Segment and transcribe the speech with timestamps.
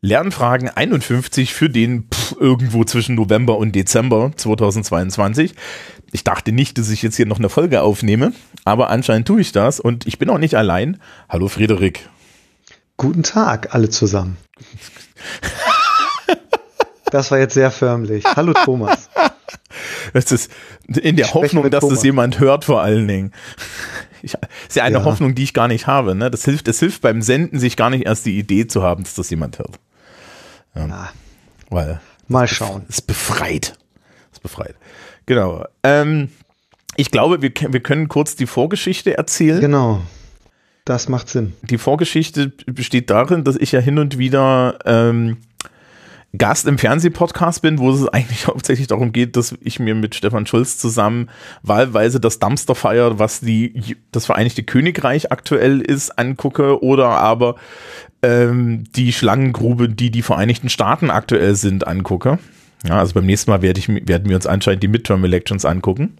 [0.00, 5.54] Lernfragen 51 für den pff, irgendwo zwischen November und Dezember 2022.
[6.12, 8.32] Ich dachte nicht, dass ich jetzt hier noch eine Folge aufnehme,
[8.64, 11.00] aber anscheinend tue ich das und ich bin auch nicht allein.
[11.28, 12.08] Hallo Friederik.
[12.96, 14.36] Guten Tag, alle zusammen.
[17.10, 18.24] Das war jetzt sehr förmlich.
[18.36, 19.08] Hallo Thomas.
[20.12, 20.50] Das ist
[20.86, 21.98] in der Hoffnung, dass Thomas.
[21.98, 23.32] das jemand hört, vor allen Dingen.
[24.22, 25.04] Ich, das ist ja eine ja.
[25.04, 26.14] Hoffnung, die ich gar nicht habe.
[26.14, 26.30] Ne?
[26.30, 29.14] Das hilft, das hilft beim Senden, sich gar nicht erst die Idee zu haben, dass
[29.14, 29.78] das jemand hört.
[30.74, 31.10] Ja.
[31.70, 32.84] Weil Mal schauen.
[32.88, 33.78] Es befreit.
[34.32, 34.76] Es befreit.
[35.24, 35.64] Genau.
[35.82, 36.30] Ähm,
[36.96, 39.60] ich glaube, wir, wir können kurz die Vorgeschichte erzählen.
[39.60, 40.02] Genau.
[40.84, 41.54] Das macht Sinn.
[41.62, 45.38] Die Vorgeschichte besteht darin, dass ich ja hin und wieder ähm,
[46.36, 50.46] Gast im Fernsehpodcast bin, wo es eigentlich hauptsächlich darum geht, dass ich mir mit Stefan
[50.46, 51.30] Schulz zusammen
[51.62, 57.56] wahlweise das Dumpster Fire, was die, das Vereinigte Königreich aktuell ist, angucke oder aber
[58.22, 62.38] ähm, die Schlangengrube, die die Vereinigten Staaten aktuell sind, angucke.
[62.86, 66.16] Ja, also beim nächsten Mal werde ich, werden wir uns anscheinend die Midterm Elections angucken.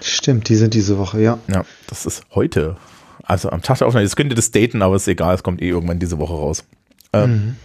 [0.00, 1.38] Stimmt, die sind diese Woche, ja.
[1.48, 2.76] Ja, das ist heute.
[3.24, 4.04] Also am Tag der Aufnahme.
[4.04, 6.64] Jetzt könnte das daten, aber ist egal, es kommt eh irgendwann diese Woche raus.
[7.12, 7.56] Ähm, mhm.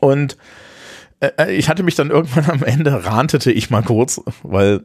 [0.00, 0.36] Und
[1.20, 4.82] äh, äh, ich hatte mich dann irgendwann am Ende, rantete ich mal kurz, weil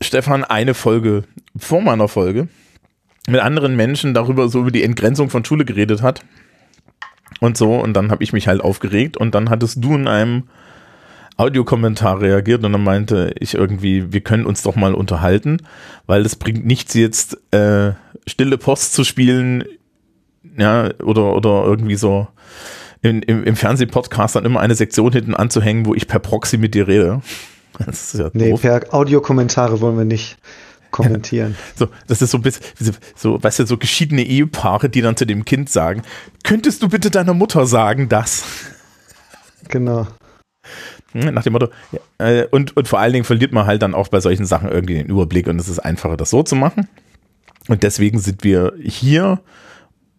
[0.00, 1.24] Stefan eine Folge
[1.56, 2.48] vor meiner Folge
[3.26, 6.20] mit anderen Menschen darüber so über die Entgrenzung von Schule geredet hat
[7.40, 10.44] und so und dann habe ich mich halt aufgeregt und dann hattest du in einem
[11.36, 15.58] Audiokommentar reagiert und dann meinte ich irgendwie, wir können uns doch mal unterhalten,
[16.06, 17.92] weil es bringt nichts jetzt äh,
[18.26, 19.64] stille Post zu spielen,
[20.56, 22.28] ja, oder, oder irgendwie so
[23.02, 26.74] in, im, im Fernsehpodcast dann immer eine Sektion hinten anzuhängen, wo ich per Proxy mit
[26.74, 27.20] dir rede.
[27.84, 28.62] Das ist ja nee, doof.
[28.62, 30.38] per Audiokommentare wollen wir nicht
[30.94, 31.56] kommentieren.
[31.76, 32.64] So, das ist so ein bisschen,
[33.16, 36.02] so, weißt du, so geschiedene Ehepaare, die dann zu dem Kind sagen,
[36.42, 38.44] könntest du bitte deiner Mutter sagen, das?
[39.68, 40.06] Genau.
[41.12, 41.68] Hm, nach dem Motto,
[42.18, 44.94] äh, und, und vor allen Dingen verliert man halt dann auch bei solchen Sachen irgendwie
[44.94, 46.88] den Überblick und es ist einfacher, das so zu machen.
[47.68, 49.40] Und deswegen sind wir hier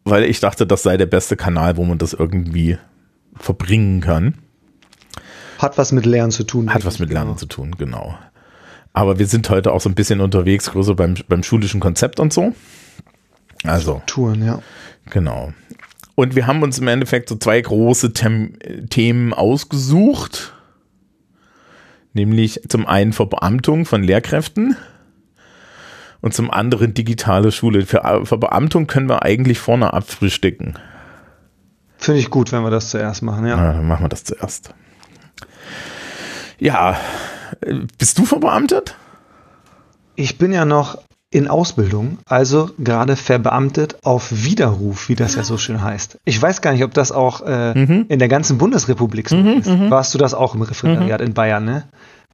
[0.05, 2.77] weil ich dachte, das sei der beste Kanal, wo man das irgendwie
[3.35, 4.35] verbringen kann.
[5.57, 6.73] Hat was mit Lernen zu tun.
[6.73, 7.37] Hat was mit Lernen genau.
[7.37, 8.17] zu tun, genau.
[8.95, 12.31] Aber wir sind heute auch so ein bisschen unterwegs, größer beim, beim schulischen Konzept und
[12.31, 12.55] so.
[13.65, 14.01] Also.
[14.05, 14.61] Touren, ja.
[15.09, 15.53] Genau.
[16.15, 18.53] Und wir haben uns im Endeffekt so zwei große Them
[18.89, 20.53] Themen ausgesucht.
[22.13, 24.77] Nämlich zum einen Verbeamtung von Lehrkräften
[26.21, 27.85] und zum anderen digitale Schule.
[27.85, 30.79] Für, für Beamtung können wir eigentlich vorne abfrühstücken.
[31.97, 33.57] Finde ich gut, wenn wir das zuerst machen, ja.
[33.57, 33.73] ja.
[33.73, 34.73] Dann machen wir das zuerst.
[36.59, 36.97] Ja,
[37.97, 38.95] bist du verbeamtet?
[40.15, 40.97] Ich bin ja noch
[41.31, 46.17] in Ausbildung, also gerade verbeamtet auf Widerruf, wie das ja so schön heißt.
[46.23, 48.05] Ich weiß gar nicht, ob das auch äh, mhm.
[48.07, 49.67] in der ganzen Bundesrepublik so mhm, ist.
[49.67, 49.89] Mhm.
[49.89, 51.27] Warst du das auch im Referendariat mhm.
[51.27, 51.83] in Bayern, ne?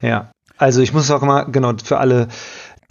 [0.02, 0.30] Ja.
[0.58, 2.28] Also ich muss auch mal, genau, für alle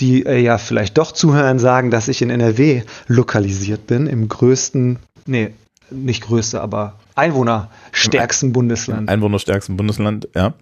[0.01, 4.99] die äh, ja vielleicht doch zuhören, sagen, dass ich in NRW lokalisiert bin, im größten,
[5.27, 5.53] nee,
[5.91, 9.09] nicht größte, aber einwohnerstärksten Bundesland.
[9.09, 10.55] Einwohnerstärksten Bundesland, ja.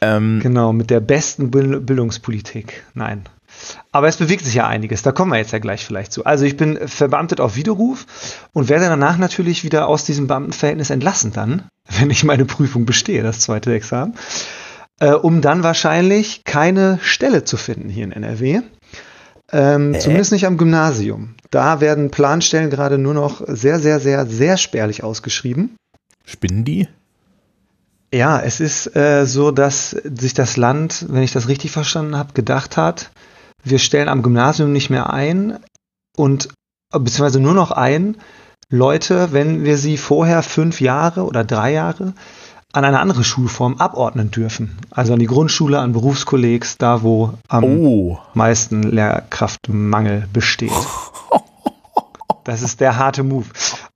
[0.00, 2.84] Ähm, genau, mit der besten Bildungspolitik.
[2.94, 3.24] Nein.
[3.92, 6.24] Aber es bewegt sich ja einiges, da kommen wir jetzt ja gleich vielleicht zu.
[6.24, 8.06] Also ich bin verbeamtet auf Widerruf
[8.52, 11.64] und werde danach natürlich wieder aus diesem Beamtenverhältnis entlassen dann,
[11.98, 14.14] wenn ich meine Prüfung bestehe, das zweite Examen
[15.00, 18.60] äh, um dann wahrscheinlich keine Stelle zu finden hier in NRW.
[19.52, 19.98] Ähm, äh?
[19.98, 21.34] Zumindest nicht am Gymnasium.
[21.50, 25.74] Da werden Planstellen gerade nur noch sehr, sehr, sehr, sehr spärlich ausgeschrieben.
[26.24, 26.86] Spinnen die?
[28.12, 32.32] Ja, es ist äh, so, dass sich das Land, wenn ich das richtig verstanden habe,
[32.32, 33.10] gedacht hat,
[33.62, 35.58] wir stellen am Gymnasium nicht mehr ein
[36.16, 36.48] und
[36.90, 38.16] beziehungsweise nur noch ein
[38.68, 42.14] Leute, wenn wir sie vorher fünf Jahre oder drei Jahre
[42.72, 44.78] an eine andere Schulform abordnen dürfen.
[44.90, 48.18] Also an die Grundschule, an Berufskollegs, da wo am oh.
[48.34, 50.72] meisten Lehrkraftmangel besteht.
[52.44, 53.44] Das ist der harte Move.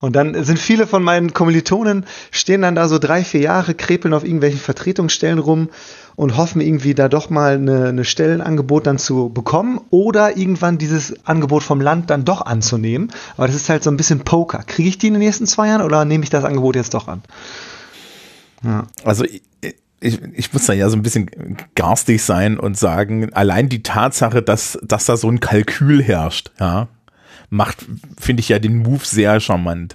[0.04, 4.12] Und dann sind viele von meinen Kommilitonen, stehen dann da so drei, vier Jahre, krepeln
[4.12, 5.70] auf irgendwelchen Vertretungsstellen rum
[6.14, 11.26] und hoffen irgendwie da doch mal eine, eine Stellenangebot dann zu bekommen oder irgendwann dieses
[11.26, 13.10] Angebot vom Land dann doch anzunehmen.
[13.38, 14.58] Aber das ist halt so ein bisschen Poker.
[14.66, 17.08] Kriege ich die in den nächsten zwei Jahren oder nehme ich das Angebot jetzt doch
[17.08, 17.22] an?
[18.62, 18.86] Ja.
[19.04, 19.42] Also ich,
[20.00, 21.30] ich, muss da ja so ein bisschen
[21.74, 26.88] garstig sein und sagen, allein die Tatsache, dass, dass da so ein Kalkül herrscht, ja,
[27.54, 27.86] macht,
[28.18, 29.94] finde ich ja den Move sehr charmant.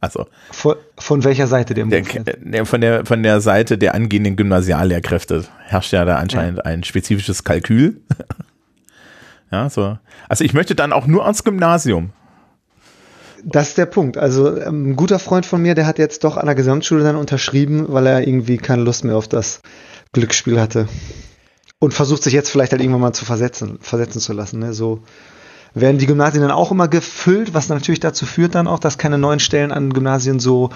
[0.00, 2.02] Also von, von welcher Seite der Move?
[2.02, 6.64] Der, von, der, von der Seite der angehenden Gymnasiallehrkräfte herrscht ja da anscheinend ja.
[6.64, 8.00] ein spezifisches Kalkül.
[9.50, 9.98] ja, so.
[10.28, 12.10] Also ich möchte dann auch nur ans Gymnasium.
[13.44, 14.16] Das ist der Punkt.
[14.16, 17.16] Also ähm, ein guter Freund von mir, der hat jetzt doch an der Gesamtschule dann
[17.16, 19.60] unterschrieben, weil er irgendwie keine Lust mehr auf das
[20.12, 20.88] Glücksspiel hatte.
[21.80, 24.60] Und versucht sich jetzt vielleicht halt irgendwann mal zu versetzen, versetzen zu lassen.
[24.60, 24.72] Ne?
[24.72, 25.02] So
[25.80, 29.18] werden die Gymnasien dann auch immer gefüllt, was natürlich dazu führt dann auch, dass keine
[29.18, 30.70] neuen Stellen an Gymnasien so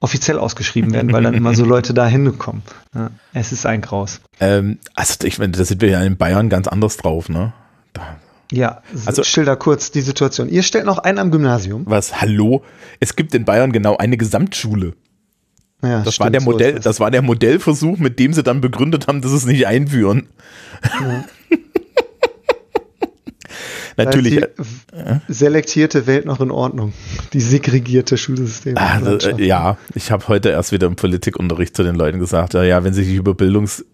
[0.00, 2.62] offiziell ausgeschrieben werden, weil dann immer so Leute da hinkommen.
[2.94, 4.20] Ja, es ist ein Graus.
[4.40, 7.52] Ähm, also ich meine, da sind wir ja in Bayern ganz anders drauf, ne?
[7.92, 8.16] Da.
[8.50, 10.48] Ja, also schilder kurz die Situation.
[10.48, 11.84] Ihr stellt noch einen am Gymnasium.
[11.86, 12.20] Was?
[12.20, 12.62] Hallo?
[13.00, 14.94] Es gibt in Bayern genau eine Gesamtschule.
[15.82, 16.84] Ja, das stimmt, war der Modell, so das.
[16.84, 17.00] das.
[17.00, 20.28] war der Modellversuch, mit dem sie dann begründet haben, dass sie es nicht einführen.
[21.00, 21.24] Ja.
[23.96, 24.40] Natürlich.
[25.28, 26.92] Die selektierte Welt noch in Ordnung.
[27.32, 28.76] Die segregierte Schulsystem.
[28.76, 32.62] Also, äh, ja, ich habe heute erst wieder im Politikunterricht zu den Leuten gesagt, ja,
[32.62, 33.84] ja wenn sie sich über Bildungs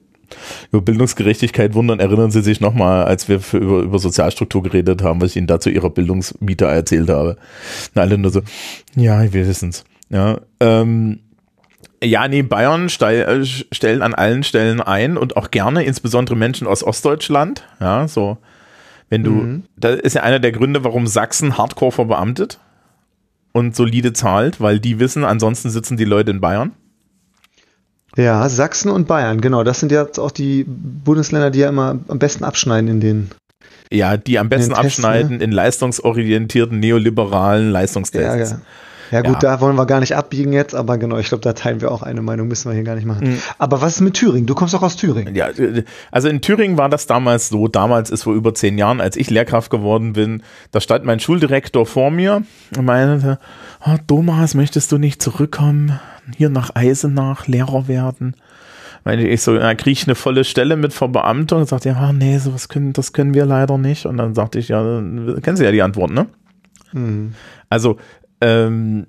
[0.70, 5.22] über Bildungsgerechtigkeit wundern, erinnern Sie sich nochmal, als wir für, über, über Sozialstruktur geredet haben,
[5.22, 7.36] was ich Ihnen dazu Ihrer Bildungsmieter erzählt habe.
[7.94, 8.42] Na, alle nur so,
[8.94, 9.84] ja, wir wissen's.
[10.10, 11.20] Ja, ähm,
[12.02, 16.84] ja, nee, Bayern stell, stellen an allen Stellen ein und auch gerne, insbesondere Menschen aus
[16.84, 17.64] Ostdeutschland.
[17.80, 18.38] Ja, so
[19.10, 19.62] wenn du, mhm.
[19.76, 22.58] da ist ja einer der Gründe, warum Sachsen hardcore verbeamtet
[23.52, 26.72] und solide zahlt, weil die wissen, ansonsten sitzen die Leute in Bayern.
[28.16, 29.64] Ja, Sachsen und Bayern, genau.
[29.64, 33.30] Das sind ja auch die Bundesländer, die ja immer am besten abschneiden in den.
[33.90, 35.44] Ja, die am besten Tests, abschneiden ne?
[35.44, 38.50] in leistungsorientierten, neoliberalen Leistungstests.
[38.50, 38.62] Ja, ja.
[39.10, 39.50] Ja gut, ja.
[39.50, 42.02] da wollen wir gar nicht abbiegen jetzt, aber genau, ich glaube, da teilen wir auch
[42.02, 43.30] eine Meinung, müssen wir hier gar nicht machen.
[43.30, 43.38] Mhm.
[43.58, 44.46] Aber was ist mit Thüringen?
[44.46, 45.34] Du kommst doch aus Thüringen.
[45.34, 45.48] Ja,
[46.10, 49.30] also in Thüringen war das damals so, damals ist vor über zehn Jahren, als ich
[49.30, 52.42] Lehrkraft geworden bin, da stand mein Schuldirektor vor mir
[52.76, 53.38] und meinte,
[53.86, 55.98] oh, Thomas, möchtest du nicht zurückkommen,
[56.36, 58.34] hier nach Eisenach Lehrer werden?
[59.04, 62.38] Meine ich so, da kriege ich eine volle Stelle mit Verbeamtung und sagte, ja, nee,
[62.38, 64.06] sowas können, das können wir leider nicht.
[64.06, 66.26] Und dann sagte ich, ja, kennen Sie ja die Antwort, ne?
[66.92, 67.34] Mhm.
[67.70, 67.98] Also
[68.40, 69.06] ähm,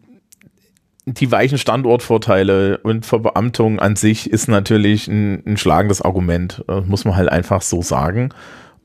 [1.06, 7.06] die weichen Standortvorteile und Verbeamtung an sich ist natürlich ein, ein schlagendes Argument, das muss
[7.06, 8.30] man halt einfach so sagen.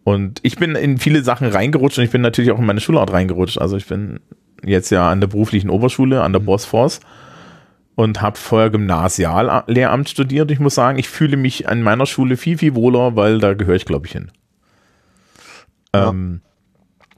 [0.05, 3.13] Und ich bin in viele Sachen reingerutscht und ich bin natürlich auch in meine Schulart
[3.13, 3.59] reingerutscht.
[3.59, 4.21] Also ich bin
[4.63, 6.47] jetzt ja an der beruflichen Oberschule, an der mhm.
[6.47, 7.01] Bosphorus
[7.95, 10.51] und habe vorher Gymnasiallehramt studiert.
[10.51, 13.77] Ich muss sagen, ich fühle mich an meiner Schule viel, viel wohler, weil da gehöre
[13.77, 14.31] ich, glaube ich, hin.
[15.95, 16.11] Ja.
[16.11, 16.43] Ähm,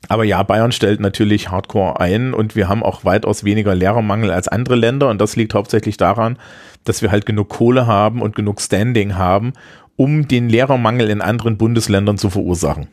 [0.09, 4.49] aber ja, Bayern stellt natürlich Hardcore ein und wir haben auch weitaus weniger Lehrermangel als
[4.49, 6.39] andere Länder und das liegt hauptsächlich daran,
[6.85, 9.53] dass wir halt genug Kohle haben und genug Standing haben,
[9.97, 12.87] um den Lehrermangel in anderen Bundesländern zu verursachen.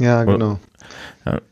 [0.00, 0.58] Ja, genau.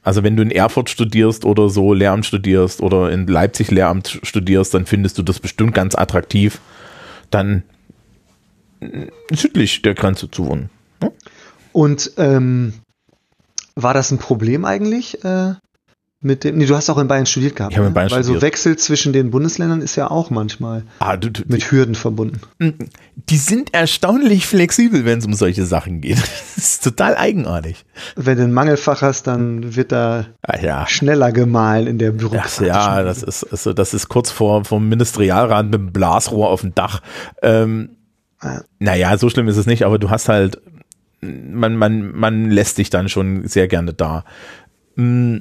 [0.03, 4.75] also wenn du in Erfurt studierst oder so Lehramt studierst oder in Leipzig Lehramt studierst,
[4.75, 6.61] dann findest du das bestimmt ganz attraktiv,
[7.31, 7.63] dann
[9.33, 10.71] südlich der Grenze zu wohnen.
[11.73, 12.75] Und ähm,
[13.75, 15.25] war das ein Problem eigentlich?
[15.25, 15.55] Äh,
[16.25, 17.73] mit dem, nee, du hast auch in Bayern studiert gehabt.
[17.73, 17.95] Ich habe in ne?
[17.95, 18.15] Bayern ne?
[18.15, 18.41] Weil studiert.
[18.41, 22.41] so Wechsel zwischen den Bundesländern ist ja auch manchmal ah, du, du, mit Hürden verbunden.
[22.61, 22.71] Mm,
[23.17, 26.19] die sind erstaunlich flexibel, wenn es um solche Sachen geht.
[26.55, 27.85] Das ist total eigenartig.
[28.15, 30.87] Wenn du ein Mangelfach hast, dann wird da ah, ja.
[30.87, 32.67] schneller gemahlen in der Bürokratie.
[32.67, 36.73] Ja, das ist, also das ist kurz vor vom Ministerialrat mit dem Blasrohr auf dem
[36.73, 37.01] Dach.
[37.43, 37.97] Ähm,
[38.39, 38.61] ah.
[38.79, 40.61] Naja, so schlimm ist es nicht, aber du hast halt
[41.23, 44.25] man, man, man lässt sich dann schon sehr gerne da.
[44.97, 45.39] Mm,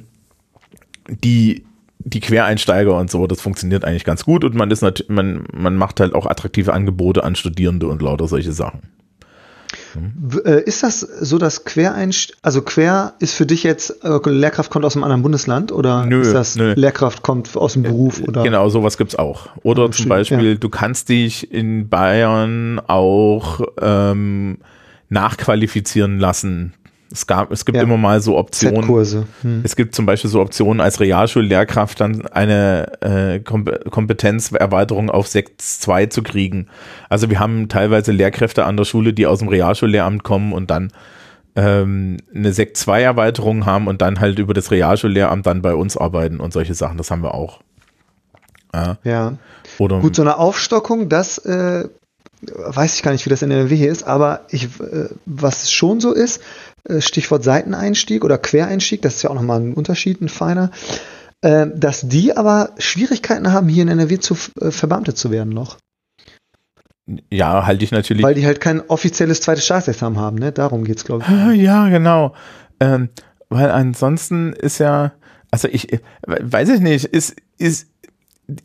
[1.08, 1.64] die,
[1.98, 5.76] die Quereinsteiger und so, das funktioniert eigentlich ganz gut und man ist natürlich, man, man
[5.76, 8.80] macht halt auch attraktive Angebote an Studierende und lauter solche Sachen.
[9.94, 10.40] Hm.
[10.64, 14.96] Ist das so, dass Quereinst also Quer ist für dich jetzt, äh, Lehrkraft kommt aus
[14.96, 16.74] einem anderen Bundesland oder nö, ist das nö.
[16.74, 18.20] Lehrkraft kommt aus dem Beruf?
[18.20, 18.42] Oder?
[18.42, 19.48] Genau, sowas gibt es auch.
[19.62, 20.54] Oder zum Beispiel, ja.
[20.54, 24.58] du kannst dich in Bayern auch ähm,
[25.12, 26.72] nachqualifizieren lassen.
[27.12, 27.82] Es gab, es gibt ja.
[27.82, 28.88] immer mal so Optionen.
[29.42, 29.60] Hm.
[29.62, 36.22] Es gibt zum Beispiel so Optionen als Realschullehrkraft dann eine äh, Kompetenzerweiterung auf 6.2 zu
[36.22, 36.68] kriegen.
[37.10, 40.90] Also wir haben teilweise Lehrkräfte an der Schule, die aus dem Realschullehramt kommen und dann
[41.54, 45.98] ähm, eine Sekt 2 Erweiterung haben und dann halt über das Realschullehramt dann bei uns
[45.98, 46.96] arbeiten und solche Sachen.
[46.96, 47.60] Das haben wir auch.
[48.74, 48.96] Ja.
[49.04, 49.34] ja.
[49.78, 51.88] Oder Gut, so eine Aufstockung, das äh,
[52.42, 56.00] weiß ich gar nicht, wie das in NRW hier ist, aber ich, äh, was schon
[56.00, 56.40] so ist,
[56.84, 60.70] äh, Stichwort Seiteneinstieg oder Quereinstieg, das ist ja auch nochmal ein Unterschied, ein feiner,
[61.42, 65.78] äh, dass die aber Schwierigkeiten haben, hier in NRW zu verbeamtet zu werden noch.
[67.30, 68.22] Ja, halte ich natürlich.
[68.22, 70.52] Weil die halt kein offizielles zweites Staatsexamen haben, ne?
[70.52, 71.28] Darum geht's, glaube ich.
[71.28, 72.34] Ah, ja, genau.
[72.80, 73.08] Ähm,
[73.48, 75.12] weil ansonsten ist ja,
[75.50, 75.88] also ich,
[76.26, 77.88] weiß ich nicht, ist, ist,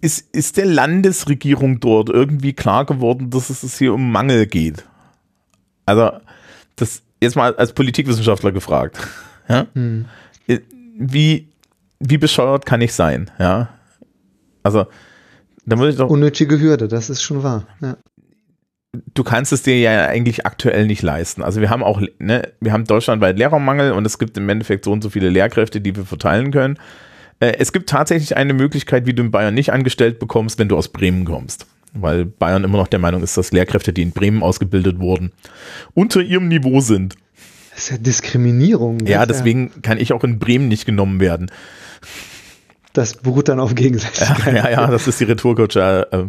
[0.01, 4.85] ist, ist der Landesregierung dort irgendwie klar geworden, dass es hier um Mangel geht?
[5.85, 6.11] Also,
[6.75, 8.99] das jetzt mal als Politikwissenschaftler gefragt.
[9.49, 9.67] Ja?
[9.73, 10.05] Hm.
[10.99, 11.47] Wie,
[11.99, 13.69] wie bescheuert kann ich sein, ja?
[14.63, 14.87] Also,
[15.65, 16.09] da muss ich doch.
[16.09, 17.67] Unnötige Hürde, das ist schon wahr.
[17.81, 17.97] Ja.
[19.13, 21.43] Du kannst es dir ja eigentlich aktuell nicht leisten.
[21.43, 24.91] Also wir haben auch, ne, wir haben deutschlandweit Lehrermangel und es gibt im Endeffekt so
[24.91, 26.79] und so viele Lehrkräfte, die wir verteilen können.
[27.39, 30.77] Äh, es gibt tatsächlich eine Möglichkeit, wie du in Bayern nicht angestellt bekommst, wenn du
[30.77, 31.65] aus Bremen kommst.
[31.93, 35.31] Weil Bayern immer noch der Meinung ist, dass Lehrkräfte, die in Bremen ausgebildet wurden,
[35.93, 37.15] unter ihrem Niveau sind.
[37.71, 39.05] Das ist ja Diskriminierung.
[39.05, 41.49] Ja, Das ist deswegen kann ich auch in Bremen nicht genommen werden.
[42.93, 44.55] Das beruht dann auf Gegenseitigkeit.
[44.55, 46.07] Ja, ja, das ist die Retourkutsche.
[46.11, 46.23] äh,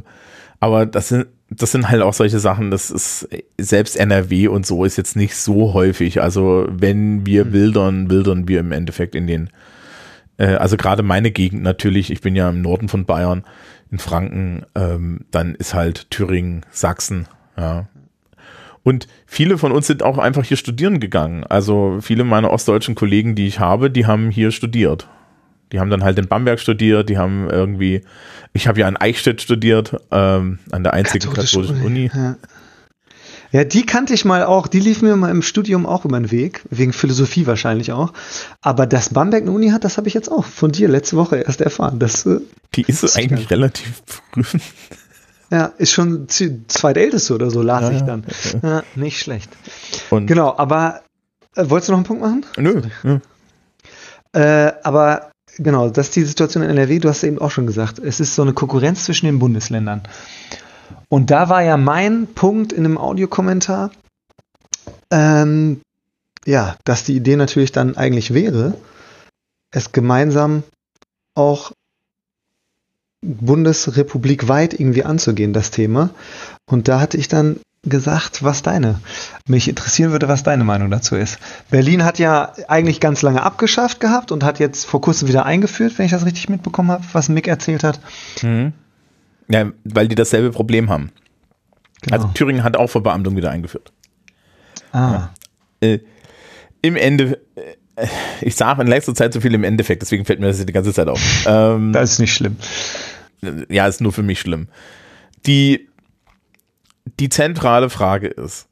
[0.61, 4.85] Aber das sind, das sind halt auch solche Sachen, das ist, selbst NRW und so
[4.85, 6.21] ist jetzt nicht so häufig.
[6.21, 9.49] Also wenn wir wildern, wildern wir im Endeffekt in den,
[10.39, 13.45] äh, also gerade meine Gegend natürlich, ich bin ja im Norden von Bayern,
[13.91, 17.27] in Franken, ähm, dann ist halt Thüringen, Sachsen,
[17.57, 17.89] ja.
[18.85, 21.45] Und viele von uns sind auch einfach hier studieren gegangen.
[21.45, 25.09] Also viele meiner ostdeutschen Kollegen, die ich habe, die haben hier studiert.
[25.73, 28.03] Die haben dann halt in Bamberg studiert, die haben irgendwie,
[28.55, 32.11] ich habe ja in Eichstätt studiert, ähm, an der einzigen Katholische katholischen Uni.
[32.15, 32.37] Ja.
[33.51, 36.31] Ja, die kannte ich mal auch, die lief mir mal im Studium auch über den
[36.31, 38.13] Weg, wegen Philosophie wahrscheinlich auch.
[38.61, 41.37] Aber dass Bamberg eine Uni hat, das habe ich jetzt auch von dir letzte Woche
[41.37, 41.99] erst erfahren.
[41.99, 42.41] Das äh,
[42.75, 44.43] Die ist ich eigentlich gar relativ früh.
[45.51, 48.25] ja, ist schon zweitälteste oder so, las Ja, ich dann.
[48.63, 49.51] Ja, nicht schlecht.
[50.11, 51.03] Und Genau, aber
[51.57, 52.45] äh, wolltest du noch einen Punkt machen?
[52.59, 53.19] nö, nö.
[54.33, 57.99] Äh, aber genau, das ist die Situation in NRW, du hast eben auch schon gesagt,
[57.99, 60.03] es ist so eine Konkurrenz zwischen den Bundesländern.
[61.09, 63.91] Und da war ja mein Punkt in einem Audiokommentar,
[65.11, 65.81] ähm,
[66.45, 68.75] ja, dass die Idee natürlich dann eigentlich wäre,
[69.71, 70.63] es gemeinsam
[71.35, 71.73] auch
[73.23, 76.11] bundesrepublikweit irgendwie anzugehen, das Thema.
[76.67, 79.01] Und da hatte ich dann gesagt, was deine,
[79.47, 81.39] mich interessieren würde, was deine Meinung dazu ist.
[81.71, 85.95] Berlin hat ja eigentlich ganz lange abgeschafft gehabt und hat jetzt vor kurzem wieder eingeführt,
[85.97, 88.01] wenn ich das richtig mitbekommen habe, was Mick erzählt hat.
[88.43, 88.73] Mhm.
[89.51, 91.11] Ja, weil die dasselbe Problem haben.
[92.03, 92.17] Genau.
[92.17, 93.93] Also Thüringen hat auch Verbeamtung wieder eingeführt.
[94.93, 95.31] ah,
[95.81, 95.99] Äh,
[96.83, 98.07] Im Ende, äh,
[98.41, 100.93] ich sage in letzter Zeit so viel im Endeffekt, deswegen fällt mir das die ganze
[100.93, 101.21] Zeit auf.
[101.47, 102.57] Ähm, das ist nicht schlimm.
[103.69, 104.69] ja, ist nur für mich schlimm.
[105.47, 105.89] Die,
[107.19, 108.69] die zentrale Frage ist,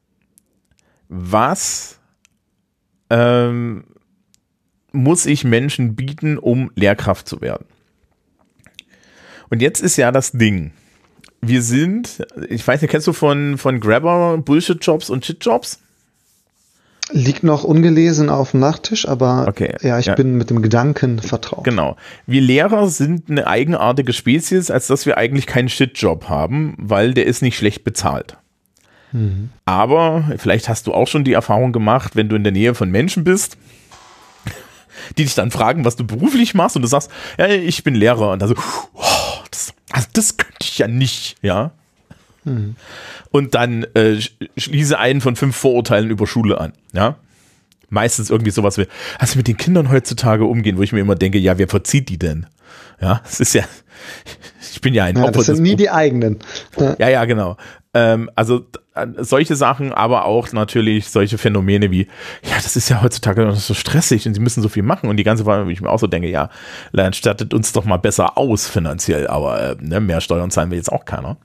[1.09, 1.99] was
[3.11, 3.85] ähm,
[4.92, 7.66] muss ich Menschen bieten, um Lehrkraft zu werden?
[9.50, 10.73] Und jetzt ist ja das Ding.
[11.41, 15.81] Wir sind, ich weiß nicht, kennst du von, von Grabber Bullshit-Jobs und Shit-Jobs?
[17.12, 20.17] Liegt noch ungelesen auf dem Nachttisch, aber Okay, ja, ich ja.
[20.17, 21.62] bin mit dem Gedanken vertraut.
[21.62, 21.97] Genau.
[22.26, 27.26] Wir Lehrer sind eine eigenartige Spezies, als dass wir eigentlich keinen Shit-Job haben, weil der
[27.26, 28.38] ist nicht schlecht bezahlt.
[29.65, 32.91] Aber vielleicht hast du auch schon die Erfahrung gemacht, wenn du in der Nähe von
[32.91, 33.57] Menschen bist,
[35.17, 38.33] die dich dann fragen, was du beruflich machst und du sagst, ja, ich bin Lehrer
[38.33, 38.55] und dann so,
[38.95, 41.73] oh, das, also das könnte ich ja nicht, ja.
[43.33, 47.17] Und dann äh, sch- schließe einen von fünf Vorurteilen über Schule an, ja.
[47.88, 48.87] Meistens irgendwie sowas wie,
[49.19, 52.19] also mit den Kindern heutzutage umgehen, wo ich mir immer denke, ja, wer verzieht die
[52.19, 52.47] denn?
[53.00, 53.65] Ja, es ist ja,
[54.73, 56.38] ich bin ja ein Ja, Opfer das sind nie die eigenen.
[56.79, 57.09] Ja.
[57.09, 57.57] ja, genau.
[57.95, 58.67] Ähm, also
[59.19, 62.07] solche Sachen, aber auch natürlich solche Phänomene wie,
[62.43, 65.17] ja, das ist ja heutzutage noch so stressig und sie müssen so viel machen und
[65.17, 66.50] die ganze Weile, wo ich mir auch so denke, ja,
[66.93, 70.76] dann stattet uns doch mal besser aus finanziell, aber äh, ne, mehr Steuern zahlen wir
[70.79, 71.37] jetzt auch keiner.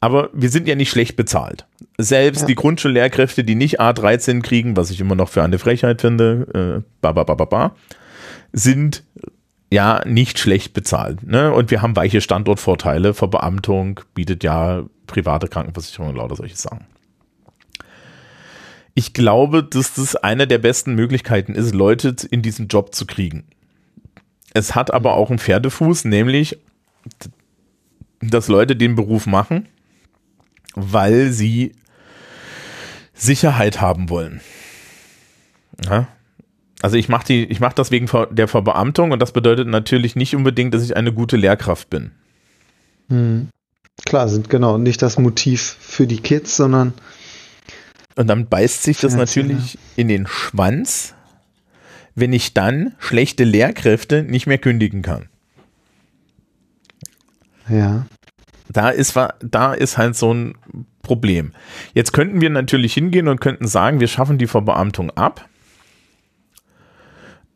[0.00, 1.64] Aber wir sind ja nicht schlecht bezahlt.
[1.96, 2.46] Selbst Ja.
[2.48, 6.90] die Grundschullehrkräfte, die nicht A13 kriegen, was ich immer noch für eine Frechheit finde, äh,
[7.00, 7.76] ba, ba, ba, ba, ba,
[8.52, 9.04] sind
[9.70, 11.26] ja nicht schlecht bezahlt.
[11.26, 11.52] Ne?
[11.52, 13.14] Und wir haben weiche Standortvorteile.
[13.14, 16.86] Verbeamtung bietet ja private Krankenversicherung und lauter solche Sachen.
[18.94, 23.44] Ich glaube, dass das eine der besten Möglichkeiten ist, Leute in diesen Job zu kriegen.
[24.54, 26.58] Es hat aber auch einen Pferdefuß, nämlich,
[28.20, 29.68] dass Leute den Beruf machen,
[30.74, 31.72] weil sie
[33.14, 34.40] Sicherheit haben wollen.
[35.86, 36.08] Ja?
[36.82, 40.34] Also ich mache die, ich mache das wegen der Verbeamtung und das bedeutet natürlich nicht
[40.34, 42.10] unbedingt, dass ich eine gute Lehrkraft bin.
[43.08, 43.48] Hm.
[44.04, 46.92] Klar, sind genau nicht das Motiv für die Kids, sondern
[48.16, 51.14] Und dann beißt sich das natürlich in den Schwanz,
[52.14, 55.28] wenn ich dann schlechte Lehrkräfte nicht mehr kündigen kann.
[57.68, 58.06] ja.
[58.68, 60.54] Da ist, da ist halt so ein
[61.02, 61.52] Problem.
[61.92, 65.46] Jetzt könnten wir natürlich hingehen und könnten sagen, wir schaffen die Verbeamtung ab.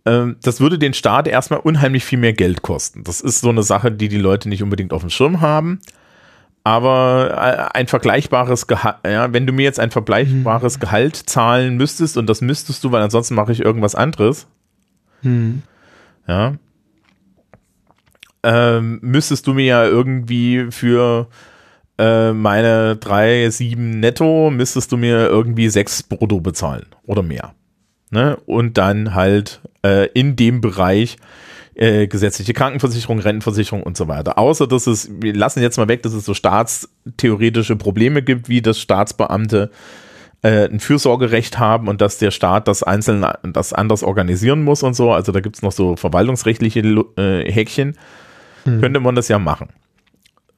[0.05, 3.03] Ähm, Das würde den Staat erstmal unheimlich viel mehr Geld kosten.
[3.05, 5.81] Das ist so eine Sache, die die Leute nicht unbedingt auf dem Schirm haben.
[6.67, 12.17] Aber äh, ein vergleichbares Gehalt, ja, wenn du mir jetzt ein vergleichbares Gehalt zahlen müsstest,
[12.17, 14.49] und das müsstest du, weil ansonsten mache ich irgendwas anderes,
[15.23, 15.63] Hm.
[16.27, 16.55] ja,
[18.43, 21.29] ähm, müsstest du mir ja irgendwie für
[21.99, 27.55] äh, meine drei, sieben netto, müsstest du mir irgendwie sechs brutto bezahlen oder mehr.
[28.11, 28.39] Ne?
[28.45, 31.17] Und dann halt äh, in dem Bereich
[31.77, 34.39] äh, gesetzliche Krankenversicherung, Rentenversicherung und so weiter.
[34.39, 38.63] Außer dass es, wir lassen jetzt mal weg, dass es so staatstheoretische Probleme gibt, wie
[38.63, 39.71] das Staatsbeamte
[40.43, 44.95] äh, ein Fürsorgerecht haben und dass der Staat das einzeln das anders organisieren muss und
[44.95, 45.13] so.
[45.13, 47.97] Also da gibt es noch so verwaltungsrechtliche äh, Häkchen.
[48.65, 48.81] Hm.
[48.81, 49.69] Könnte man das ja machen.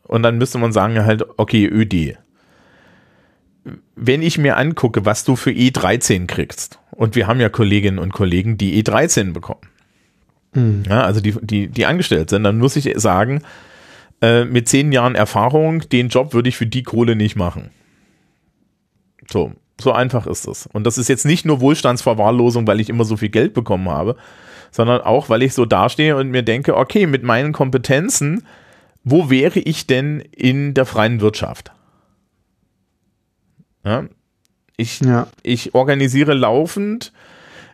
[0.05, 2.17] Und dann müsste man sagen halt, okay, ÖD.
[3.95, 8.13] Wenn ich mir angucke, was du für E13 kriegst, und wir haben ja Kolleginnen und
[8.13, 9.68] Kollegen, die E13 bekommen,
[10.59, 10.83] hm.
[10.89, 13.43] ja, also die, die, die angestellt sind, dann muss ich sagen,
[14.21, 17.71] äh, mit zehn Jahren Erfahrung, den Job würde ich für die Kohle nicht machen.
[19.31, 20.67] So, so einfach ist es.
[20.67, 24.17] Und das ist jetzt nicht nur Wohlstandsverwahrlosung, weil ich immer so viel Geld bekommen habe,
[24.71, 28.45] sondern auch, weil ich so dastehe und mir denke, okay, mit meinen Kompetenzen,
[29.05, 31.71] wo wäre ich denn in der freien Wirtschaft?
[33.85, 34.05] Ja,
[34.77, 35.29] ich, ja.
[35.43, 37.13] ich organisiere laufend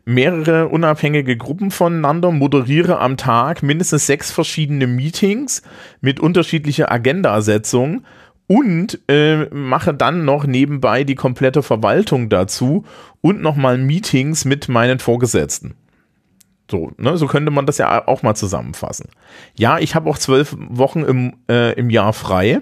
[0.04, 5.62] mehrere unabhängige Gruppen voneinander, moderiere am Tag mindestens sechs verschiedene Meetings
[6.00, 8.04] mit unterschiedlicher Agendasetzung
[8.46, 12.84] und äh, mache dann noch nebenbei die komplette Verwaltung dazu
[13.20, 15.74] und nochmal Meetings mit meinen Vorgesetzten.
[16.70, 19.08] So, ne, so könnte man das ja auch mal zusammenfassen.
[19.58, 22.60] Ja, ich habe auch zwölf Wochen im, äh, im Jahr frei,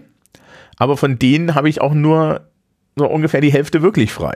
[0.77, 2.49] aber von denen habe ich auch nur
[2.97, 4.35] so ungefähr die Hälfte wirklich frei.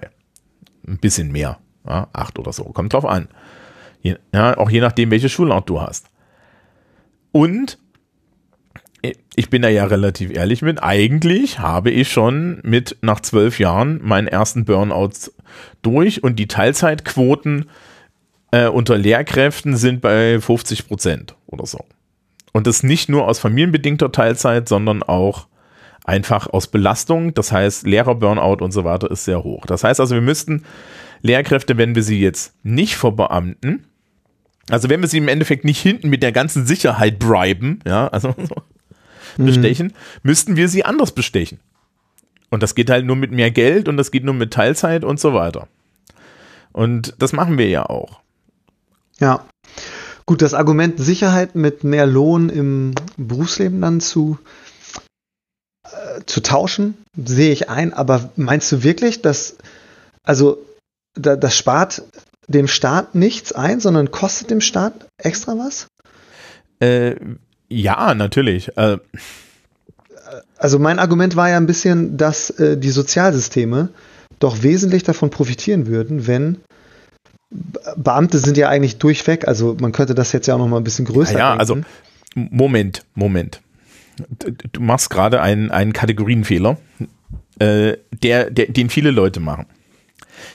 [0.86, 3.28] Ein bisschen mehr, ja, acht oder so, kommt drauf an.
[4.02, 6.06] Je, ja, auch je nachdem, welche Schulart du hast.
[7.32, 7.78] Und
[9.34, 14.00] ich bin da ja relativ ehrlich mit, eigentlich habe ich schon mit nach zwölf Jahren
[14.02, 15.30] meinen ersten Burnout
[15.82, 17.66] durch und die Teilzeitquoten
[18.50, 21.84] äh, unter Lehrkräften sind bei 50 Prozent oder so.
[22.52, 25.46] Und das nicht nur aus familienbedingter Teilzeit, sondern auch
[26.04, 27.34] einfach aus Belastung.
[27.34, 29.66] Das heißt, Lehrer-Burnout und so weiter ist sehr hoch.
[29.66, 30.64] Das heißt also, wir müssten
[31.26, 33.86] Lehrkräfte, wenn wir sie jetzt nicht verbeamten,
[34.70, 38.34] also wenn wir sie im Endeffekt nicht hinten mit der ganzen Sicherheit briben, ja, also
[39.38, 39.46] Mhm.
[39.46, 39.92] bestechen, mhm.
[40.22, 41.60] müssten wir sie anders bestechen.
[42.50, 45.20] Und das geht halt nur mit mehr Geld und das geht nur mit Teilzeit und
[45.20, 45.68] so weiter.
[46.72, 48.20] Und das machen wir ja auch.
[49.18, 49.46] Ja.
[50.26, 54.38] Gut, das Argument Sicherheit mit mehr Lohn im Berufsleben dann zu,
[55.84, 57.92] äh, zu tauschen, sehe ich ein.
[57.92, 59.56] Aber meinst du wirklich, dass,
[60.24, 60.58] also,
[61.16, 62.02] da, das spart
[62.48, 65.88] dem Staat nichts ein, sondern kostet dem Staat extra was?
[66.80, 67.16] Äh,
[67.68, 68.76] ja, natürlich.
[68.76, 68.98] Äh.
[70.56, 73.88] Also mein Argument war ja ein bisschen, dass äh, die Sozialsysteme
[74.38, 76.58] doch wesentlich davon profitieren würden, wenn
[77.96, 80.84] Beamte sind ja eigentlich durchweg, also man könnte das jetzt ja auch noch mal ein
[80.84, 81.78] bisschen größer Ja, ja also
[82.34, 83.62] Moment, Moment.
[84.72, 86.76] Du machst gerade einen, einen Kategorienfehler,
[87.58, 89.66] äh, der, der, den viele Leute machen.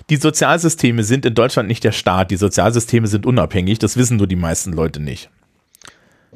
[0.09, 4.27] Die Sozialsysteme sind in Deutschland nicht der Staat, die Sozialsysteme sind unabhängig, das wissen nur
[4.27, 5.29] die meisten Leute nicht.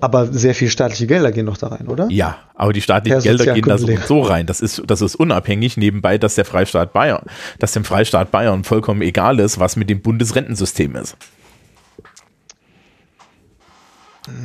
[0.02, 2.08] Aber sehr viel staatliche Gelder gehen doch da rein, oder?
[2.10, 4.46] Ja, aber die staatlichen Gelder gehen da so, so rein.
[4.46, 7.24] Das ist, das ist unabhängig nebenbei, dass der Freistaat Bayern,
[7.60, 11.16] dass dem Freistaat Bayern vollkommen egal ist, was mit dem Bundesrentensystem ist.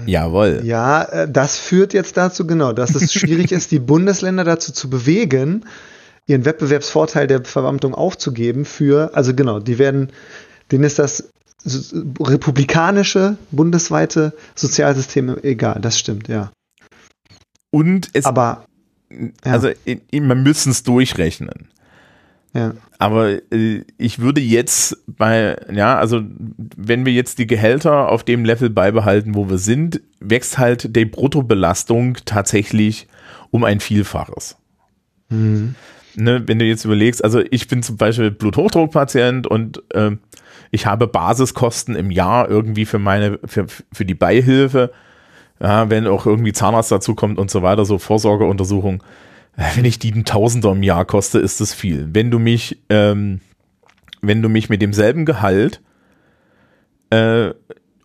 [0.07, 0.61] Jawohl.
[0.65, 4.91] Ja, äh, das führt jetzt dazu, genau, dass es schwierig ist, die Bundesländer dazu zu
[4.91, 5.65] bewegen,
[6.31, 10.11] ihren Wettbewerbsvorteil der Verwaltung aufzugeben für, also genau, die werden,
[10.71, 11.31] denen ist das
[12.21, 16.53] republikanische, bundesweite Sozialsysteme egal, das stimmt, ja.
[17.71, 18.25] Und es.
[18.25, 18.65] Aber.
[19.11, 19.53] Ja.
[19.53, 19.71] Also,
[20.13, 21.69] man müssen es durchrechnen.
[22.55, 22.75] Ja.
[22.99, 26.23] Aber äh, ich würde jetzt bei, ja, also
[26.77, 31.05] wenn wir jetzt die Gehälter auf dem Level beibehalten, wo wir sind, wächst halt die
[31.05, 33.09] Bruttobelastung tatsächlich
[33.51, 34.57] um ein Vielfaches.
[35.29, 35.75] Mhm.
[36.17, 40.17] Ne, wenn du jetzt überlegst, also ich bin zum Beispiel Bluthochdruckpatient und äh,
[40.71, 44.93] ich habe Basiskosten im Jahr irgendwie für meine, für, für die Beihilfe,
[45.61, 49.03] ja, wenn auch irgendwie Zahnarzt dazu kommt und so weiter, so Vorsorgeuntersuchung.
[49.75, 52.09] Wenn ich die einen Tausender im Jahr koste, ist das viel.
[52.13, 53.41] Wenn du mich, ähm,
[54.23, 55.83] wenn du mich mit demselben Gehalt
[57.11, 57.51] äh,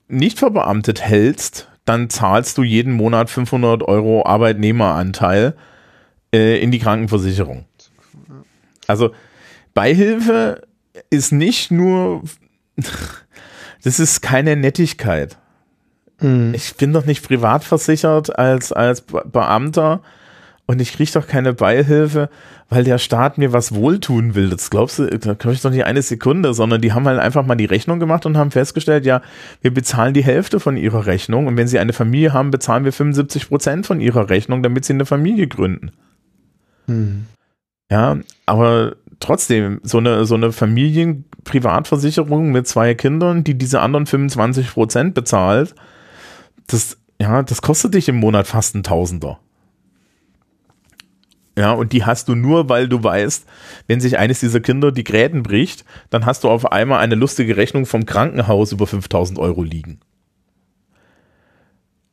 [0.08, 5.56] nicht verbeamtet hältst, dann zahlst du jeden Monat 500 Euro Arbeitnehmeranteil
[6.34, 7.65] äh, in die Krankenversicherung.
[8.88, 9.12] Also
[9.74, 10.62] Beihilfe
[11.10, 12.24] ist nicht nur
[13.84, 15.38] das ist keine Nettigkeit.
[16.19, 16.54] Mhm.
[16.56, 20.02] Ich bin doch nicht privat versichert als, als Beamter
[20.65, 22.30] und ich kriege doch keine Beihilfe,
[22.69, 24.50] weil der Staat mir was wohltun will.
[24.50, 27.45] Das glaubst du, da glaube ich doch nicht eine Sekunde, sondern die haben halt einfach
[27.45, 29.21] mal die Rechnung gemacht und haben festgestellt, ja,
[29.62, 32.93] wir bezahlen die Hälfte von ihrer Rechnung und wenn sie eine Familie haben, bezahlen wir
[32.93, 35.91] 75 Prozent von ihrer Rechnung, damit sie eine Familie gründen.
[36.88, 37.28] Hm.
[37.89, 44.71] Ja, aber trotzdem, so eine, so eine Familienprivatversicherung mit zwei Kindern, die diese anderen 25
[44.71, 45.76] Prozent bezahlt,
[46.67, 49.39] das, ja, das kostet dich im Monat fast ein Tausender.
[51.58, 53.45] Ja, und die hast du nur, weil du weißt,
[53.88, 57.56] wenn sich eines dieser Kinder die Gräten bricht, dann hast du auf einmal eine lustige
[57.56, 60.02] Rechnung vom Krankenhaus über 5000 Euro liegen.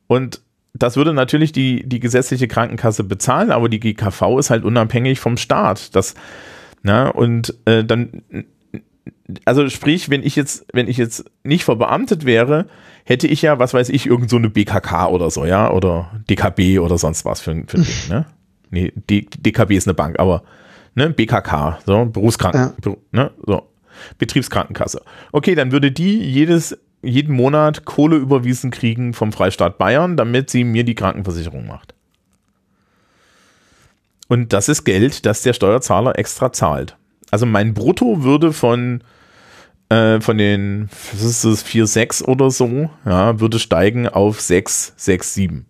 [0.07, 0.41] Und
[0.73, 5.37] das würde natürlich die, die gesetzliche Krankenkasse bezahlen, aber die GKV ist halt unabhängig vom
[5.37, 5.95] Staat.
[5.95, 6.15] Das,
[6.81, 8.23] na, und äh, dann,
[9.45, 12.67] also sprich, wenn ich jetzt, wenn ich jetzt nicht verbeamtet wäre,
[13.05, 16.79] hätte ich ja, was weiß ich, irgend so eine BKK oder so, ja, oder DKB
[16.79, 18.25] oder sonst was für, für ein Ding, ne?
[18.71, 20.43] nee, D DKB ist eine Bank, aber
[20.95, 22.95] ne, BKK, so, Berufskranken, ja.
[23.11, 23.69] ne, so,
[24.17, 25.01] Betriebskrankenkasse.
[25.31, 30.63] Okay, dann würde die jedes, jeden Monat Kohle überwiesen kriegen vom Freistaat Bayern, damit sie
[30.63, 31.93] mir die Krankenversicherung macht.
[34.27, 36.97] Und das ist Geld, das der Steuerzahler extra zahlt.
[37.29, 39.03] Also mein Brutto würde von,
[39.89, 45.33] äh, von den, was ist das, 4,6 oder so, ja, würde steigen auf 6, 6,
[45.33, 45.65] 7.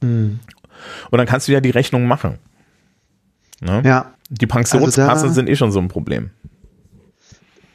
[0.00, 0.40] Mhm.
[1.10, 2.38] Und dann kannst du ja die Rechnung machen.
[3.60, 3.82] Ne?
[3.84, 4.12] Ja.
[4.30, 6.30] Die Pensionskasse also sind eh schon so ein Problem.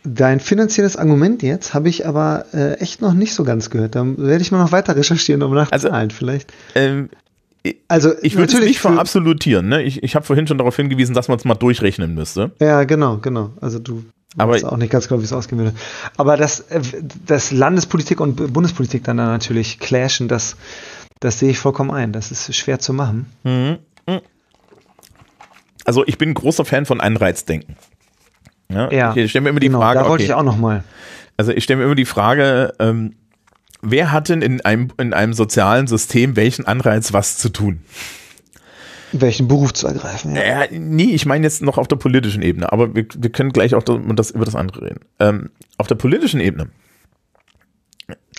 [0.05, 3.95] Dein finanzielles Argument jetzt habe ich aber äh, echt noch nicht so ganz gehört.
[3.95, 6.51] Da werde ich mal noch weiter recherchieren, um nachzahlen also, vielleicht.
[6.75, 7.09] Ähm,
[7.87, 9.69] also ich würde es nicht verabsolutieren.
[9.69, 9.83] Ne?
[9.83, 12.51] Ich, ich habe vorhin schon darauf hingewiesen, dass man es mal durchrechnen müsste.
[12.59, 13.51] Ja, genau, genau.
[13.61, 14.03] Also du
[14.35, 15.73] aber auch nicht ganz klar, wie es ausgehen würde.
[16.17, 16.81] Aber dass, äh,
[17.25, 20.57] dass Landespolitik und Bundespolitik dann, dann natürlich clashen, das
[21.23, 22.11] das sehe ich vollkommen ein.
[22.11, 23.27] Das ist schwer zu machen.
[23.43, 23.77] Mhm.
[25.85, 27.77] Also ich bin ein großer Fan von Anreizdenken.
[28.73, 29.99] Ja, ja ich stelle mir immer die genau, Frage.
[29.99, 30.83] Da wollte okay, ich auch noch mal.
[31.37, 33.15] Also ich stelle mir immer die Frage, ähm,
[33.81, 37.81] wer hat denn in einem, in einem sozialen System welchen Anreiz, was zu tun?
[39.11, 40.35] Welchen Beruf zu ergreifen?
[40.35, 40.63] Ja.
[40.63, 43.75] Äh, nee, ich meine jetzt noch auf der politischen Ebene, aber wir, wir können gleich
[43.75, 44.99] auch das, über das andere reden.
[45.19, 46.69] Ähm, auf der politischen Ebene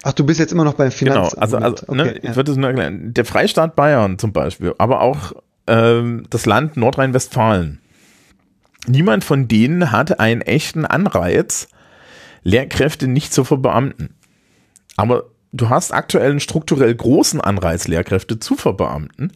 [0.07, 1.33] Ach, du bist jetzt immer noch beim Finanzamt.
[1.33, 2.31] Genau, also, also okay, ne, ja.
[2.31, 3.14] ich würde es nur erklären.
[3.14, 5.33] Der Freistaat Bayern zum Beispiel, aber auch
[5.66, 7.81] ähm, das Land Nordrhein-Westfalen.
[8.87, 11.68] Niemand von denen hat einen echten Anreiz,
[12.42, 14.14] Lehrkräfte nicht zu verbeamten.
[14.97, 19.33] Aber du hast aktuell einen strukturell großen Anreiz, Lehrkräfte zu verbeamten,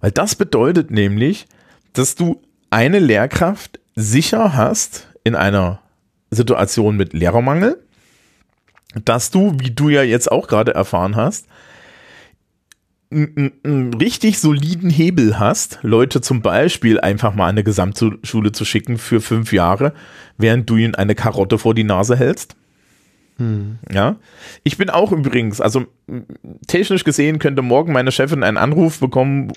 [0.00, 1.46] weil das bedeutet nämlich,
[1.92, 5.80] dass du eine Lehrkraft sicher hast in einer
[6.30, 7.82] Situation mit Lehrermangel
[9.04, 11.46] dass du, wie du ja jetzt auch gerade erfahren hast,
[13.10, 18.98] einen richtig soliden Hebel hast, Leute zum Beispiel einfach mal an eine Gesamtschule zu schicken
[18.98, 19.94] für fünf Jahre,
[20.36, 22.54] während du ihnen eine Karotte vor die Nase hältst.
[23.38, 23.78] Hm.
[23.90, 24.16] Ja,
[24.62, 25.86] ich bin auch übrigens, also
[26.66, 29.52] technisch gesehen könnte morgen meine Chefin einen Anruf bekommen.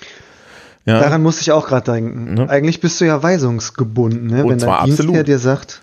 [0.86, 1.00] Ja.
[1.00, 2.34] Daran muss ich auch gerade denken.
[2.34, 2.48] Ne?
[2.48, 4.44] Eigentlich bist du ja weisungsgebunden, ne?
[4.48, 5.82] wenn dein Dienstherr dir sagt,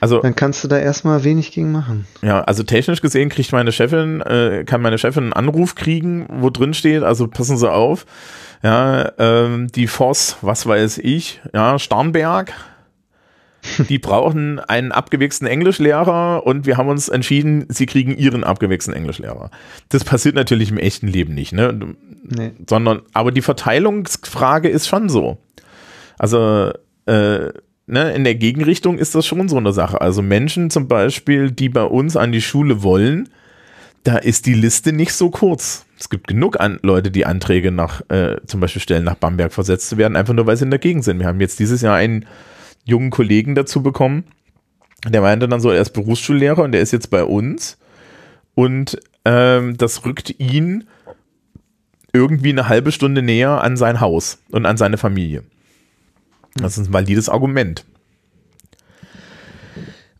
[0.00, 2.06] also, dann kannst du da erstmal wenig gegen machen.
[2.22, 6.50] Ja, also technisch gesehen kriegt meine Chefin, äh, kann meine Chefin einen Anruf kriegen, wo
[6.50, 8.06] drin steht, also passen Sie auf,
[8.62, 12.52] ja, ähm, die Voss, was weiß ich, ja, Starnberg,
[13.88, 19.50] die brauchen einen abgewichsten Englischlehrer und wir haben uns entschieden, sie kriegen ihren abgewichsten Englischlehrer.
[19.90, 21.78] Das passiert natürlich im echten Leben nicht, ne?
[22.22, 22.52] Nee.
[22.68, 25.38] Sondern, aber die Verteilungsfrage ist schon so.
[26.18, 26.72] Also,
[27.06, 27.50] äh,
[27.90, 30.00] ne, in der Gegenrichtung ist das schon so eine Sache.
[30.00, 33.28] Also Menschen zum Beispiel, die bei uns an die Schule wollen,
[34.04, 35.84] da ist die Liste nicht so kurz.
[35.98, 39.88] Es gibt genug an Leute, die Anträge nach, äh, zum Beispiel stellen, nach Bamberg versetzt
[39.88, 41.18] zu werden, einfach nur weil sie in der Gegend sind.
[41.18, 42.26] Wir haben jetzt dieses Jahr einen
[42.84, 44.24] jungen Kollegen dazu bekommen,
[45.06, 47.78] der meinte dann so, er ist Berufsschullehrer und der ist jetzt bei uns.
[48.54, 50.84] Und ähm, das rückt ihn
[52.12, 55.44] irgendwie eine halbe Stunde näher an sein Haus und an seine Familie.
[56.54, 57.84] Das ist ein valides Argument.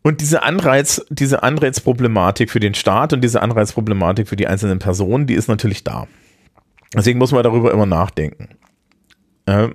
[0.03, 5.27] Und diese Anreiz, diese Anreizproblematik für den Staat und diese Anreizproblematik für die einzelnen Personen,
[5.27, 6.07] die ist natürlich da.
[6.95, 8.49] Deswegen muss man darüber immer nachdenken.
[9.47, 9.75] Ähm,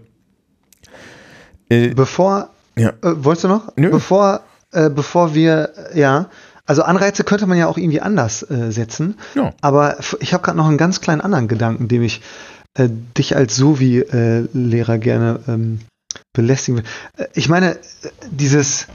[1.69, 2.89] äh, bevor, ja.
[2.89, 3.71] äh, wolltest du noch?
[3.75, 3.91] Nö.
[3.91, 4.41] Bevor,
[4.71, 6.29] äh, bevor wir, ja,
[6.65, 9.17] also Anreize könnte man ja auch irgendwie anders äh, setzen.
[9.35, 9.53] Ja.
[9.61, 12.21] Aber ich habe gerade noch einen ganz kleinen anderen Gedanken, dem ich
[12.73, 15.79] äh, dich als Sovi-Lehrer gerne ähm,
[16.35, 16.85] belästigen will.
[17.17, 17.77] Äh, ich meine,
[18.29, 18.87] dieses,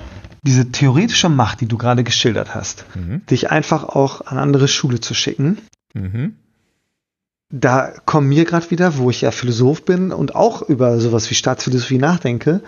[0.43, 3.27] diese theoretische Macht, die du gerade geschildert hast, mhm.
[3.27, 5.59] dich einfach auch an andere Schule zu schicken,
[5.95, 6.37] mhm.
[7.53, 11.35] da kommen mir gerade wieder, wo ich ja Philosoph bin und auch über sowas wie
[11.35, 12.63] Staatsphilosophie nachdenke,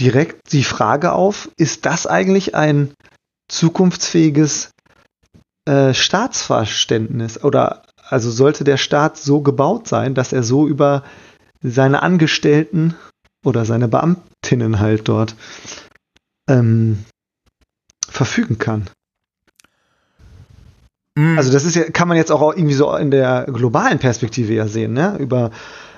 [0.00, 2.92] direkt die Frage auf, ist das eigentlich ein
[3.48, 4.70] zukunftsfähiges
[5.66, 7.42] äh, Staatsverständnis?
[7.42, 11.02] Oder also sollte der Staat so gebaut sein, dass er so über
[11.62, 12.94] seine Angestellten
[13.46, 15.34] oder seine Beamtinnen halt dort
[16.48, 17.04] ähm,
[18.08, 18.88] verfügen kann?
[21.16, 21.38] Mhm.
[21.38, 24.68] Also das ist ja, kann man jetzt auch irgendwie so in der globalen Perspektive ja
[24.68, 25.16] sehen, ne?
[25.18, 25.50] Über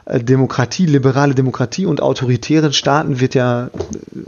[0.05, 3.71] äh, Demokratie, liberale Demokratie und autoritären Staaten wird ja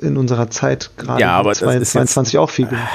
[0.03, 2.89] in unserer Zeit gerade ja, 2022 auch viel gemacht.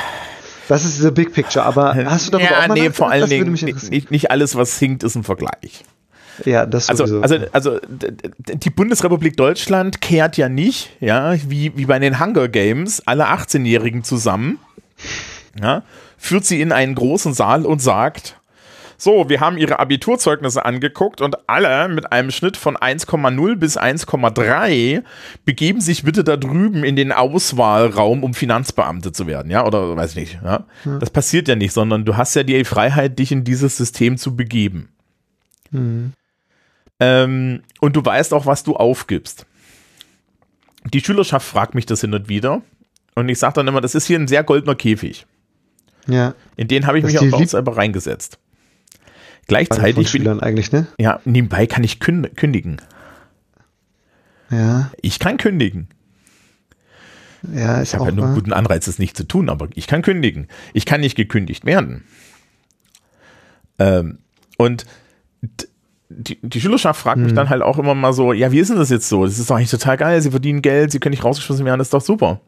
[0.67, 3.29] Das ist the big picture, aber hast du darüber ja, auch mal nee, vor allen
[3.29, 5.85] Dingen nicht, nicht alles, was hinkt, ist ein Vergleich.
[6.43, 7.21] Ja, das also, sowieso.
[7.21, 7.79] also, also
[8.37, 14.03] die Bundesrepublik Deutschland kehrt ja nicht, ja, wie, wie bei den Hunger Games, alle 18-Jährigen
[14.03, 14.59] zusammen,
[15.61, 15.83] ja,
[16.17, 18.35] führt sie in einen großen Saal und sagt,
[18.97, 25.03] so, wir haben ihre Abiturzeugnisse angeguckt und alle mit einem Schnitt von 1,0 bis 1,3
[25.43, 30.11] begeben sich bitte da drüben in den Auswahlraum, um Finanzbeamte zu werden, ja, oder weiß
[30.11, 30.65] ich nicht, ja?
[30.85, 30.97] ja.
[30.99, 34.35] Das passiert ja nicht, sondern du hast ja die Freiheit, dich in dieses System zu
[34.35, 34.89] begeben.
[35.71, 36.13] Mhm.
[36.99, 39.45] Ähm, und du weißt auch, was du aufgibst.
[40.93, 42.61] Die Schülerschaft fragt mich das hin und wieder.
[43.15, 45.25] Und ich sage dann immer, das ist hier ein sehr goldener Käfig.
[46.07, 46.35] Ja.
[46.55, 48.39] In den habe ich das mich auch selber reingesetzt.
[49.47, 50.09] Gleichzeitig.
[50.09, 50.87] Schülern eigentlich, ne?
[50.99, 52.81] Ja, nebenbei kann ich kündigen.
[54.49, 54.91] Ja.
[55.01, 55.87] Ich kann kündigen.
[57.53, 59.87] Ja, ist ich habe ja nur einen guten Anreiz, das nicht zu tun, aber ich
[59.87, 60.47] kann kündigen.
[60.73, 62.03] Ich kann nicht gekündigt werden.
[63.77, 64.19] Ähm,
[64.57, 64.85] und
[66.09, 67.23] die, die Schülerschaft fragt hm.
[67.23, 69.25] mich dann halt auch immer mal so, ja, wie ist denn das jetzt so?
[69.25, 71.87] Das ist doch eigentlich total geil, sie verdienen Geld, sie können nicht rausgeschmissen werden, das
[71.87, 72.41] ist doch super.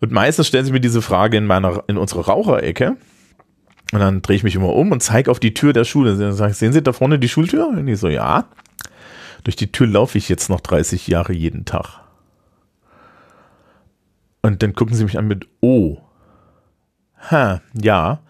[0.00, 2.96] Und meistens stellen sie mir diese Frage in meiner, in unserer Raucherecke.
[3.92, 6.16] Und dann drehe ich mich immer um und zeige auf die Tür der Schule.
[6.16, 7.68] Dann sage ich, sehen Sie da vorne die Schultür?
[7.68, 8.44] Und die so, ja.
[9.44, 12.00] Durch die Tür laufe ich jetzt noch 30 Jahre jeden Tag.
[14.42, 15.98] Und dann gucken sie mich an mit, oh.
[17.30, 18.20] Ha, ja.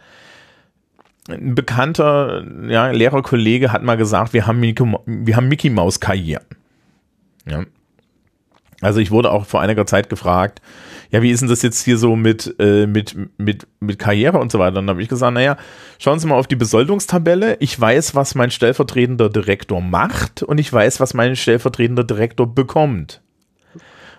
[1.29, 6.45] Ein bekannter ja, Lehrerkollege hat mal gesagt, wir haben Mickey, wir haben Mickey Maus Karrieren.
[7.47, 7.65] Ja.
[8.81, 10.63] Also ich wurde auch vor einiger Zeit gefragt,
[11.11, 14.53] ja, wie ist denn das jetzt hier so mit, äh, mit, mit, mit Karriere und
[14.53, 14.79] so weiter?
[14.79, 15.57] Und dann habe ich gesagt, naja,
[15.99, 17.57] schauen Sie mal auf die Besoldungstabelle.
[17.61, 23.21] Ich weiß, was mein stellvertretender Direktor macht und ich weiß, was mein stellvertretender Direktor bekommt.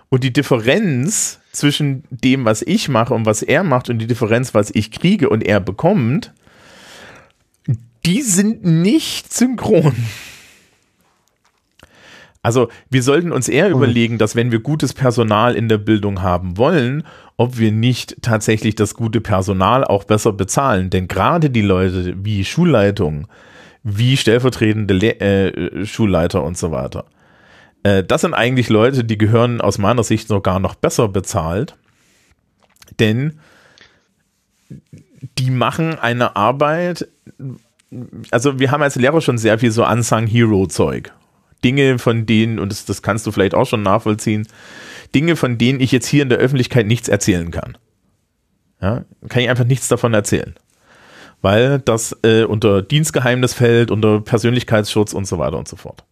[0.09, 4.53] Und die Differenz zwischen dem, was ich mache und was er macht und die Differenz,
[4.53, 6.33] was ich kriege und er bekommt,
[8.05, 9.95] die sind nicht synchron.
[12.41, 13.75] Also wir sollten uns eher mhm.
[13.75, 17.03] überlegen, dass wenn wir gutes Personal in der Bildung haben wollen,
[17.37, 20.89] ob wir nicht tatsächlich das gute Personal auch besser bezahlen.
[20.89, 23.27] Denn gerade die Leute wie Schulleitung,
[23.83, 27.05] wie stellvertretende Le äh, Schulleiter und so weiter,
[27.83, 31.75] äh, das sind eigentlich Leute, die gehören aus meiner Sicht sogar noch besser bezahlt.
[32.99, 33.39] Denn
[35.37, 37.07] die machen eine Arbeit,
[38.31, 41.11] also wir haben als Lehrer schon sehr viel so Unsung Hero Zeug.
[41.63, 44.47] Dinge, von denen, und das, das kannst du vielleicht auch schon nachvollziehen,
[45.13, 47.77] Dinge, von denen ich jetzt hier in der Öffentlichkeit nichts erzählen kann.
[48.81, 50.55] Ja, kann ich einfach nichts davon erzählen.
[51.41, 56.03] Weil das äh, unter Dienstgeheimnis fällt, unter Persönlichkeitsschutz und so weiter und so fort.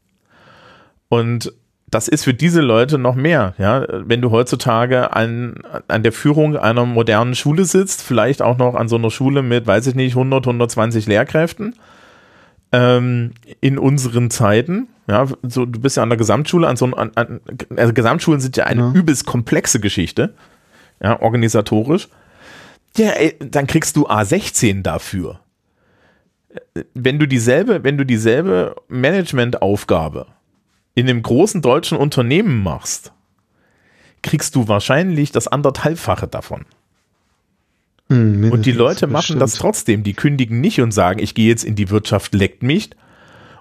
[1.09, 1.53] Und
[1.89, 3.85] das ist für diese Leute noch mehr, ja.
[3.89, 5.55] Wenn du heutzutage an,
[5.87, 9.67] an der Führung einer modernen Schule sitzt, vielleicht auch noch an so einer Schule mit,
[9.67, 11.75] weiß ich nicht, 100, 120 Lehrkräften,
[12.73, 17.11] ähm, in unseren Zeiten, ja, so, du bist ja an der Gesamtschule, an so an,
[17.15, 17.39] an,
[17.77, 18.91] also Gesamtschulen sind ja eine ja.
[18.91, 20.33] übelst komplexe Geschichte,
[21.01, 22.09] ja, organisatorisch.
[22.97, 25.39] Ja, ey, dann kriegst du A16 dafür.
[26.93, 30.25] Wenn du dieselbe, wenn du dieselbe Managementaufgabe
[30.97, 33.13] in einem großen deutschen Unternehmen machst,
[34.23, 36.65] kriegst du wahrscheinlich das anderthalbfache davon.
[38.09, 40.01] Hm, und die Leute machen das trotzdem.
[40.01, 42.89] Die kündigen nicht und sagen, ich gehe jetzt in die Wirtschaft, leckt mich,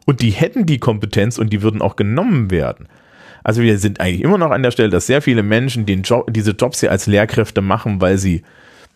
[0.06, 2.88] und die hätten die Kompetenz und die würden auch genommen werden.
[3.44, 6.32] Also wir sind eigentlich immer noch an der Stelle, dass sehr viele Menschen den Job,
[6.32, 8.44] diese Jobs hier als Lehrkräfte machen, weil sie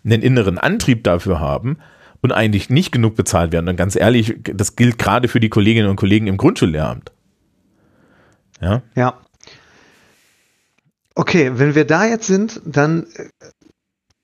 [0.03, 1.77] einen inneren Antrieb dafür haben
[2.23, 3.69] und eigentlich nicht genug bezahlt werden.
[3.69, 7.13] Und ganz ehrlich, das gilt gerade für die Kolleginnen und Kollegen im Grundschullehramt.
[8.61, 8.83] Ja.
[8.95, 9.21] Ja.
[11.15, 13.07] Okay, wenn wir da jetzt sind, dann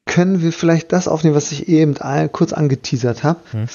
[0.07, 1.95] können wir vielleicht das aufnehmen, was ich eben
[2.33, 3.41] kurz angeteasert habe.
[3.51, 3.67] Hm.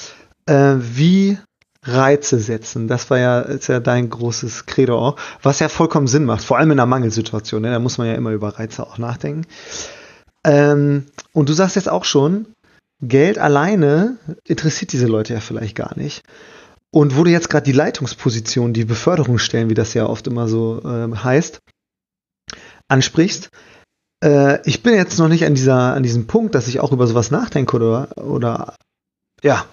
[0.46, 1.38] Äh, wie
[1.84, 2.86] Reize setzen.
[2.86, 6.58] Das war ja, ist ja dein großes Credo auch, was ja vollkommen Sinn macht, vor
[6.58, 7.62] allem in einer Mangelsituation.
[7.62, 7.72] Ne?
[7.72, 9.46] Da muss man ja immer über Reize auch nachdenken.
[10.44, 12.46] Ähm, und du sagst jetzt auch schon,
[13.00, 16.22] Geld alleine interessiert diese Leute ja vielleicht gar nicht.
[16.94, 20.82] Und wo du jetzt gerade die Leitungsposition, die Beförderungsstellen, wie das ja oft immer so
[20.84, 21.60] äh, heißt,
[22.88, 23.48] ansprichst,
[24.22, 27.06] äh, ich bin jetzt noch nicht an dieser, an diesem Punkt, dass ich auch über
[27.06, 28.74] sowas nachdenke oder, oder
[29.42, 29.64] ja,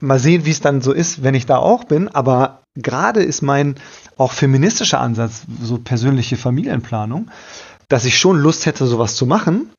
[0.00, 2.08] mal sehen, wie es dann so ist, wenn ich da auch bin.
[2.08, 3.76] Aber gerade ist mein
[4.16, 7.30] auch feministischer Ansatz, so persönliche Familienplanung,
[7.88, 9.70] dass ich schon Lust hätte, sowas zu machen,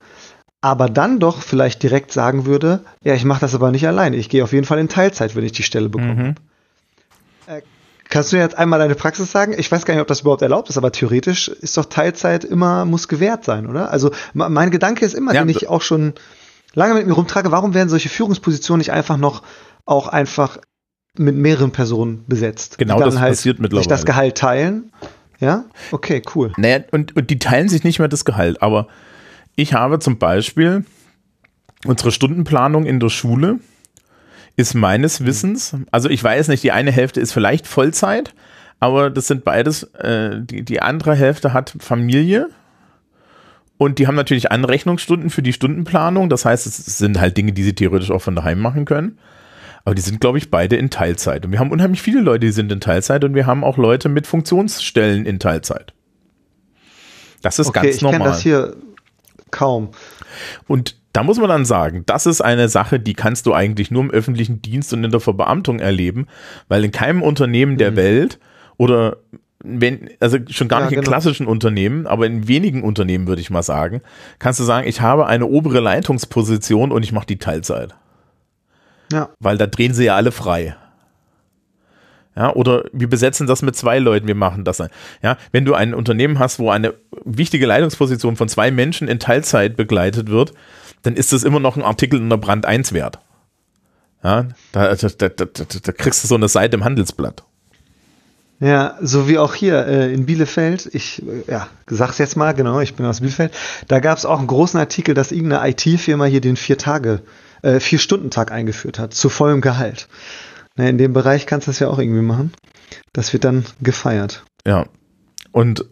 [0.62, 4.15] aber dann doch vielleicht direkt sagen würde, ja, ich mache das aber nicht alleine.
[4.15, 6.13] Ich gehe auf jeden Fall in Teilzeit, wenn ich die Stelle bekomme.
[6.15, 6.36] Mhm.
[7.46, 7.62] Äh,
[8.10, 9.54] kannst du jetzt einmal deine Praxis sagen?
[9.58, 12.86] Ich weiß gar nicht, ob das überhaupt erlaubt ist, aber theoretisch ist doch Teilzeit immer,
[12.86, 13.91] muss gewährt sein, oder?
[13.91, 16.13] Also mein Gedanke ist immer, ja, den ich auch schon
[16.74, 19.43] lange mit mir rumtrage, warum werden solche Führungspositionen nicht einfach noch
[19.86, 20.58] auch einfach
[21.15, 22.78] mit mehreren Personen besetzt?
[22.78, 23.84] Genau, das halt passiert mittlerweile.
[23.84, 24.91] Sich das Gehalt teilen.
[25.39, 25.65] Ja?
[25.91, 26.52] Okay, cool.
[26.58, 28.88] Naja, und, und die teilen sich nicht mehr das Gehalt, aber
[29.58, 30.86] ich habe zum Beispiel
[31.86, 33.60] unsere Stundenplanung in der Schule
[34.56, 38.34] ist meines Wissens, also ich weiß nicht, die eine Hälfte ist vielleicht Vollzeit,
[38.80, 42.50] aber das sind beides, äh, die, die andere Hälfte hat Familie
[43.78, 46.30] und die haben natürlich Anrechnungsstunden für die Stundenplanung.
[46.30, 49.20] Das heißt, es sind halt Dinge, die sie theoretisch auch von daheim machen können.
[49.86, 51.46] Aber die sind, glaube ich, beide in Teilzeit.
[51.46, 54.10] Und wir haben unheimlich viele Leute, die sind in Teilzeit und wir haben auch Leute
[54.10, 55.93] mit Funktionsstellen in Teilzeit.
[57.41, 58.13] Das ist okay, ganz normal.
[58.13, 58.76] Ich kenne das hier
[59.51, 59.89] kaum.
[60.67, 64.03] Und da muss man dann sagen, das ist eine Sache, die kannst du eigentlich nur
[64.03, 66.27] im öffentlichen Dienst und in der Verbeamtung erleben,
[66.67, 67.95] weil in keinem Unternehmen der mhm.
[67.95, 68.39] Welt
[68.77, 69.17] oder
[69.63, 71.12] wenn, also schon gar ja, nicht in genau.
[71.12, 74.01] klassischen Unternehmen, aber in wenigen Unternehmen würde ich mal sagen,
[74.39, 77.95] kannst du sagen, ich habe eine obere Leitungsposition und ich mache die Teilzeit.
[79.12, 79.29] Ja.
[79.39, 80.75] Weil da drehen sie ja alle frei.
[82.38, 84.78] Ja, oder wir besetzen das mit zwei Leuten, wir machen das.
[85.23, 86.93] Ja, wenn du ein Unternehmen hast, wo eine
[87.26, 90.54] wichtige Leitungsposition von zwei Menschen in Teilzeit begleitet wird,
[91.02, 93.17] dann ist das immer noch ein Artikel in der Brand 1 wert.
[94.23, 97.43] Ja, da, da, da, da, kriegst du so eine Seite im Handelsblatt.
[98.60, 102.82] Ja, so wie auch hier äh, in Bielefeld, ich äh, ja, sag's jetzt mal, genau,
[102.82, 103.52] ich bin aus Bielefeld,
[103.88, 107.21] da gab es auch einen großen Artikel, dass irgendeine IT-Firma hier den vier Tage,
[107.63, 110.08] äh, vier Stunden Tag eingeführt hat, zu vollem Gehalt.
[110.77, 112.53] Na, in dem Bereich kannst du das ja auch irgendwie machen.
[113.11, 114.45] Das wird dann gefeiert.
[114.65, 114.85] Ja.
[115.51, 115.85] Und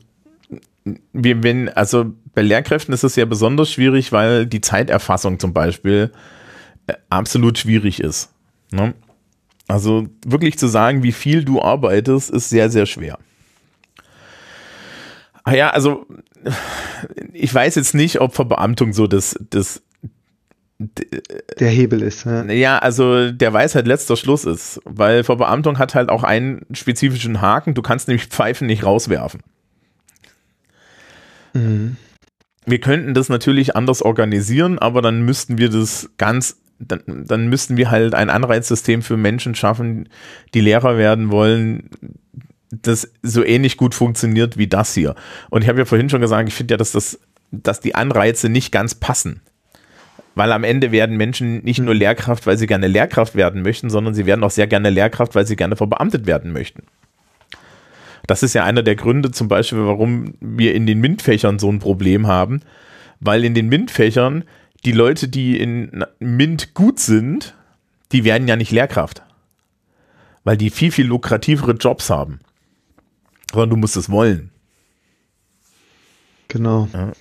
[1.11, 6.11] wir, wenn, also bei Lehrkräften ist es ja besonders schwierig, weil die Zeiterfassung zum Beispiel
[6.85, 8.31] äh, absolut schwierig ist.
[8.71, 8.93] Ne?
[9.67, 13.17] Also wirklich zu sagen, wie viel du arbeitest, ist sehr, sehr schwer.
[15.43, 16.05] Ah ja, also
[17.33, 19.81] ich weiß jetzt nicht, ob Verbeamtung so das, das
[20.77, 22.25] der Hebel ist.
[22.25, 22.43] Ja.
[22.45, 27.73] ja, also der Weisheit letzter Schluss ist, weil Verbeamtung hat halt auch einen spezifischen Haken,
[27.73, 29.41] du kannst nämlich Pfeifen nicht rauswerfen.
[31.53, 31.95] Mhm.
[32.65, 37.77] Wir könnten das natürlich anders organisieren, aber dann müssten wir das ganz, dann, dann müssten
[37.77, 40.09] wir halt ein Anreizsystem für Menschen schaffen,
[40.53, 41.89] die Lehrer werden wollen,
[42.71, 45.15] das so ähnlich gut funktioniert wie das hier.
[45.49, 47.19] Und ich habe ja vorhin schon gesagt, ich finde ja, dass das,
[47.51, 49.41] dass die Anreize nicht ganz passen.
[50.35, 54.13] Weil am Ende werden Menschen nicht nur Lehrkraft, weil sie gerne Lehrkraft werden möchten, sondern
[54.13, 56.83] sie werden auch sehr gerne Lehrkraft, weil sie gerne verbeamtet werden möchten.
[58.27, 61.79] Das ist ja einer der Gründe zum Beispiel, warum wir in den MINT-Fächern so ein
[61.79, 62.61] Problem haben,
[63.19, 64.43] weil in den MINT-Fächern
[64.83, 67.55] die Leute, die in MINT gut sind,
[68.11, 69.23] die werden ja nicht Lehrkraft.
[70.43, 72.39] Weil die viel, viel lukrativere Jobs haben.
[73.51, 74.51] Aber du musst es wollen.
[76.49, 76.87] Genau.
[76.93, 77.13] Ja.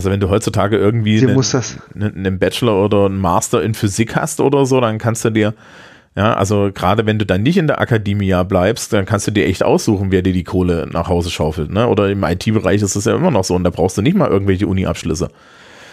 [0.00, 1.18] Also wenn du heutzutage irgendwie
[1.94, 5.52] einen, einen, Bachelor oder einen Master in Physik hast oder so, dann kannst du dir,
[6.16, 9.44] ja, also gerade wenn du dann nicht in der Akademie bleibst, dann kannst du dir
[9.44, 11.70] echt aussuchen, wer dir die Kohle nach Hause schaufelt.
[11.70, 11.86] Ne?
[11.86, 14.30] Oder im IT-Bereich ist es ja immer noch so und da brauchst du nicht mal
[14.30, 15.28] irgendwelche Uni-Abschlüsse,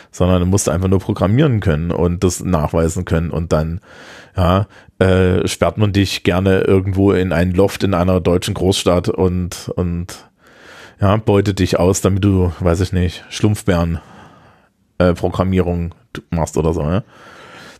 [0.09, 3.81] sondern du musst einfach nur programmieren können und das nachweisen können und dann
[4.37, 4.67] ja,
[4.99, 10.29] äh, sperrt man dich gerne irgendwo in einen Loft in einer deutschen Großstadt und, und
[10.99, 13.99] ja, beute dich aus, damit du, weiß ich nicht, Schlumpfbären
[14.97, 15.93] äh, Programmierung
[16.29, 16.81] machst oder so.
[16.81, 17.03] Ja?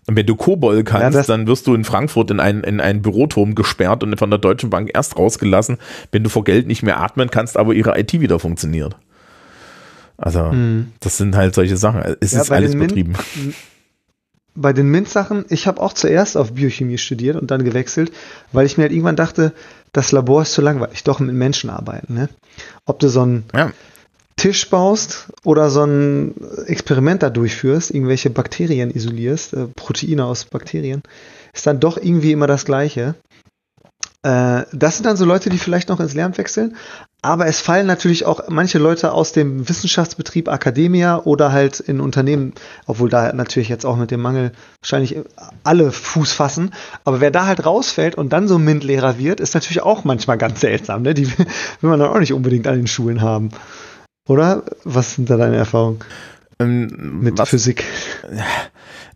[0.08, 3.01] Und wenn du Kobol kannst, ja, dann wirst du in Frankfurt in einen, in einen
[3.01, 5.77] Büroturm gesperrt und von der Deutschen Bank erst rausgelassen,
[6.12, 8.95] wenn du vor Geld nicht mehr atmen kannst, aber ihre IT wieder funktioniert.
[10.17, 10.93] Also, mhm.
[11.01, 12.01] das sind halt solche Sachen.
[12.21, 13.13] Es ja, ist alles betrieben.
[14.56, 18.12] bei den MINT-Sachen, ich habe auch zuerst auf Biochemie studiert und dann gewechselt,
[18.54, 19.54] weil ich mir halt irgendwann dachte,
[19.98, 22.13] das Labor ist zu langweilig, doch mit Menschen arbeiten.
[22.13, 22.29] Ne?
[22.85, 23.71] Ob du so einen ja.
[24.35, 26.35] Tisch baust oder so ein
[26.67, 31.02] Experiment da durchführst, irgendwelche Bakterien isolierst, äh, Proteine aus Bakterien,
[31.52, 33.15] ist dann doch irgendwie immer das Gleiche.
[34.28, 36.75] Äh, das sind dann so Leute, die vielleicht noch ins Lehramt wechseln.
[37.21, 42.54] Aber es fallen natürlich auch manche Leute aus dem Wissenschaftsbetrieb Academia oder halt in Unternehmen,
[42.88, 44.52] obwohl da natürlich jetzt auch mit dem Mangel
[44.82, 45.15] wahrscheinlich
[45.63, 46.71] alle Fuß fassen.
[47.06, 50.60] Aber wer da halt rausfällt und dann so MINT-Lehrer wird, ist natürlich auch manchmal ganz
[50.62, 51.04] seltsam.
[51.04, 51.13] Ne?
[51.13, 51.28] Die
[51.82, 53.50] will man dann auch nicht unbedingt an den Schulen haben.
[54.28, 54.63] Oder?
[54.84, 56.00] Was sind da deine Erfahrungen
[56.60, 57.84] Ähm, mit was- Physik?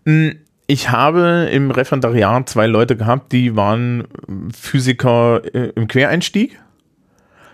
[0.05, 0.29] Mm,
[0.71, 4.07] Ich habe im Referendariat zwei Leute gehabt, die waren
[4.57, 6.61] Physiker äh, im Quereinstieg.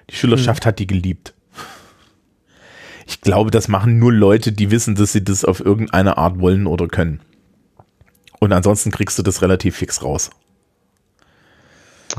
[0.08, 1.34] Die Schülerschaft hat die geliebt.
[3.08, 6.68] Ich glaube, das machen nur Leute, die wissen, dass sie das auf irgendeine Art wollen
[6.68, 7.22] oder können.
[8.40, 10.30] Und ansonsten kriegst du das relativ fix raus.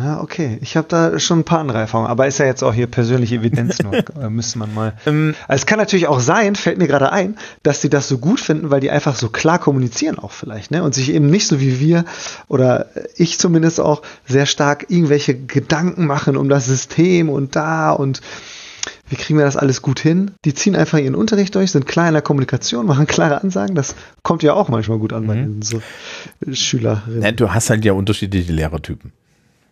[0.00, 0.58] Ja, okay.
[0.60, 3.36] Ich habe da schon ein paar andere Erfahrungen, aber ist ja jetzt auch hier persönliche
[3.36, 3.92] Evidenz nur.
[4.18, 4.94] Da müsste man mal.
[5.06, 8.18] Ähm, Also es kann natürlich auch sein, fällt mir gerade ein, dass die das so
[8.18, 10.82] gut finden, weil die einfach so klar kommunizieren auch vielleicht, ne?
[10.82, 12.04] Und sich eben nicht so wie wir
[12.48, 12.86] oder
[13.16, 18.20] ich zumindest auch sehr stark irgendwelche Gedanken machen um das System und da und
[19.08, 20.32] wie kriegen wir das alles gut hin?
[20.44, 23.74] Die ziehen einfach ihren Unterricht durch, sind klar in der Kommunikation, machen klare Ansagen.
[23.74, 25.80] Das kommt ja auch manchmal gut an bei den so
[26.50, 27.22] Schülerinnen.
[27.22, 29.12] Ja, du hast halt ja unterschiedliche Lehrertypen.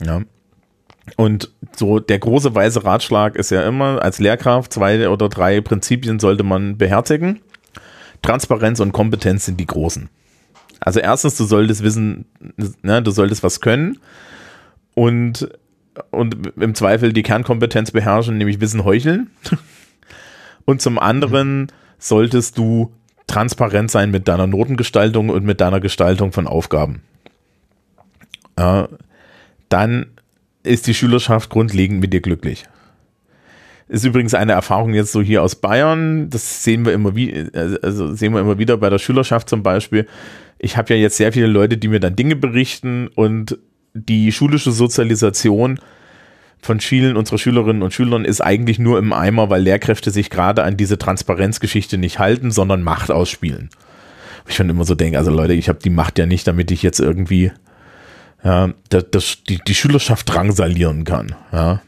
[0.05, 0.23] Ja.
[1.17, 6.19] Und so der große weiße Ratschlag ist ja immer, als Lehrkraft zwei oder drei Prinzipien
[6.19, 7.41] sollte man beherzigen.
[8.23, 10.09] Transparenz und Kompetenz sind die großen.
[10.81, 12.27] Also erstens, du solltest wissen,
[12.83, 13.99] ne, du solltest was können
[14.95, 15.49] und,
[16.11, 19.31] und im Zweifel die Kernkompetenz beherrschen, nämlich Wissen heucheln.
[20.69, 22.93] Und zum anderen solltest du
[23.29, 27.03] transparent sein mit deiner Notengestaltung und mit deiner Gestaltung von Aufgaben.
[28.59, 28.89] Ja,
[29.69, 30.07] dann
[30.63, 32.65] ist die Schülerschaft grundlegend mit dir glücklich.
[33.89, 36.29] Ist übrigens eine Erfahrung jetzt so hier aus Bayern.
[36.29, 37.49] Das sehen wir immer wie,
[37.83, 40.07] also sehen wir immer wieder bei der Schülerschaft zum Beispiel.
[40.59, 43.59] Ich habe ja jetzt sehr viele Leute, die mir dann Dinge berichten und
[43.95, 45.79] die schulische Sozialisation
[46.61, 50.65] von vielen unserer Schülerinnen und Schülern ist eigentlich nur im Eimer, weil Lehrkräfte sich gerade
[50.65, 53.71] an diese Transparenzgeschichte nicht halten, sondern Macht ausspielen.
[54.49, 56.83] Ich schon immer so denke, also Leute, ich habe die Macht ja nicht, damit ich
[56.83, 57.53] jetzt irgendwie
[58.47, 61.83] ja, das, das, die, die Schülerschaft drangsalieren kann, ja.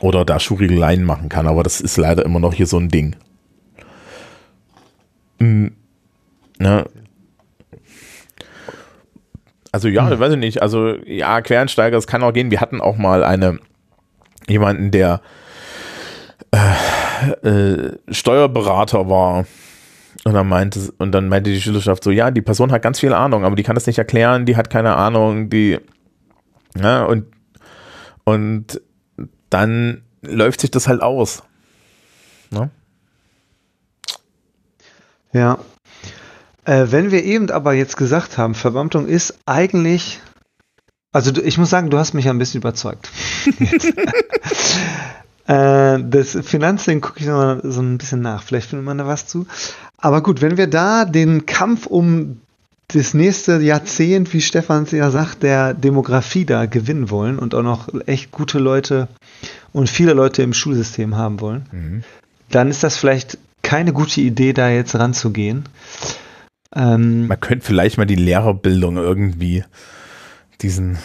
[0.00, 3.16] Oder da Schurieleien machen kann, aber das ist leider immer noch hier so ein Ding.
[5.38, 5.68] Mm,
[6.58, 6.84] ne?
[9.72, 12.50] Also ja, ich weiß ich nicht, also ja, Quereinsteiger, es kann auch gehen.
[12.50, 13.58] Wir hatten auch mal eine,
[14.48, 15.22] jemanden, der
[16.52, 19.46] äh, äh, Steuerberater war
[20.26, 23.12] und dann meinte, und dann meinte die Schülerschaft so, ja, die Person hat ganz viel
[23.12, 25.78] Ahnung, aber die kann das nicht erklären, die hat keine Ahnung, die,
[26.76, 27.26] ja, und,
[28.24, 28.80] und
[29.50, 31.44] dann läuft sich das halt aus.
[32.50, 32.70] Ne?
[35.32, 35.60] Ja.
[36.64, 40.20] Äh, wenn wir eben aber jetzt gesagt haben, Verbeamtung ist eigentlich,
[41.12, 43.12] also du, ich muss sagen, du hast mich ja ein bisschen überzeugt.
[45.46, 48.42] äh, das Finanzding gucke ich noch mal so ein bisschen nach.
[48.42, 49.46] Vielleicht findet man da was zu.
[50.06, 52.40] Aber gut, wenn wir da den Kampf um
[52.94, 57.64] das nächste Jahrzehnt, wie Stefan es ja sagt, der Demografie da gewinnen wollen und auch
[57.64, 59.08] noch echt gute Leute
[59.72, 62.04] und viele Leute im Schulsystem haben wollen, Mhm.
[62.52, 65.64] dann ist das vielleicht keine gute Idee, da jetzt ranzugehen.
[66.72, 69.64] Ähm, Man könnte vielleicht mal die Lehrerbildung irgendwie
[70.62, 70.98] diesen,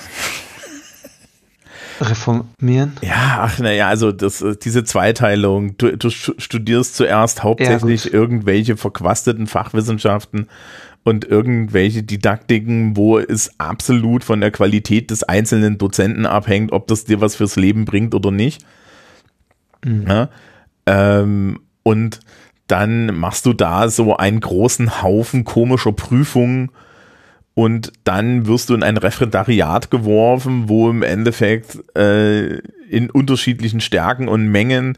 [2.01, 2.93] reformieren.
[3.01, 8.13] ja, ach naja, also das, äh, diese Zweiteilung, du, du stu- studierst zuerst hauptsächlich gut.
[8.13, 10.47] irgendwelche verquasteten Fachwissenschaften
[11.03, 17.05] und irgendwelche Didaktiken, wo es absolut von der Qualität des einzelnen Dozenten abhängt, ob das
[17.05, 18.65] dir was fürs Leben bringt oder nicht.
[19.85, 20.05] Mhm.
[20.07, 20.29] Ja?
[20.85, 22.19] Ähm, und
[22.67, 26.71] dann machst du da so einen großen Haufen komischer Prüfungen
[27.53, 32.57] und dann wirst du in ein Referendariat geworfen, wo im Endeffekt äh,
[32.89, 34.97] in unterschiedlichen Stärken und Mengen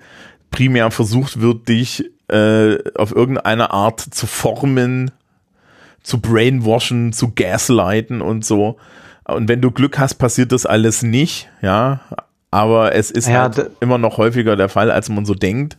[0.51, 5.11] primär versucht wird, dich äh, auf irgendeine Art zu formen,
[6.03, 8.77] zu brainwashen, zu gaslighten und so.
[9.25, 12.01] Und wenn du Glück hast, passiert das alles nicht, ja.
[12.51, 15.77] Aber es ist Ja, halt immer noch häufiger der Fall, als man so denkt.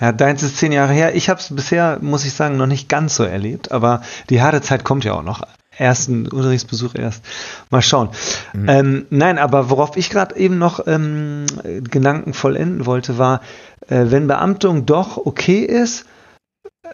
[0.00, 1.14] Ja, deins ist zehn Jahre her.
[1.14, 4.60] Ich habe es bisher, muss ich sagen, noch nicht ganz so erlebt, aber die harte
[4.60, 5.42] Zeit kommt ja auch noch.
[5.78, 7.22] Ersten Unterrichtsbesuch erst.
[7.70, 8.08] Mal schauen.
[8.54, 13.42] Ähm, nein, aber worauf ich gerade eben noch ähm, Gedanken vollenden wollte, war,
[13.88, 16.06] äh, wenn Beamtung doch okay ist,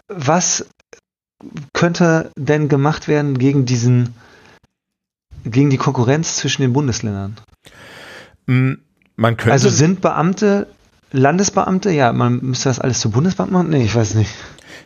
[0.09, 0.65] was
[1.73, 4.15] könnte denn gemacht werden gegen diesen,
[5.45, 7.37] gegen die Konkurrenz zwischen den Bundesländern?
[8.47, 8.73] Mm,
[9.15, 10.67] Man könnte, Also sind Beamte
[11.13, 11.91] Landesbeamte?
[11.91, 13.69] Ja, man müsste das alles zu Bundesbeamten machen?
[13.69, 14.31] Nee, ich weiß nicht.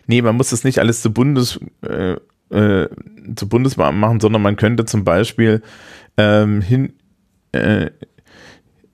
[0.05, 2.17] nee, man muss das nicht alles zu Bundes, äh,
[2.49, 2.89] äh,
[3.35, 5.63] zu Bundesbeamten machen, sondern man könnte zum Beispiel
[6.17, 6.93] ähm, hin,
[7.53, 7.89] äh,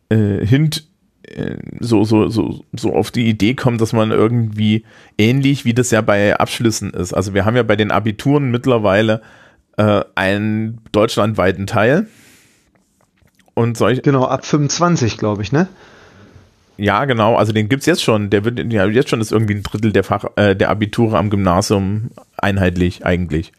[0.09, 0.87] äh, hint,
[1.23, 4.85] äh, so, so, so, so auf die Idee kommt, dass man irgendwie
[5.17, 7.13] ähnlich wie das ja bei Abschlüssen ist.
[7.13, 9.21] Also wir haben ja bei den Abituren mittlerweile
[9.77, 12.07] äh, einen deutschlandweiten Teil.
[13.55, 15.67] Und solch, genau, ab 25, glaube ich, ne?
[16.77, 18.29] Ja, genau, also den gibt es jetzt schon.
[18.29, 21.29] Der wird ja jetzt schon ist irgendwie ein Drittel der Fach, äh, der Abiture am
[21.29, 23.51] Gymnasium einheitlich eigentlich.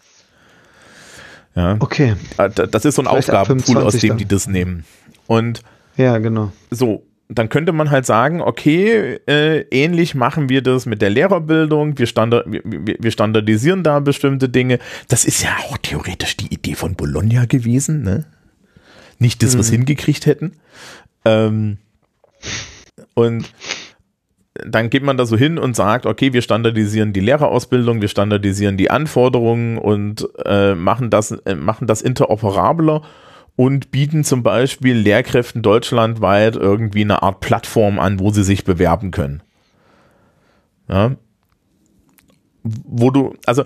[1.54, 1.76] Ja.
[1.78, 2.16] Okay.
[2.38, 4.18] Äh, das ist so ein Vielleicht Aufgabenpool, aus dem dann.
[4.18, 4.84] die das nehmen.
[5.26, 5.62] Und
[5.96, 6.52] ja, genau.
[6.70, 11.98] So, dann könnte man halt sagen, okay, äh, ähnlich machen wir das mit der Lehrerbildung,
[11.98, 14.78] wir, standard, wir, wir, standardisieren da bestimmte Dinge.
[15.08, 18.26] Das ist ja auch theoretisch die Idee von Bologna gewesen, ne?
[19.20, 19.76] Nicht das, was mhm.
[19.76, 20.54] hingekriegt hätten.
[21.24, 21.78] Ähm,
[23.14, 23.52] und
[24.54, 28.76] dann geht man da so hin und sagt, okay, wir standardisieren die Lehrerausbildung, wir standardisieren
[28.76, 33.02] die Anforderungen und äh, machen, das, äh, machen das interoperabler
[33.56, 39.10] und bieten zum Beispiel Lehrkräften deutschlandweit irgendwie eine Art Plattform an, wo sie sich bewerben
[39.10, 39.42] können.
[40.88, 41.16] Ja.
[42.62, 43.64] Wo du, also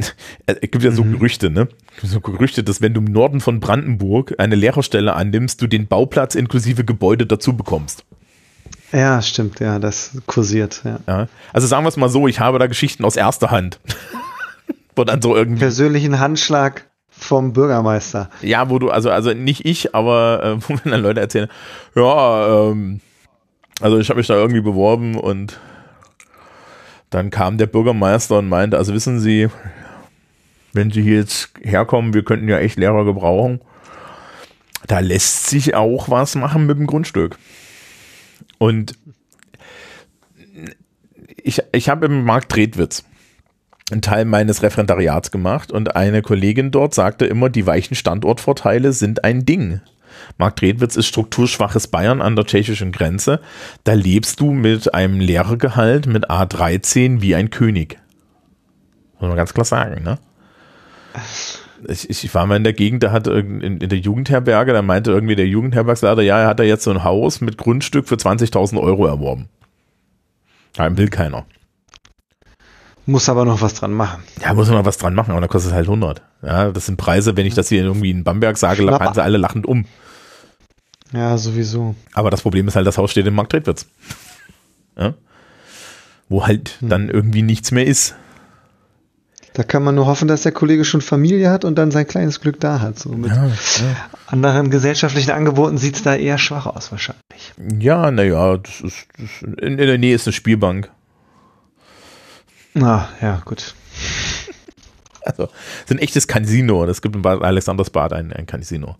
[0.46, 1.12] es gibt ja so mhm.
[1.12, 1.68] Gerüchte, ne?
[2.02, 6.34] So Gerüchte, dass wenn du im Norden von Brandenburg eine Lehrerstelle annimmst, du den Bauplatz
[6.34, 8.04] inklusive Gebäude dazu bekommst.
[8.92, 10.98] Ja, stimmt, ja, das kursiert, ja.
[11.06, 11.28] ja.
[11.52, 13.78] Also sagen wir es mal so, ich habe da Geschichten aus erster Hand.
[14.96, 15.60] Wo dann so irgendwie.
[15.60, 18.30] Persönlichen Handschlag vom Bürgermeister.
[18.42, 21.48] Ja, wo du, also, also nicht ich, aber äh, wo mir dann Leute erzählen,
[21.94, 23.00] ja, ähm,
[23.80, 25.60] also ich habe mich da irgendwie beworben und
[27.10, 29.48] dann kam der Bürgermeister und meinte, also wissen Sie,
[30.72, 33.60] wenn Sie hier jetzt herkommen, wir könnten ja echt Lehrer gebrauchen.
[34.86, 37.36] Da lässt sich auch was machen mit dem Grundstück.
[38.60, 38.92] Und
[41.42, 43.04] ich, ich habe im Markt Tretwitz
[43.90, 49.24] einen Teil meines Referendariats gemacht und eine Kollegin dort sagte immer, die weichen Standortvorteile sind
[49.24, 49.80] ein Ding.
[50.36, 53.40] Markt Redwitz ist strukturschwaches Bayern an der tschechischen Grenze.
[53.84, 57.98] Da lebst du mit einem Lehrergehalt mit A13 wie ein König.
[59.18, 60.18] Muss man ganz klar sagen, ne?
[61.88, 65.10] Ich, ich war mal in der Gegend, da hat in, in der Jugendherberge, da meinte
[65.10, 68.80] irgendwie der Jugendherbergsleiter, ja, er hat da jetzt so ein Haus mit Grundstück für 20.000
[68.80, 69.48] Euro erworben.
[70.74, 71.46] Da will keiner.
[73.06, 74.22] Muss aber noch was dran machen.
[74.40, 76.22] Ja, muss man noch was dran machen, aber dann kostet es halt 100.
[76.42, 79.38] Ja, das sind Preise, wenn ich das hier irgendwie in Bamberg sage, fallen sie alle
[79.38, 79.86] lachend um.
[81.12, 81.96] Ja, sowieso.
[82.12, 83.86] Aber das Problem ist halt, das Haus steht in Marktredwitz.
[84.96, 85.14] Ja?
[86.28, 86.88] Wo halt hm.
[86.88, 88.14] dann irgendwie nichts mehr ist.
[89.52, 92.40] Da kann man nur hoffen, dass der Kollege schon Familie hat und dann sein kleines
[92.40, 92.98] Glück da hat.
[92.98, 93.52] So mit ja, ja.
[94.26, 97.52] anderen gesellschaftlichen Angeboten sieht es da eher schwach aus wahrscheinlich.
[97.80, 100.90] Ja, naja, das ist, das in, in der Nähe ist eine Spielbank.
[102.80, 103.74] Ah, ja, gut.
[105.22, 106.84] Also, es ist ein echtes Casino.
[106.84, 108.96] Es gibt in Bad Alexandersbad ein, ein Casino.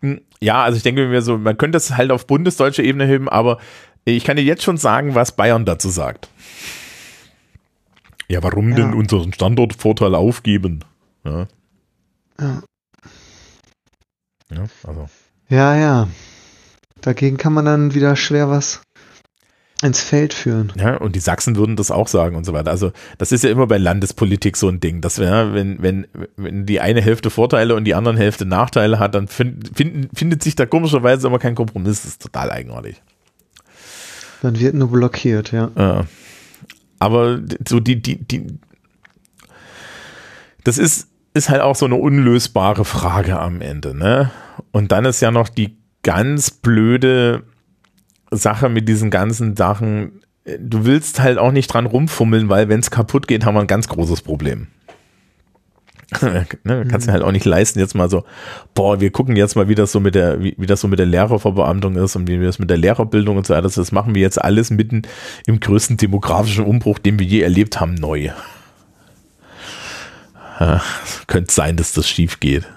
[0.00, 3.28] Hm, ja, also ich denke mir so, man könnte es halt auf bundesdeutsche Ebene heben,
[3.28, 3.58] aber
[4.04, 6.28] ich kann dir jetzt schon sagen, was Bayern dazu sagt.
[8.32, 8.76] Ja, warum ja.
[8.76, 10.80] denn unseren Standortvorteil aufgeben?
[11.22, 11.46] Ja.
[12.40, 12.62] Ja.
[14.50, 15.06] Ja, also.
[15.50, 16.08] ja, ja.
[17.02, 18.80] Dagegen kann man dann wieder schwer was
[19.82, 20.72] ins Feld führen.
[20.76, 22.70] Ja, und die Sachsen würden das auch sagen und so weiter.
[22.70, 26.06] Also das ist ja immer bei Landespolitik so ein Ding, dass wir, wenn, wenn,
[26.36, 30.42] wenn die eine Hälfte Vorteile und die andere Hälfte Nachteile hat, dann find, find, findet
[30.42, 32.00] sich da komischerweise immer kein Kompromiss.
[32.00, 33.02] Das ist total eigenartig.
[34.40, 35.70] Dann wird nur blockiert, ja.
[35.76, 36.06] ja.
[37.02, 38.46] Aber so die, die, die,
[40.62, 44.30] das ist, ist halt auch so eine unlösbare Frage am Ende, ne?
[44.70, 47.42] Und dann ist ja noch die ganz blöde
[48.30, 52.92] Sache mit diesen ganzen Sachen, du willst halt auch nicht dran rumfummeln, weil wenn es
[52.92, 54.68] kaputt geht, haben wir ein ganz großes Problem.
[56.64, 58.24] ne, kannst du halt auch nicht leisten, jetzt mal so,
[58.74, 60.98] boah, wir gucken jetzt mal, wie das so mit der, wie, wie das so mit
[60.98, 63.68] der Lehrerverbeamtung ist und wie das mit der Lehrerbildung und so weiter.
[63.68, 65.02] Das machen wir jetzt alles mitten
[65.46, 68.30] im größten demografischen Umbruch, den wir je erlebt haben, neu.
[70.60, 70.80] Ja,
[71.26, 72.68] könnte sein, dass das schief geht.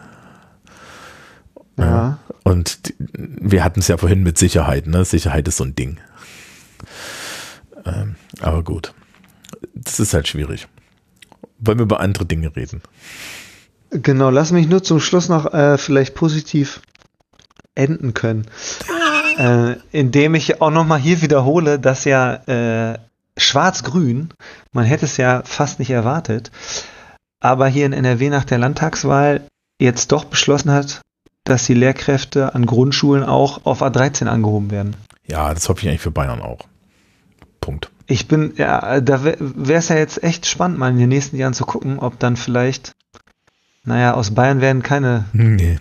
[1.78, 2.18] Ja.
[2.44, 5.06] Und wir hatten es ja vorhin mit Sicherheit, ne?
[5.06, 6.00] Sicherheit ist so ein Ding.
[7.86, 8.94] Ähm, aber gut.
[9.76, 10.68] Das ist halt schwierig.
[11.60, 12.82] Wollen wir über andere Dinge reden?
[13.92, 16.82] Genau, lass mich nur zum Schluss noch äh, vielleicht positiv
[17.76, 18.48] enden können.
[19.38, 22.98] äh, indem ich auch nochmal hier wiederhole, dass ja äh,
[23.38, 24.30] Schwarz-Grün,
[24.72, 26.52] man hätte es ja fast nicht erwartet,
[27.40, 29.42] aber hier in NRW nach der Landtagswahl
[29.80, 31.02] jetzt doch beschlossen hat,
[31.44, 34.96] dass die Lehrkräfte an Grundschulen auch auf A13 angehoben werden.
[35.28, 36.60] Ja, das hoffe ich eigentlich für Bayern auch.
[37.62, 37.92] Punkt.
[38.08, 41.54] Ich bin, ja, da wäre es ja jetzt echt spannend, mal in den nächsten Jahren
[41.54, 42.92] zu gucken, ob dann vielleicht,
[43.84, 45.78] naja, aus Bayern werden keine nee.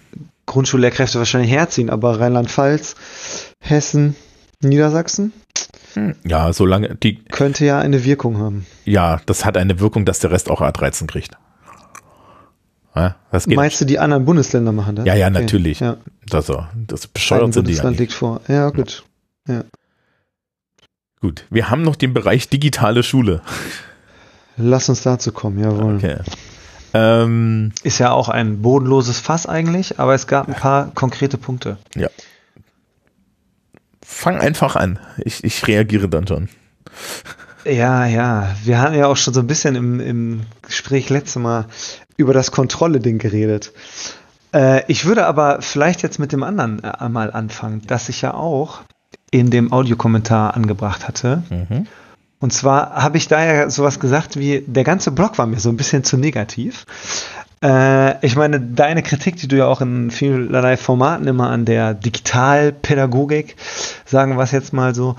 [0.47, 2.97] Grundschullehrkräfte wahrscheinlich herziehen, aber Rheinland-Pfalz,
[3.61, 4.17] Hessen,
[4.61, 5.33] Niedersachsen?
[5.95, 7.23] Hm, ja, solange die.
[7.25, 8.67] Könnte ja eine Wirkung haben.
[8.85, 11.37] Ja, das hat eine Wirkung, dass der Rest auch A13 kriegt.
[12.95, 13.17] Ja.
[13.47, 15.07] Meinst du, die anderen Bundesländer machen das?
[15.07, 15.81] Ja, ja, natürlich.
[15.81, 15.97] Ja.
[16.29, 16.51] Das,
[16.87, 18.41] das bescheuert Ein sind die ja liegt vor.
[18.47, 19.05] Ja, gut.
[19.49, 19.65] Ja.
[21.25, 23.41] Gut, wir haben noch den Bereich digitale Schule.
[24.59, 25.97] Lass uns dazu kommen, jawohl.
[25.97, 26.19] Okay.
[26.93, 31.79] Ähm, Ist ja auch ein bodenloses Fass eigentlich, aber es gab ein paar konkrete Punkte.
[31.95, 32.09] Ja.
[34.03, 34.99] Fang einfach an.
[35.17, 36.51] Ich, ich reagiere dann schon.
[37.65, 38.55] Ja, ja.
[38.63, 41.65] Wir haben ja auch schon so ein bisschen im, im Gespräch letztes Mal
[42.19, 43.73] über das Kontrolle-Ding geredet.
[44.53, 48.35] Äh, ich würde aber vielleicht jetzt mit dem anderen äh, mal anfangen, das ich ja
[48.35, 48.83] auch
[49.35, 51.43] in dem Audiokommentar angebracht hatte.
[51.51, 51.89] Mhm.
[52.39, 55.71] Und zwar habe ich da ja sowas gesagt wie, der ganze Blog war mir so
[55.71, 56.87] ein bisschen zu negativ.
[57.61, 61.95] Äh, ich meine, deine Kritik, die du ja auch in vielerlei Formaten immer an der
[61.95, 63.57] Digitalpädagogik,
[64.05, 65.17] sagen wir es jetzt mal so,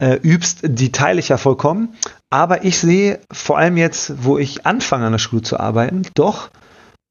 [0.00, 1.94] äh, übst, die teile ich ja vollkommen.
[2.30, 6.50] Aber ich sehe vor allem jetzt, wo ich anfange an der Schule zu arbeiten, doch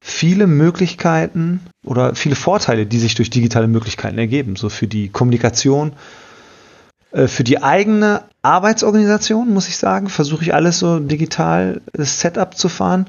[0.04, 4.56] viele Möglichkeiten oder viele Vorteile, die sich durch digitale Möglichkeiten ergeben.
[4.56, 5.92] So für die Kommunikation,
[7.14, 12.68] für die eigene Arbeitsorganisation, muss ich sagen, versuche ich alles so digital das Setup zu
[12.68, 13.06] fahren.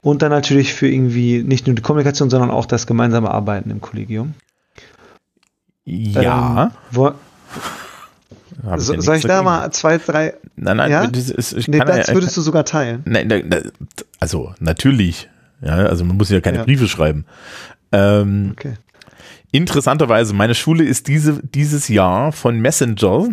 [0.00, 3.80] Und dann natürlich für irgendwie nicht nur die Kommunikation, sondern auch das gemeinsame Arbeiten im
[3.80, 4.34] Kollegium.
[5.84, 6.72] Ja.
[6.92, 7.12] Ähm,
[8.76, 10.34] so, soll ich da mal zwei, drei?
[10.56, 11.06] Nein, nein, ja?
[11.06, 13.02] das, ist, ich nee, das ja, würdest du sogar teilen.
[13.04, 13.72] Nein, nein,
[14.20, 15.28] also natürlich.
[15.60, 16.64] Ja, also man muss ja keine ja.
[16.64, 17.24] Briefe schreiben.
[17.92, 18.74] Ähm, okay.
[19.52, 23.28] Interessanterweise, meine Schule ist diese, dieses Jahr von Messenger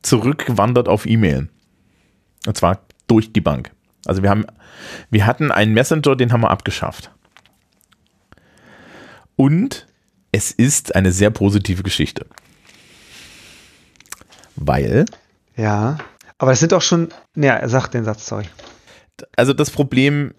[0.00, 1.48] zurückgewandert auf E-Mail.
[2.46, 3.70] Und zwar durch die Bank.
[4.06, 4.46] Also wir haben,
[5.10, 7.10] wir hatten einen Messenger, den haben wir abgeschafft.
[9.36, 9.86] Und
[10.32, 12.26] es ist eine sehr positive Geschichte.
[14.56, 15.04] Weil.
[15.56, 15.98] Ja,
[16.38, 17.10] aber es sind auch schon.
[17.36, 18.46] Ja, sag den Satz, sorry.
[19.36, 20.32] Also das Problem,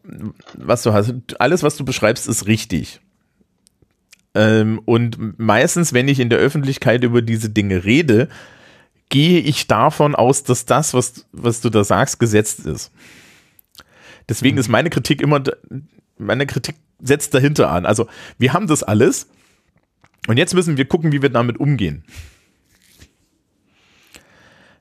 [0.56, 3.00] was du hast, alles, was du beschreibst, ist richtig.
[4.36, 8.30] Ähm, und meistens, wenn ich in der Öffentlichkeit über diese Dinge rede,
[9.10, 12.92] gehe ich davon aus, dass das, was, was du da sagst, gesetzt ist.
[14.28, 14.60] Deswegen mhm.
[14.62, 15.44] ist meine Kritik immer,
[16.18, 17.86] meine Kritik setzt dahinter an.
[17.86, 18.08] Also
[18.38, 19.28] wir haben das alles
[20.28, 22.04] und jetzt müssen wir gucken, wie wir damit umgehen.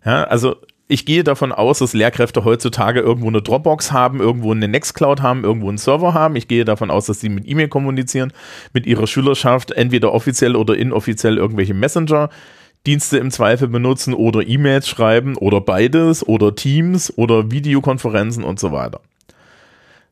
[0.04, 0.56] Ja, also
[0.92, 5.42] ich gehe davon aus, dass Lehrkräfte heutzutage irgendwo eine Dropbox haben, irgendwo eine Nextcloud haben,
[5.42, 6.36] irgendwo einen Server haben.
[6.36, 8.32] Ich gehe davon aus, dass sie mit E-Mail kommunizieren,
[8.74, 15.38] mit ihrer Schülerschaft, entweder offiziell oder inoffiziell irgendwelche Messenger-Dienste im Zweifel benutzen oder E-Mails schreiben
[15.38, 19.00] oder beides oder Teams oder Videokonferenzen und so weiter.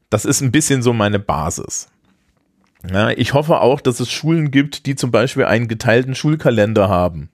[0.08, 1.88] Das ist ein bisschen so meine Basis.
[2.90, 7.28] Ja, ich hoffe auch, dass es Schulen gibt, die zum Beispiel einen geteilten Schulkalender haben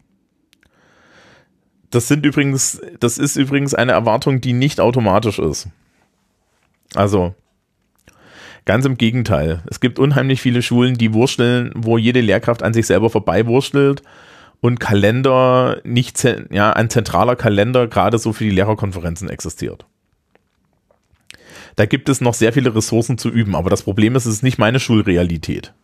[1.90, 5.68] das sind übrigens, das ist übrigens eine Erwartung, die nicht automatisch ist.
[6.94, 7.34] Also,
[8.64, 9.62] ganz im Gegenteil.
[9.70, 14.02] Es gibt unheimlich viele Schulen, die wursteln, wo jede Lehrkraft an sich selber vorbei wurstelt
[14.60, 19.86] und Kalender nicht, ja, ein zentraler Kalender gerade so für die Lehrerkonferenzen existiert.
[21.76, 24.42] Da gibt es noch sehr viele Ressourcen zu üben, aber das Problem ist, es ist
[24.42, 25.74] nicht meine Schulrealität.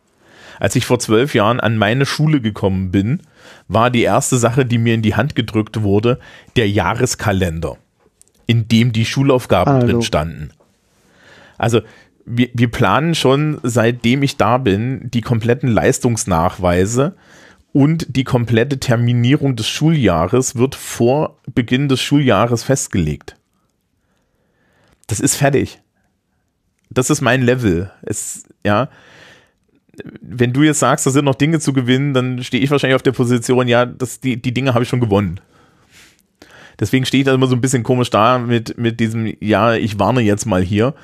[0.59, 3.21] Als ich vor zwölf Jahren an meine Schule gekommen bin,
[3.67, 6.19] war die erste Sache, die mir in die Hand gedrückt wurde,
[6.55, 7.77] der Jahreskalender,
[8.45, 9.87] in dem die Schulaufgaben Hallo.
[9.87, 10.49] drin standen.
[11.57, 11.81] Also
[12.25, 17.15] wir, wir planen schon, seitdem ich da bin, die kompletten Leistungsnachweise
[17.73, 23.35] und die komplette Terminierung des Schuljahres wird vor Beginn des Schuljahres festgelegt.
[25.07, 25.81] Das ist fertig.
[26.89, 27.91] Das ist mein Level.
[28.03, 28.89] Es, ja,
[30.21, 33.03] wenn du jetzt sagst, da sind noch Dinge zu gewinnen, dann stehe ich wahrscheinlich auf
[33.03, 35.39] der Position, ja, das, die, die Dinge habe ich schon gewonnen.
[36.79, 39.99] Deswegen stehe ich da immer so ein bisschen komisch da mit, mit diesem, ja, ich
[39.99, 40.95] warne jetzt mal hier,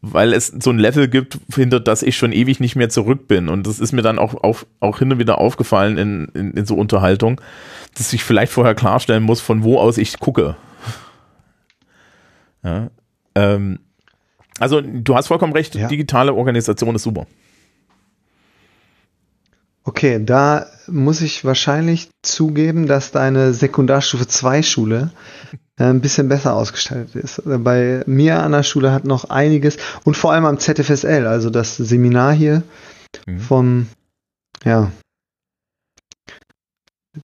[0.00, 3.48] weil es so ein Level gibt, hinter das ich schon ewig nicht mehr zurück bin.
[3.48, 6.66] Und das ist mir dann auch, auch, auch hin und wieder aufgefallen in, in, in
[6.66, 7.40] so Unterhaltung,
[7.96, 10.56] dass ich vielleicht vorher klarstellen muss, von wo aus ich gucke.
[12.64, 12.90] Ja,
[13.34, 13.80] ähm,
[14.58, 15.88] also du hast vollkommen recht, ja.
[15.88, 17.26] digitale Organisation ist super.
[19.88, 25.12] Okay, da muss ich wahrscheinlich zugeben, dass deine Sekundarstufe 2 Schule
[25.78, 27.40] äh, ein bisschen besser ausgestaltet ist.
[27.46, 31.78] Bei mir an der Schule hat noch einiges und vor allem am ZFSL, also das
[31.78, 32.64] Seminar hier
[33.24, 33.40] mhm.
[33.40, 33.86] vom,
[34.62, 34.92] ja,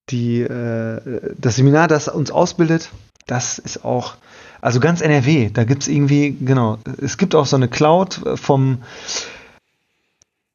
[0.09, 2.89] die, äh, das Seminar, das uns ausbildet,
[3.27, 4.15] das ist auch,
[4.63, 8.79] also ganz NRW, da gibt es irgendwie, genau, es gibt auch so eine Cloud vom,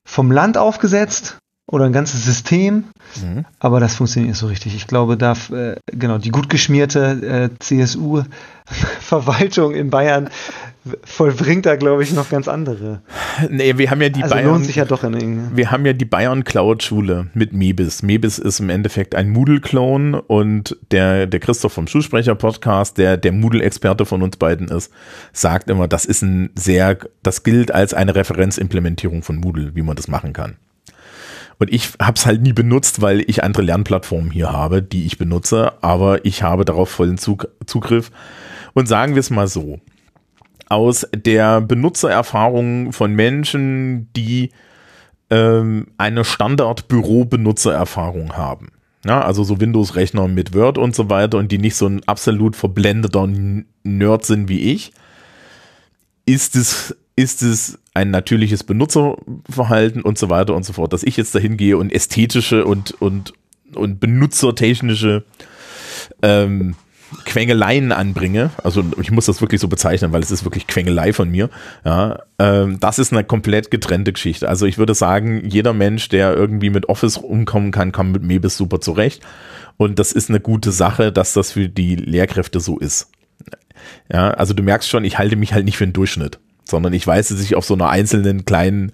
[0.05, 1.37] vom Land aufgesetzt
[1.71, 2.85] oder ein ganzes System,
[3.21, 3.45] mhm.
[3.59, 4.75] aber das funktioniert nicht so richtig.
[4.75, 8.25] Ich glaube, da, äh, genau, die gut geschmierte äh, CSU-Verwaltung
[9.75, 10.31] in Bayern
[11.03, 13.01] vollbringt da, glaube ich, noch ganz andere.
[13.49, 14.47] Nee, wir haben ja die also Bayern.
[14.47, 15.55] Lohnt sich ja doch in.
[15.55, 18.01] Wir haben ja die Bayern Cloud Schule mit Mebis.
[18.01, 24.07] Mebis ist im Endeffekt ein Moodle-Clone und der, der Christoph vom Schulsprecher-Podcast, der der Moodle-Experte
[24.07, 24.91] von uns beiden ist,
[25.33, 29.95] sagt immer, das ist ein sehr, das gilt als eine Referenzimplementierung von Moodle, wie man
[29.95, 30.55] das machen kann.
[31.59, 35.17] Und ich habe es halt nie benutzt, weil ich andere Lernplattformen hier habe, die ich
[35.17, 38.11] benutze, aber ich habe darauf vollen Zug Zugriff.
[38.73, 39.79] Und sagen wir es mal so,
[40.69, 44.51] aus der Benutzererfahrung von Menschen, die
[45.29, 48.69] ähm, eine Standard-Büro-Benutzererfahrung haben.
[49.05, 52.55] Ja, also so Windows-Rechner mit Word und so weiter und die nicht so ein absolut
[52.55, 53.27] verblendeter
[53.83, 54.91] Nerd sind wie ich,
[56.25, 61.17] ist es, ist es ein natürliches Benutzerverhalten und so weiter und so fort, dass ich
[61.17, 63.33] jetzt dahin gehe und ästhetische und, und,
[63.75, 65.25] und benutzertechnische
[66.21, 66.75] ähm,
[67.25, 71.29] Quengeleien anbringe, also ich muss das wirklich so bezeichnen, weil es ist wirklich Quengelei von
[71.29, 71.49] mir,
[71.83, 74.47] ja, ähm, das ist eine komplett getrennte Geschichte.
[74.47, 78.55] Also ich würde sagen, jeder Mensch, der irgendwie mit Office umkommen kann, kann mit Mebis
[78.55, 79.21] super zurecht.
[79.75, 83.11] Und das ist eine gute Sache, dass das für die Lehrkräfte so ist.
[84.09, 86.39] Ja, also du merkst schon, ich halte mich halt nicht für einen Durchschnitt
[86.69, 88.91] sondern ich weiß, dass ich auf so einer einzelnen kleinen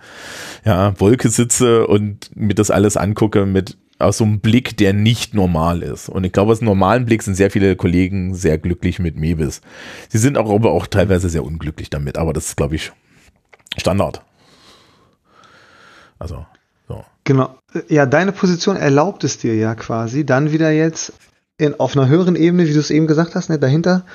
[0.64, 5.34] ja, Wolke sitze und mir das alles angucke mit aus so einem Blick, der nicht
[5.34, 6.10] normal ist.
[6.10, 9.62] Und ich glaube, aus einem normalen Blick sind sehr viele Kollegen sehr glücklich mit Mebis.
[10.10, 12.92] Sie sind auch aber auch teilweise sehr unglücklich damit, aber das ist, glaube ich,
[13.78, 14.22] Standard.
[16.20, 16.46] Also,
[16.88, 17.06] so.
[17.24, 17.58] Genau.
[17.88, 21.14] Ja, deine Position erlaubt es dir ja quasi, dann wieder jetzt
[21.58, 24.06] in, auf einer höheren Ebene, wie du es eben gesagt hast, ne, dahinter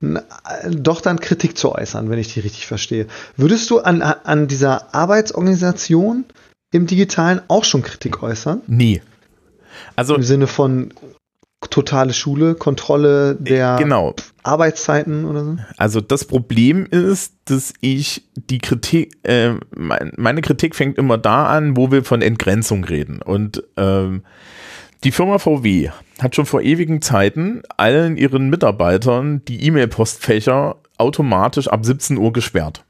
[0.00, 3.06] doch dann Kritik zu äußern, wenn ich die richtig verstehe.
[3.36, 6.24] Würdest du an, an dieser Arbeitsorganisation
[6.72, 8.60] im Digitalen auch schon Kritik äußern?
[8.66, 9.00] Nie.
[9.96, 10.92] Also, Im Sinne von
[11.70, 14.14] totale Schule, Kontrolle der genau.
[14.42, 15.56] Arbeitszeiten oder so?
[15.76, 21.76] Also das Problem ist, dass ich die Kritik, äh, meine Kritik fängt immer da an,
[21.76, 23.22] wo wir von Entgrenzung reden.
[23.22, 24.22] Und ähm,
[25.04, 25.90] die Firma VW
[26.20, 32.84] hat schon vor ewigen Zeiten allen ihren Mitarbeitern die E-Mail-Postfächer automatisch ab 17 Uhr gesperrt.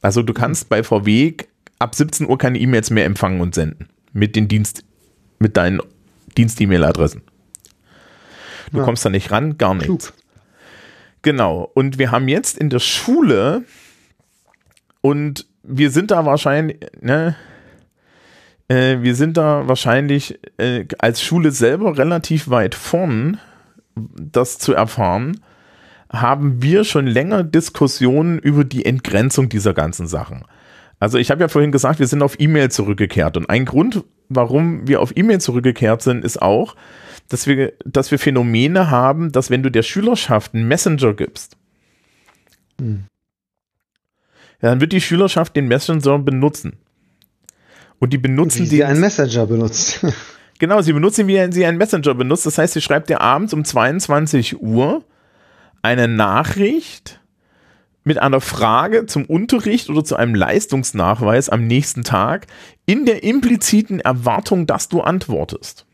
[0.00, 1.34] Also du kannst bei VW
[1.78, 4.84] ab 17 Uhr keine E-Mails mehr empfangen und senden mit den Dienst
[5.38, 5.80] mit deinen
[6.36, 7.22] Dienst-E-Mail-Adressen.
[8.70, 8.84] Du ja.
[8.84, 9.86] kommst da nicht ran, gar nichts.
[9.86, 10.12] Klug.
[11.22, 11.70] Genau.
[11.74, 13.64] Und wir haben jetzt in der Schule
[15.00, 17.36] und wir sind da wahrscheinlich, ne,
[18.68, 23.38] äh, wir sind da wahrscheinlich äh, als Schule selber relativ weit vorn,
[23.94, 25.40] das zu erfahren,
[26.10, 30.44] haben wir schon länger Diskussionen über die Entgrenzung dieser ganzen Sachen.
[31.00, 34.86] Also ich habe ja vorhin gesagt, wir sind auf E-Mail zurückgekehrt und ein Grund, warum
[34.86, 36.76] wir auf E-Mail zurückgekehrt sind, ist auch,
[37.28, 41.56] dass wir, dass wir Phänomene haben, dass wenn du der Schülerschaft einen Messenger gibst,
[42.80, 43.04] hm.
[44.62, 46.78] ja, dann wird die Schülerschaft den Messenger benutzen.
[48.04, 50.04] Und die benutzen wie sie einen Messenger benutzt.
[50.58, 52.44] genau, sie benutzen, wie sie einen Messenger benutzt.
[52.44, 55.02] Das heißt, sie schreibt dir abends um 22 Uhr
[55.80, 57.22] eine Nachricht
[58.02, 62.46] mit einer Frage zum Unterricht oder zu einem Leistungsnachweis am nächsten Tag
[62.84, 65.86] in der impliziten Erwartung, dass du antwortest.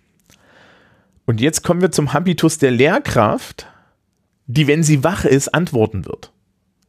[1.26, 3.68] Und jetzt kommen wir zum Habitus der Lehrkraft,
[4.48, 6.32] die, wenn sie wach ist, antworten wird.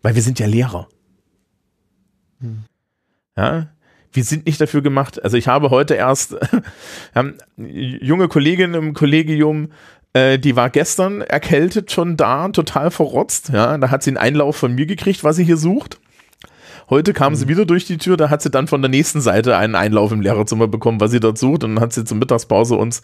[0.02, 0.90] Weil wir sind ja Lehrer.
[2.40, 2.64] Hm.
[3.38, 3.68] Ja,
[4.14, 5.24] wir sind nicht dafür gemacht.
[5.24, 6.36] Also ich habe heute erst
[7.16, 9.70] ähm, junge Kollegin im Kollegium,
[10.14, 13.50] äh, die war gestern erkältet schon da, total verrotzt.
[13.50, 16.00] Ja, da hat sie einen Einlauf von mir gekriegt, was sie hier sucht.
[16.90, 17.38] Heute kam mhm.
[17.38, 20.12] sie wieder durch die Tür, da hat sie dann von der nächsten Seite einen Einlauf
[20.12, 21.64] im Lehrerzimmer bekommen, was sie dort sucht.
[21.64, 23.02] Und dann hat sie zur Mittagspause uns,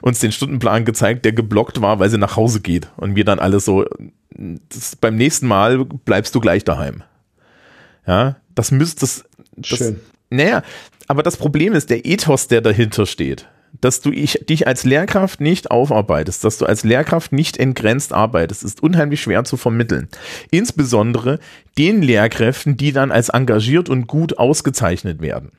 [0.00, 2.88] uns den Stundenplan gezeigt, der geblockt war, weil sie nach Hause geht.
[2.96, 3.84] Und wir dann alles so,
[5.00, 7.02] beim nächsten Mal bleibst du gleich daheim.
[8.06, 9.24] Ja, das müsste, das,
[9.56, 10.00] das, Schön.
[10.30, 10.62] Naja,
[11.08, 13.48] aber das Problem ist der Ethos, der dahinter steht.
[13.80, 18.64] Dass du ich, dich als Lehrkraft nicht aufarbeitest, dass du als Lehrkraft nicht entgrenzt arbeitest,
[18.64, 20.08] ist unheimlich schwer zu vermitteln.
[20.50, 21.38] Insbesondere
[21.76, 25.52] den Lehrkräften, die dann als engagiert und gut ausgezeichnet werden.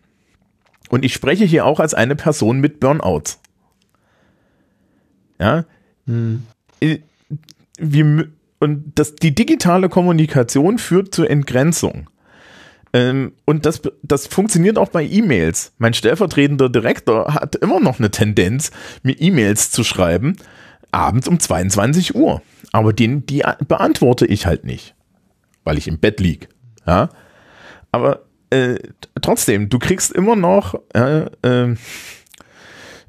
[0.89, 3.23] Und ich spreche hier auch als eine Person mit Burnout.
[5.39, 5.65] Ja.
[6.07, 6.43] Hm.
[7.79, 8.27] Wir,
[8.59, 12.09] und das, die digitale Kommunikation führt zur Entgrenzung.
[12.93, 15.73] Ähm, und das, das funktioniert auch bei E-Mails.
[15.77, 18.71] Mein stellvertretender Direktor hat immer noch eine Tendenz,
[19.03, 20.37] mir E-Mails zu schreiben,
[20.91, 22.41] abends um 22 Uhr.
[22.71, 24.95] Aber den, die beantworte ich halt nicht,
[25.63, 26.49] weil ich im Bett lieg.
[26.85, 27.09] Ja?
[27.91, 28.75] Aber äh,
[29.21, 31.75] trotzdem, du kriegst immer noch, äh, äh,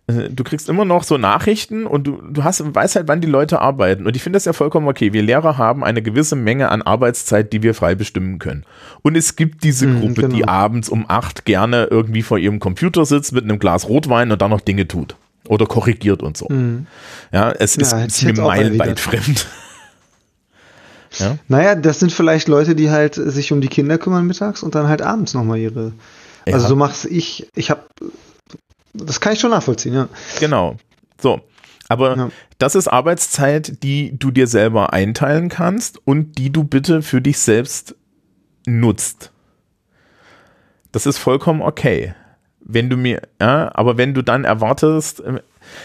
[0.09, 3.61] du kriegst immer noch so Nachrichten und du, du hast, weißt halt, wann die Leute
[3.61, 4.06] arbeiten.
[4.06, 5.12] Und ich finde das ja vollkommen okay.
[5.12, 8.64] Wir Lehrer haben eine gewisse Menge an Arbeitszeit, die wir frei bestimmen können.
[9.02, 10.34] Und es gibt diese Mhm, Gruppe, genau.
[10.34, 14.40] die abends um acht gerne irgendwie vor ihrem Computer sitzt mit einem Glas Rotwein und
[14.40, 15.14] dann noch Dinge tut.
[15.46, 16.46] Oder korrigiert und so.
[16.48, 16.86] Mhm.
[17.30, 19.46] Ja, es Ja, ist, mir meilenweit fremd.
[21.48, 24.88] Naja, das sind vielleicht Leute, die halt sich um die Kinder kümmern mittags und dann
[24.88, 25.92] halt abends nochmal ihre.
[26.46, 26.54] Ja.
[26.54, 27.48] Also so mach's ich.
[27.54, 27.80] Ich habe,
[29.05, 30.09] das kann ich schon nachvollziehen, ja.
[30.40, 30.76] Genau.
[31.20, 31.40] So.
[31.88, 32.30] Aber Ja.
[32.59, 37.38] das ist Arbeitszeit, die du dir selber einteilen kannst und die du bitte für dich
[37.38, 37.94] selbst
[38.66, 39.32] nutzt.
[40.92, 42.14] Das ist vollkommen okay.
[42.61, 45.32] Wenn du mir, ja, aber wenn du dann erwartest, äh,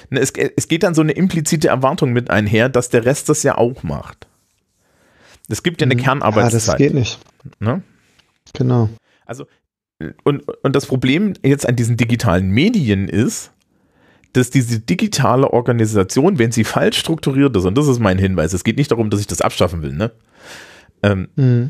[0.09, 3.43] ne, es, es geht dann so eine implizite Erwartung mit einher, dass der Rest das
[3.43, 4.28] ja auch macht.
[5.47, 6.78] Es gibt ja eine Ja, das Kernarbeitszeit.
[6.78, 7.20] geht nicht.
[7.59, 7.82] ne?
[8.53, 8.89] Genau.
[9.26, 9.45] Also,
[10.24, 13.51] und, und das Problem jetzt an diesen digitalen Medien ist,
[14.34, 18.64] dass diese digitale Organisation, wenn sie falsch strukturiert ist, und das ist mein Hinweis, es
[18.64, 20.12] geht nicht darum, dass ich das abschaffen will, ne?
[21.04, 21.70] Ähm, Mhm.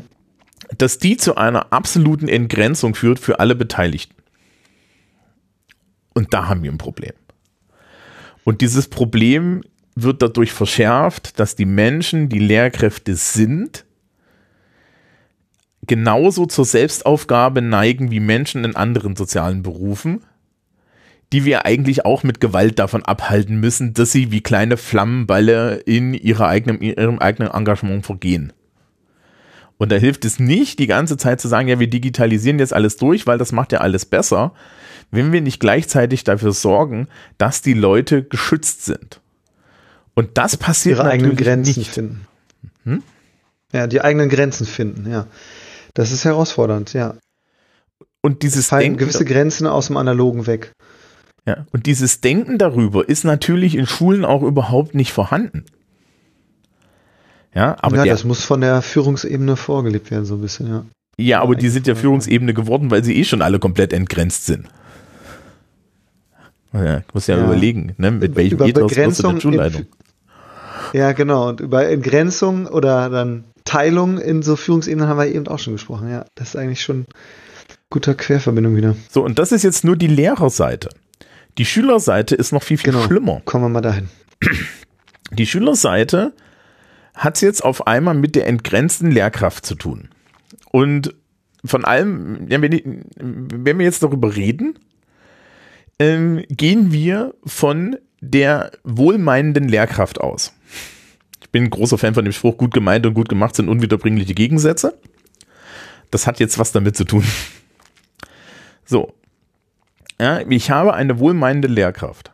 [0.78, 4.14] dass die zu einer absoluten Entgrenzung führt für alle Beteiligten.
[6.14, 7.12] Und da haben wir ein Problem.
[8.44, 9.62] Und dieses Problem
[9.94, 13.84] wird dadurch verschärft, dass die Menschen, die Lehrkräfte sind,
[15.86, 20.24] genauso zur Selbstaufgabe neigen wie Menschen in anderen sozialen Berufen,
[21.32, 26.14] die wir eigentlich auch mit Gewalt davon abhalten müssen, dass sie wie kleine Flammenballe in
[26.14, 28.52] ihrer eigenen, ihrem eigenen Engagement vergehen.
[29.76, 32.96] Und da hilft es nicht, die ganze Zeit zu sagen, ja, wir digitalisieren jetzt alles
[32.96, 34.52] durch, weil das macht ja alles besser,
[35.10, 37.08] wenn wir nicht gleichzeitig dafür sorgen,
[37.38, 39.20] dass die Leute geschützt sind.
[40.14, 41.90] Und das passiert Ihre eigenen Grenzen nicht.
[41.90, 42.26] finden.
[42.84, 43.02] Hm?
[43.72, 45.26] Ja, die eigenen Grenzen finden, ja.
[45.94, 47.14] Das ist herausfordernd, ja.
[48.20, 50.72] Und dieses Fallen Denken, gewisse Grenzen aus dem Analogen weg.
[51.46, 55.64] ja, und dieses Denken darüber ist natürlich in Schulen auch überhaupt nicht vorhanden.
[57.54, 60.84] Ja, aber ja, der, das muss von der Führungsebene vorgelebt werden, so ein bisschen, ja.
[61.18, 61.94] ja, aber die sind ja.
[61.94, 64.66] Führungsebene geworden, weil sie eh schon alle komplett entgrenzt sind.
[66.72, 67.44] Ja, ich muss ja, Ja.
[67.44, 69.86] überlegen, ne, mit welchem Über Ethos wirst du denn Schulleitung?
[70.92, 71.48] Ja, genau.
[71.50, 76.08] Und über Entgrenzung oder dann Teilung in so Führungsebenen haben wir eben auch schon gesprochen.
[76.10, 77.06] Ja, das ist eigentlich schon
[77.90, 78.96] guter Querverbindung wieder.
[79.10, 80.90] So, und das ist jetzt nur die Lehrerseite.
[81.58, 83.04] Die Schülerseite ist noch viel, viel Genau.
[83.06, 83.40] schlimmer.
[83.44, 84.08] Kommen wir mal dahin.
[85.32, 86.32] Die Schülerseite
[87.14, 90.08] hat es jetzt auf einmal mit der entgrenzten Lehrkraft zu tun.
[90.70, 91.14] Und
[91.64, 92.84] von allem, ja, wenn, ich-
[93.16, 94.78] wenn wir jetzt darüber reden,
[95.98, 100.52] ähm, gehen wir von der wohlmeinenden Lehrkraft aus.
[101.54, 104.98] Bin großer Fan von dem Spruch, gut gemeint und gut gemacht sind unwiederbringliche Gegensätze.
[106.10, 107.24] Das hat jetzt was damit zu tun.
[108.86, 109.14] So.
[110.20, 112.32] Ja, ich habe eine wohlmeinende Lehrkraft.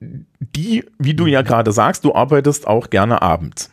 [0.00, 3.70] Die, wie du ja gerade sagst, du arbeitest auch gerne abends.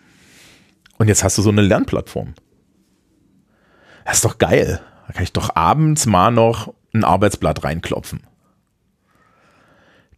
[0.97, 2.33] Und jetzt hast du so eine Lernplattform.
[4.03, 4.81] Das ist doch geil.
[5.05, 8.19] Da kann ich doch abends mal noch ein Arbeitsblatt reinklopfen.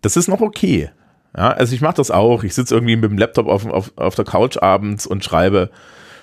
[0.01, 0.89] Das ist noch okay.
[1.35, 2.43] Ja, also ich mache das auch.
[2.43, 5.69] Ich sitze irgendwie mit dem Laptop auf, auf, auf der Couch abends und schreibe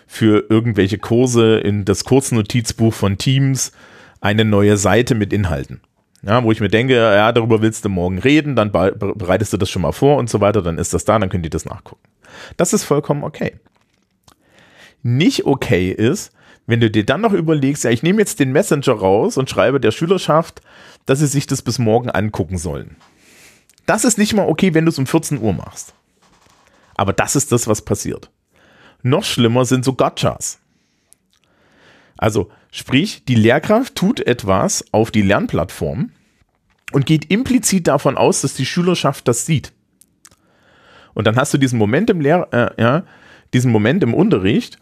[0.07, 3.73] für irgendwelche Kurse in das Kurznotizbuch von Teams
[4.21, 5.81] eine neue Seite mit Inhalten.
[6.23, 9.57] Ja, wo ich mir denke, ja, darüber willst du morgen reden, dann be- bereitest du
[9.59, 11.67] das schon mal vor und so weiter, dann ist das da, dann könnt ihr das
[11.67, 12.01] nachgucken.
[12.57, 13.55] Das ist vollkommen okay.
[15.03, 16.33] Nicht okay ist,
[16.67, 19.79] wenn du dir dann noch überlegst, ja, ich nehme jetzt den Messenger raus und schreibe
[19.79, 20.63] der Schülerschaft,
[21.05, 22.97] dass sie sich das bis morgen angucken sollen.
[23.87, 25.95] Das ist nicht mal okay, wenn du es um 14 Uhr machst.
[26.97, 28.31] Aber das ist das, was passiert.
[29.03, 30.59] Noch schlimmer sind so Gotchas.
[32.19, 36.11] Also, sprich, die Lehrkraft tut etwas auf die Lernplattform
[36.93, 39.73] und geht implizit davon aus, dass die Schülerschaft das sieht.
[41.15, 43.05] Und dann hast du diesen Moment im Lehr äh, ja,
[43.53, 44.79] diesen Moment im Unterricht,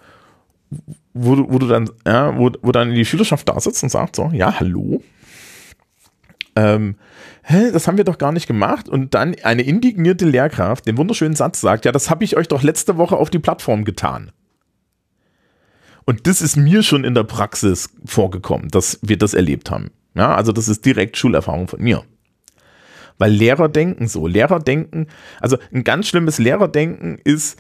[1.13, 4.17] wo du, wo du dann, ja, wo, wo dann die Schülerschaft da sitzt und sagt
[4.17, 5.03] so, ja, hallo.
[6.57, 6.97] Ähm,
[7.43, 8.89] hä, das haben wir doch gar nicht gemacht.
[8.89, 12.63] Und dann eine indignierte Lehrkraft den wunderschönen Satz sagt, ja, das habe ich euch doch
[12.63, 14.31] letzte Woche auf die Plattform getan.
[16.05, 19.91] Und das ist mir schon in der Praxis vorgekommen, dass wir das erlebt haben.
[20.15, 22.05] Ja, also das ist direkt Schulerfahrung von mir.
[23.19, 24.27] Weil Lehrer denken so.
[24.27, 25.07] Lehrer denken,
[25.41, 27.59] also ein ganz schlimmes Lehrerdenken ist,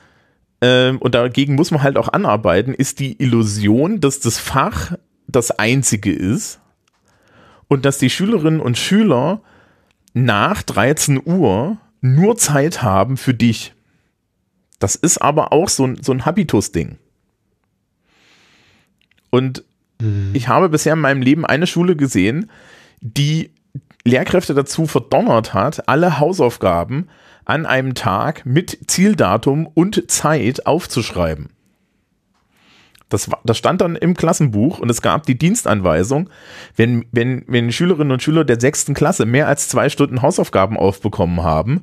[0.60, 4.92] ähm, und dagegen muss man halt auch anarbeiten, ist die Illusion, dass das Fach
[5.26, 6.60] das einzige ist
[7.68, 9.40] und dass die Schülerinnen und Schüler
[10.12, 13.74] nach 13 Uhr nur Zeit haben für dich.
[14.78, 16.98] Das ist aber auch so ein, so ein Habitus-Ding.
[19.30, 19.64] Und
[20.00, 20.30] mhm.
[20.34, 22.50] ich habe bisher in meinem Leben eine Schule gesehen,
[23.00, 23.50] die
[24.04, 27.08] Lehrkräfte dazu verdonnert hat, alle Hausaufgaben
[27.44, 31.48] an einem Tag mit Zieldatum und Zeit aufzuschreiben.
[33.14, 36.28] Das, das stand dann im Klassenbuch und es gab die Dienstanweisung,
[36.74, 41.44] wenn, wenn, wenn Schülerinnen und Schüler der sechsten Klasse mehr als zwei Stunden Hausaufgaben aufbekommen
[41.44, 41.82] haben,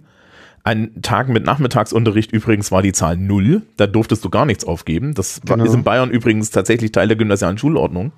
[0.63, 5.13] an Tagen mit Nachmittagsunterricht übrigens war die Zahl null, da durftest du gar nichts aufgeben.
[5.13, 5.63] Das genau.
[5.63, 8.11] ist in Bayern übrigens tatsächlich Teil der gymnasialen Schulordnung.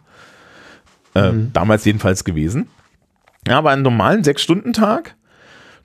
[1.13, 1.53] Äh, mhm.
[1.53, 2.67] Damals jedenfalls gewesen.
[3.47, 5.15] Ja, aber einen normalen Sechs-Stunden-Tag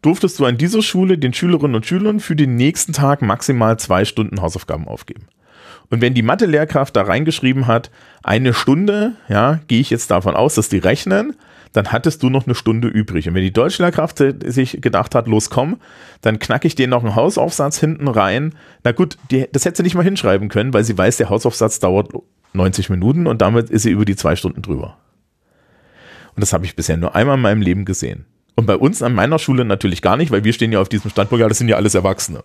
[0.01, 4.07] durftest du an dieser Schule den Schülerinnen und Schülern für den nächsten Tag maximal zwei
[4.07, 5.26] Stunden Hausaufgaben aufgeben.
[5.91, 7.91] Und wenn die Mathe-Lehrkraft da reingeschrieben hat,
[8.22, 11.34] eine Stunde, ja, gehe ich jetzt davon aus, dass die rechnen,
[11.72, 13.28] dann hattest du noch eine Stunde übrig.
[13.28, 15.78] Und wenn die Deutschlehrkraft sich gedacht hat, los komm,
[16.20, 18.55] dann knacke ich dir noch einen Hausaufsatz hinten rein.
[18.84, 21.78] Na gut, die, das hätte sie nicht mal hinschreiben können, weil sie weiß, der Hausaufsatz
[21.78, 22.12] dauert
[22.53, 24.97] 90 Minuten und damit ist sie über die zwei Stunden drüber.
[26.34, 28.26] Und das habe ich bisher nur einmal in meinem Leben gesehen.
[28.55, 31.11] Und bei uns an meiner Schule natürlich gar nicht, weil wir stehen ja auf diesem
[31.11, 32.43] Standpunkt, ja, das sind ja alles Erwachsene.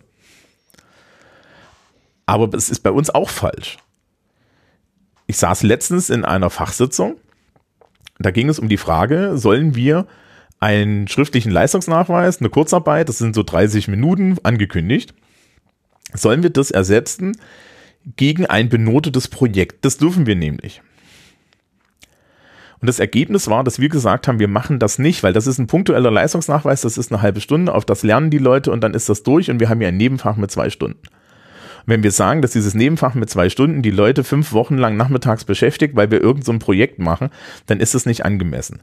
[2.26, 3.78] Aber es ist bei uns auch falsch.
[5.26, 7.16] Ich saß letztens in einer Fachsitzung,
[8.18, 10.06] da ging es um die Frage, sollen wir
[10.60, 15.14] einen schriftlichen Leistungsnachweis, eine Kurzarbeit, das sind so 30 Minuten angekündigt,
[16.12, 17.36] sollen wir das ersetzen
[18.16, 19.84] gegen ein benotetes Projekt?
[19.84, 20.82] Das dürfen wir nämlich.
[22.80, 25.58] Und das Ergebnis war, dass wir gesagt haben, wir machen das nicht, weil das ist
[25.58, 28.92] ein punktueller Leistungsnachweis, das ist eine halbe Stunde, auf das lernen die Leute und dann
[28.92, 31.00] ist das durch und wir haben ja ein Nebenfach mit zwei Stunden.
[31.86, 35.44] Wenn wir sagen, dass dieses Nebenfach mit zwei Stunden die Leute fünf Wochen lang nachmittags
[35.44, 37.30] beschäftigt, weil wir irgend so ein Projekt machen,
[37.66, 38.80] dann ist das nicht angemessen.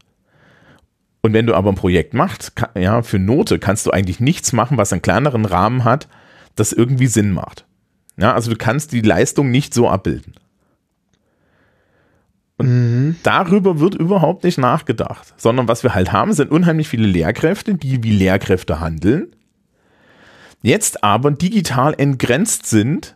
[1.22, 4.78] Und wenn du aber ein Projekt machst, ja, für Note kannst du eigentlich nichts machen,
[4.78, 6.08] was einen kleineren Rahmen hat,
[6.56, 7.66] das irgendwie Sinn macht.
[8.18, 10.34] Ja, also du kannst die Leistung nicht so abbilden.
[12.58, 13.16] Und mhm.
[13.24, 18.04] darüber wird überhaupt nicht nachgedacht, sondern was wir halt haben, sind unheimlich viele Lehrkräfte, die
[18.04, 19.36] wie Lehrkräfte handeln,
[20.62, 23.16] jetzt aber digital entgrenzt sind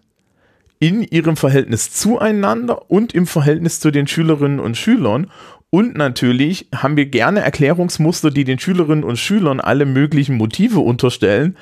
[0.79, 5.31] in ihrem Verhältnis zueinander und im Verhältnis zu den Schülerinnen und Schülern.
[5.69, 11.57] Und natürlich haben wir gerne Erklärungsmuster, die den Schülerinnen und Schülern alle möglichen Motive unterstellen,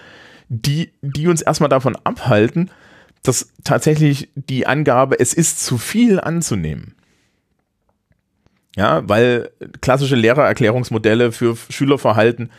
[0.50, 2.70] die, die uns erstmal davon abhalten,
[3.24, 6.96] dass tatsächlich die Angabe, es ist zu viel anzunehmen.
[8.76, 12.52] Ja, weil klassische Lehrererklärungsmodelle für Schülerverhalten,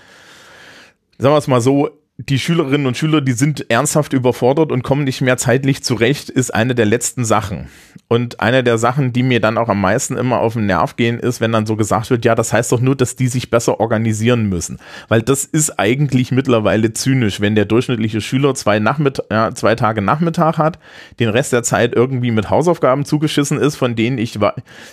[1.18, 5.02] sagen wir es mal so, die Schülerinnen und Schüler, die sind ernsthaft überfordert und kommen
[5.02, 7.66] nicht mehr zeitlich zurecht, ist eine der letzten Sachen.
[8.06, 11.18] Und eine der Sachen, die mir dann auch am meisten immer auf den Nerv gehen,
[11.18, 13.80] ist, wenn dann so gesagt wird, ja, das heißt doch nur, dass die sich besser
[13.80, 14.78] organisieren müssen.
[15.08, 20.00] Weil das ist eigentlich mittlerweile zynisch, wenn der durchschnittliche Schüler zwei, Nachmitt ja, zwei Tage
[20.00, 20.78] Nachmittag hat,
[21.18, 24.38] den Rest der Zeit irgendwie mit Hausaufgaben zugeschissen ist, von denen ich,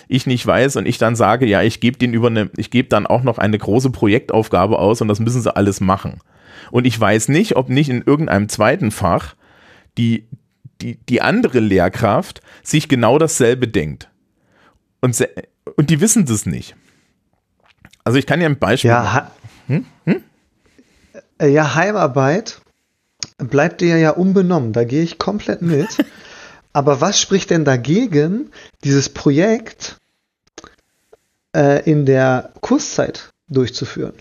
[0.08, 2.88] ich nicht weiß und ich dann sage, ja, ich gebe den über eine, ich gebe
[2.88, 6.20] dann auch noch eine große Projektaufgabe aus und das müssen sie alles machen.
[6.72, 9.36] Und ich weiß nicht, ob nicht in irgendeinem zweiten Fach
[9.98, 10.26] die,
[10.80, 14.08] die, die andere Lehrkraft sich genau dasselbe denkt.
[15.02, 15.22] Und,
[15.76, 16.74] und die wissen das nicht.
[18.04, 18.88] Also ich kann ja ein Beispiel.
[18.88, 19.30] Ja,
[19.66, 19.84] hm?
[20.06, 20.24] Hm?
[21.42, 22.62] Ja Heimarbeit
[23.36, 24.72] bleibt dir ja unbenommen.
[24.72, 25.88] Da gehe ich komplett mit.
[26.72, 28.50] Aber was spricht denn dagegen,
[28.82, 29.98] dieses Projekt
[31.54, 34.14] äh, in der Kurszeit durchzuführen?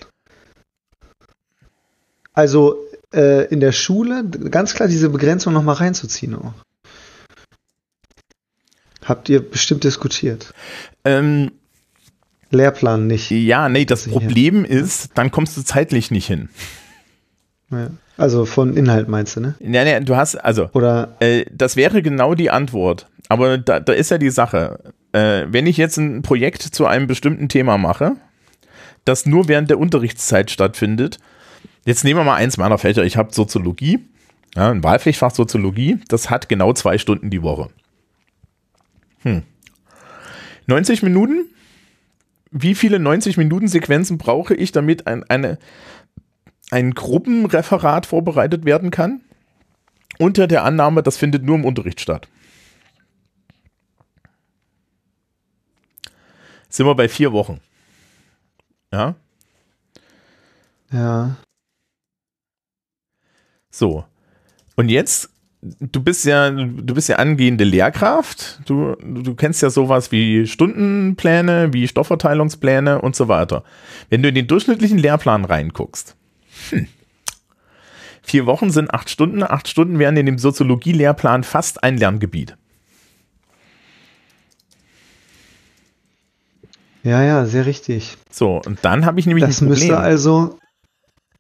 [2.34, 2.78] Also
[3.14, 6.54] äh, in der Schule ganz klar diese Begrenzung nochmal reinzuziehen auch.
[9.04, 10.54] Habt ihr bestimmt diskutiert?
[11.04, 11.52] Ähm,
[12.52, 13.32] Lehrplan nicht.
[13.32, 16.50] Ja, nee, das Problem ist, dann kommst du zeitlich nicht hin.
[17.72, 17.90] Ja.
[18.18, 19.56] Also von Inhalt meinst du, ne?
[19.60, 23.08] Ja, nee, du hast, also, Oder äh, das wäre genau die Antwort.
[23.30, 24.94] Aber da, da ist ja die Sache.
[25.14, 28.18] Äh, wenn ich jetzt ein Projekt zu einem bestimmten Thema mache,
[29.06, 31.18] das nur während der Unterrichtszeit stattfindet,
[31.86, 33.04] Jetzt nehmen wir mal eins meiner Fächer.
[33.04, 34.00] Ich habe Soziologie,
[34.56, 36.00] ja, ein Wahlpflichtfach Soziologie.
[36.08, 37.70] Das hat genau zwei Stunden die Woche.
[39.24, 39.44] Hm.
[40.68, 41.46] 90 Minuten?
[42.52, 45.58] Wie viele 90 Minuten Sequenzen brauche ich, damit ein, eine,
[46.70, 49.22] ein Gruppenreferat vorbereitet werden kann?
[50.20, 52.28] Unter der Annahme, das findet nur im Unterricht statt.
[56.70, 57.60] Sind wir bei vier Wochen.
[58.94, 59.16] Ja.
[60.92, 61.38] Ja.
[63.72, 64.04] So.
[64.76, 65.30] Und jetzt,
[65.62, 68.60] du bist ja, du bist ja angehende Lehrkraft.
[68.66, 73.64] Du, du kennst ja sowas wie Stundenpläne, wie Stoffverteilungspläne und so weiter.
[74.10, 76.16] Wenn du in den durchschnittlichen Lehrplan reinguckst,
[76.70, 76.88] hm,
[78.22, 79.44] vier Wochen sind acht Stunden.
[79.44, 82.58] Acht Stunden wären in dem Soziologie-Lehrplan fast ein Lerngebiet.
[87.04, 88.18] Ja, ja, sehr richtig.
[88.30, 89.88] So, und dann habe ich nämlich das ein Problem.
[89.88, 90.60] müsste also,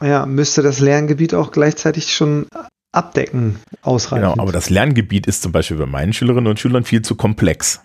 [0.01, 2.47] ja, müsste das Lerngebiet auch gleichzeitig schon
[2.91, 4.31] abdecken, ausreichend.
[4.31, 7.81] Genau, aber das Lerngebiet ist zum Beispiel bei meinen Schülerinnen und Schülern viel zu komplex.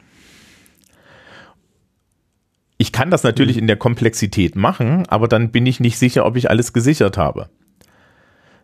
[2.79, 3.63] Ich kann das natürlich mhm.
[3.63, 7.49] in der Komplexität machen, aber dann bin ich nicht sicher, ob ich alles gesichert habe.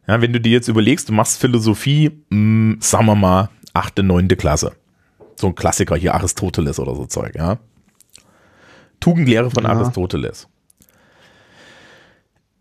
[0.07, 4.03] Ja, wenn du dir jetzt überlegst, du machst Philosophie, mh, hm, sagen wir mal, achte,
[4.03, 4.72] neunte Klasse.
[5.36, 7.59] So ein Klassiker hier, Aristoteles oder so Zeug, ja.
[9.00, 9.70] Tugendlehre von ja.
[9.70, 10.48] Aristoteles.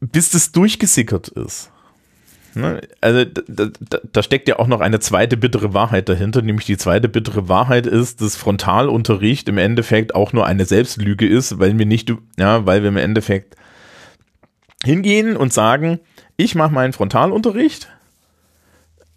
[0.02, 1.72] Bis das durchgesickert ist,
[2.54, 2.82] Ne?
[3.00, 6.78] Also da, da, da, steckt ja auch noch eine zweite bittere Wahrheit dahinter, nämlich die
[6.78, 11.86] zweite bittere Wahrheit ist, dass Frontalunterricht im Endeffekt auch nur eine Selbstlüge ist, weil wir
[11.86, 13.56] nicht, ja, weil wir im Endeffekt
[14.84, 16.00] hingehen und sagen,
[16.36, 17.88] ich mache meinen Frontalunterricht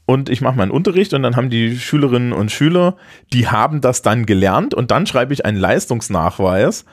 [0.07, 2.97] und ich mache meinen Unterricht und dann haben die Schülerinnen und Schüler,
[3.32, 6.85] die haben das dann gelernt und dann schreibe ich einen Leistungsnachweis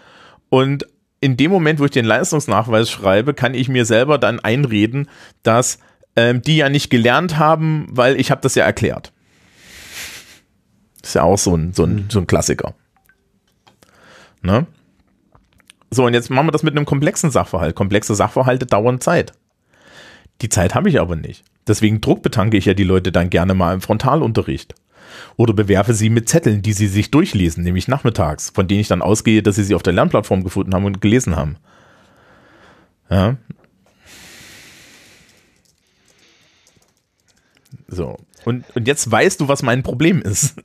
[0.50, 0.88] und
[1.22, 5.08] in dem Moment, wo ich den Leistungsnachweis schreibe, kann ich mir selber dann einreden,
[5.44, 5.78] dass
[6.16, 9.14] ähm, die ja nicht gelernt haben, weil ich habe das ja erklärt.
[11.02, 12.06] Ist ja auch so ein, so ein, mhm.
[12.10, 12.74] so ein Klassiker.
[14.42, 14.66] Ne?
[15.92, 17.76] So, und jetzt machen wir das mit einem komplexen Sachverhalt.
[17.76, 19.34] Komplexe Sachverhalte dauern Zeit.
[20.42, 21.44] Die Zeit habe ich aber nicht.
[21.68, 24.74] Deswegen druckbetanke ich ja die Leute dann gerne mal im Frontalunterricht.
[25.38, 29.02] Oder bewerfe sie mit Zetteln, die sie sich durchlesen, nämlich nachmittags, von denen ich dann
[29.02, 31.58] ausgehe, dass sie sie auf der Lernplattform gefunden haben und gelesen haben.
[33.10, 33.38] Ja,
[37.92, 38.18] So.
[38.46, 40.56] Und, und jetzt weißt du, was mein Problem ist.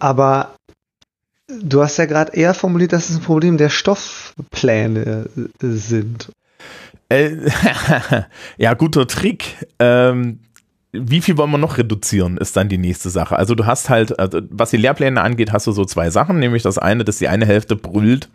[0.00, 0.56] Aber
[1.48, 6.32] du hast ja gerade eher formuliert, dass es ein Problem der Stoffpläne äh, sind.
[7.08, 7.50] Äh,
[8.56, 9.56] ja, guter Trick.
[9.78, 10.40] Ähm,
[10.92, 13.36] wie viel wollen wir noch reduzieren, ist dann die nächste Sache.
[13.36, 16.62] Also du hast halt, also was die Lehrpläne angeht, hast du so zwei Sachen, nämlich
[16.62, 18.28] das eine, dass die eine Hälfte brüllt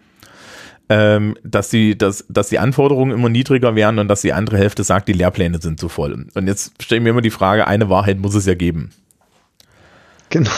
[0.89, 4.83] ähm, dass, die, dass, dass die Anforderungen immer niedriger werden und dass die andere Hälfte
[4.83, 6.27] sagt, die Lehrpläne sind zu voll.
[6.33, 8.91] Und jetzt stelle ich mir immer die Frage, eine Wahrheit muss es ja geben.
[10.29, 10.49] Genau.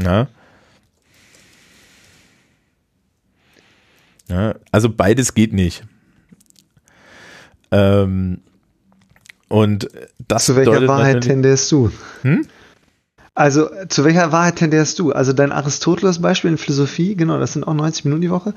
[0.00, 0.28] Ja.
[4.28, 5.84] Ja, also beides geht nicht.
[7.70, 8.40] Ähm,
[9.52, 9.90] und
[10.28, 11.92] das Zu welcher Wahrheit tendierst du?
[12.22, 12.46] Hm?
[13.34, 15.12] Also, zu welcher Wahrheit tendierst du?
[15.12, 18.54] Also, dein Aristoteles-Beispiel in Philosophie, genau, das sind auch 90 Minuten die Woche.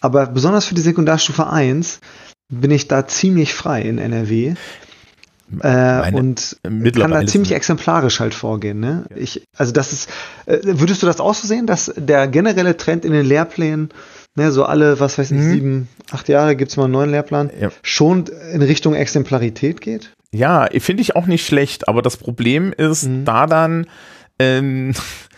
[0.00, 2.00] Aber besonders für die Sekundarstufe 1
[2.48, 4.54] bin ich da ziemlich frei in NRW.
[5.60, 8.80] Äh, und kann da ziemlich exemplarisch halt vorgehen.
[8.80, 9.04] Ne?
[9.10, 9.16] Ja.
[9.16, 10.10] Ich, also das ist,
[10.46, 13.90] äh, würdest du das auch so sehen, dass der generelle Trend in den Lehrplänen,
[14.38, 15.52] ne, so alle, was weiß ich, mhm.
[15.52, 17.70] sieben, acht Jahre gibt es mal einen neuen Lehrplan, ja.
[17.82, 20.12] schon in Richtung Exemplarität geht?
[20.32, 23.24] Ja, finde ich auch nicht schlecht, aber das Problem ist mhm.
[23.24, 23.86] da dann,
[24.38, 24.94] ähm,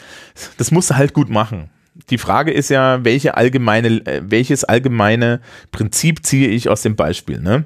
[0.58, 1.70] das musst du halt gut machen.
[2.08, 5.40] Die Frage ist ja, welche allgemeine, äh, welches allgemeine
[5.72, 7.64] Prinzip ziehe ich aus dem Beispiel, ne?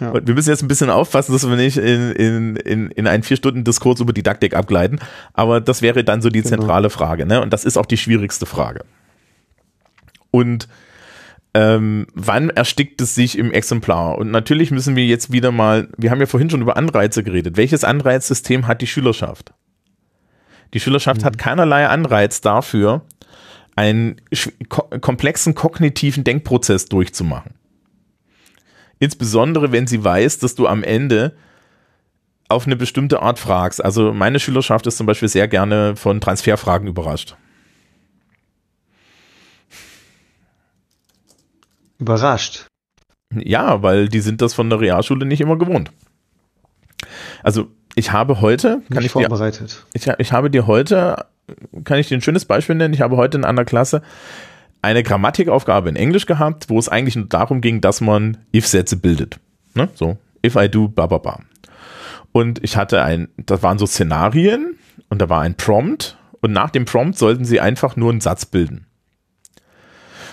[0.00, 0.14] Ja.
[0.14, 3.36] wir müssen jetzt ein bisschen aufpassen, dass wir nicht in, in, in, in einen vier
[3.36, 4.98] Stunden Diskurs über Didaktik abgleiten.
[5.32, 6.56] Aber das wäre dann so die genau.
[6.56, 7.24] zentrale Frage.
[7.24, 7.40] Ne?
[7.40, 8.84] Und das ist auch die schwierigste Frage.
[10.32, 10.66] Und
[11.54, 14.18] ähm, wann erstickt es sich im Exemplar?
[14.18, 17.56] Und natürlich müssen wir jetzt wieder mal, wir haben ja vorhin schon über Anreize geredet.
[17.56, 19.54] Welches Anreizsystem hat die Schülerschaft?
[20.74, 21.26] Die Schülerschaft mhm.
[21.26, 23.02] hat keinerlei Anreiz dafür,
[23.76, 24.16] einen
[24.68, 27.54] ko komplexen kognitiven Denkprozess durchzumachen.
[28.98, 31.36] Insbesondere, wenn sie weiß, dass du am Ende
[32.48, 33.84] auf eine bestimmte Art fragst.
[33.84, 37.36] Also meine Schülerschaft ist zum Beispiel sehr gerne von Transferfragen überrascht.
[42.02, 42.66] Überrascht?
[43.32, 45.92] Ja, weil die sind das von der Realschule nicht immer gewohnt.
[47.44, 49.84] Also ich habe heute, kann ich vorbereitet.
[49.94, 51.26] Dir, ich, ich habe dir heute,
[51.84, 54.02] kann ich dir ein schönes Beispiel nennen, ich habe heute in einer Klasse
[54.82, 59.38] eine Grammatikaufgabe in Englisch gehabt, wo es eigentlich nur darum ging, dass man if-Sätze bildet.
[59.74, 59.88] Ne?
[59.94, 61.38] So, if I do, ba, ba, ba.
[62.32, 64.76] Und ich hatte ein, das waren so Szenarien
[65.08, 68.44] und da war ein Prompt und nach dem Prompt sollten sie einfach nur einen Satz
[68.44, 68.86] bilden.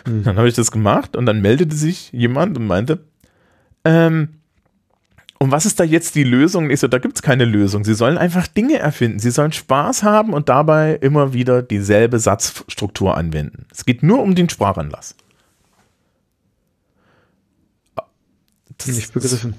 [0.05, 0.23] Mhm.
[0.23, 2.99] Dann habe ich das gemacht und dann meldete sich jemand und meinte,
[3.83, 4.29] ähm,
[5.41, 6.69] und was ist da jetzt die Lösung?
[6.69, 7.85] Ich so, da gibt es keine Lösung.
[7.85, 9.19] Sie sollen einfach Dinge erfinden.
[9.19, 13.65] Sie sollen Spaß haben und dabei immer wieder dieselbe Satzstruktur anwenden.
[13.71, 15.15] Es geht nur um den Sprachanlass.
[18.77, 19.55] Das, Nicht begriffen.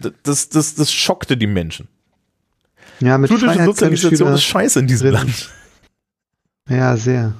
[0.00, 1.88] Das, das, das, das schockte die Menschen.
[3.00, 5.10] Ja, mit Schulische Sozialisation ist scheiße in diesem.
[5.10, 5.50] Land.
[6.68, 7.34] Ja, sehr.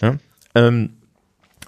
[0.00, 0.16] Ja,
[0.54, 0.90] ähm,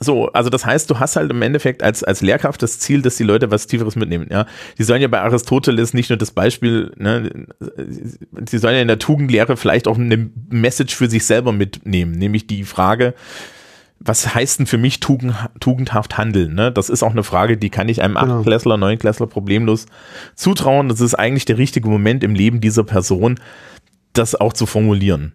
[0.02, 3.16] so, also das heißt, du hast halt im Endeffekt als, als Lehrkraft das Ziel, dass
[3.16, 4.26] die Leute was Tieferes mitnehmen.
[4.30, 4.46] Ja,
[4.78, 7.46] die sollen ja bei Aristoteles nicht nur das Beispiel, ne,
[8.48, 12.46] sie sollen ja in der Tugendlehre vielleicht auch eine Message für sich selber mitnehmen, nämlich
[12.46, 13.14] die Frage,
[14.04, 16.54] was heißt denn für mich tugend, tugendhaft handeln?
[16.54, 16.72] Ne?
[16.72, 18.38] Das ist auch eine Frage, die kann ich einem genau.
[18.38, 19.86] Achtklässler, Neunklässler problemlos
[20.34, 20.88] zutrauen.
[20.88, 23.38] Das ist eigentlich der richtige Moment im Leben dieser Person,
[24.12, 25.32] das auch zu formulieren.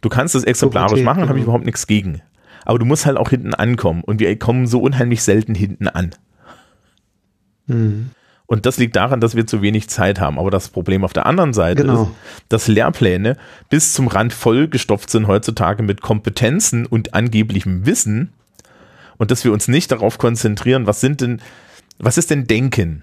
[0.00, 1.28] Du kannst es exemplarisch okay, machen, genau.
[1.28, 2.20] habe ich überhaupt nichts gegen.
[2.68, 4.04] Aber du musst halt auch hinten ankommen.
[4.04, 6.10] Und wir kommen so unheimlich selten hinten an.
[7.66, 8.10] Mhm.
[8.44, 10.38] Und das liegt daran, dass wir zu wenig Zeit haben.
[10.38, 12.02] Aber das Problem auf der anderen Seite genau.
[12.02, 12.10] ist,
[12.50, 13.38] dass Lehrpläne
[13.70, 18.34] bis zum Rand vollgestopft sind heutzutage mit Kompetenzen und angeblichem Wissen
[19.16, 21.40] und dass wir uns nicht darauf konzentrieren, was sind denn,
[21.98, 23.02] was ist denn Denken?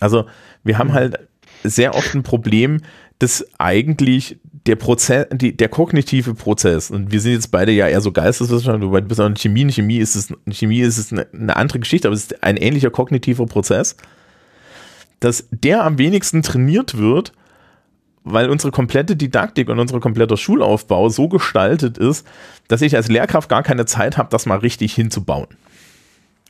[0.00, 0.24] Also
[0.62, 1.18] wir haben halt
[1.64, 2.80] sehr oft ein Problem,
[3.18, 8.00] dass eigentlich der Prozess, die, der kognitive Prozess, und wir sind jetzt beide ja eher
[8.00, 11.26] so Geisteswissenschaftler, du bist auch in Chemie, in Chemie ist es, Chemie ist es eine,
[11.32, 13.96] eine andere Geschichte, aber es ist ein ähnlicher kognitiver Prozess
[15.24, 17.32] dass der am wenigsten trainiert wird,
[18.24, 22.26] weil unsere komplette Didaktik und unser kompletter Schulaufbau so gestaltet ist,
[22.68, 25.46] dass ich als Lehrkraft gar keine Zeit habe, das mal richtig hinzubauen.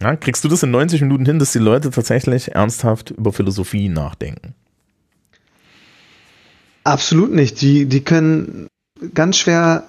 [0.01, 3.89] Ja, kriegst du das in 90 Minuten hin, dass die Leute tatsächlich ernsthaft über Philosophie
[3.89, 4.55] nachdenken?
[6.85, 7.61] Absolut nicht.
[7.61, 8.69] Die, die können
[9.15, 9.89] ganz schwer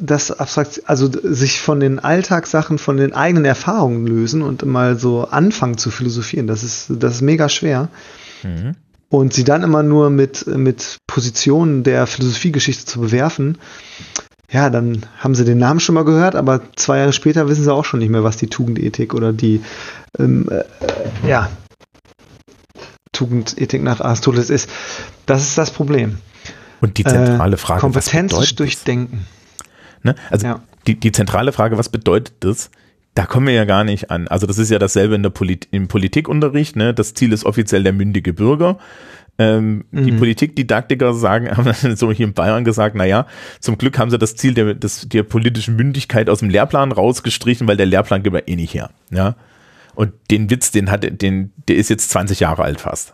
[0.00, 5.24] das abstrakt, also sich von den Alltagssachen, von den eigenen Erfahrungen lösen und mal so
[5.24, 6.46] anfangen zu philosophieren.
[6.46, 7.88] Das ist, das ist mega schwer.
[8.42, 8.74] Mhm.
[9.10, 13.58] Und sie dann immer nur mit, mit Positionen der Philosophiegeschichte zu bewerfen,
[14.50, 17.72] ja, dann haben sie den Namen schon mal gehört, aber zwei Jahre später wissen sie
[17.72, 19.60] auch schon nicht mehr, was die Tugendethik oder die,
[20.18, 21.50] ähm, äh, ja,
[23.12, 24.70] Tugendethik nach Aristoteles ist.
[25.28, 26.18] Das ist das Problem.
[26.80, 29.26] Und die zentrale äh, Frage, äh, Kompetenz durchdenken.
[30.02, 30.14] Ne?
[30.30, 30.60] Also ja.
[30.86, 32.70] die, die zentrale Frage, was bedeutet das?
[33.14, 34.26] Da kommen wir ja gar nicht an.
[34.28, 36.76] Also das ist ja dasselbe in der Polit im Politikunterricht.
[36.76, 36.94] Ne?
[36.94, 38.78] Das Ziel ist offiziell der mündige Bürger.
[39.38, 40.04] Ähm, mhm.
[40.06, 43.26] Die Politikdidaktiker sagen, haben so hier in Bayern gesagt, naja,
[43.60, 47.68] zum Glück haben sie das Ziel der, des, der politischen Mündigkeit aus dem Lehrplan rausgestrichen,
[47.68, 48.90] weil der Lehrplan gibt ja eh nicht her.
[49.10, 49.36] Ja?
[49.94, 53.12] Und den Witz, den hat, den, der ist jetzt 20 Jahre alt fast.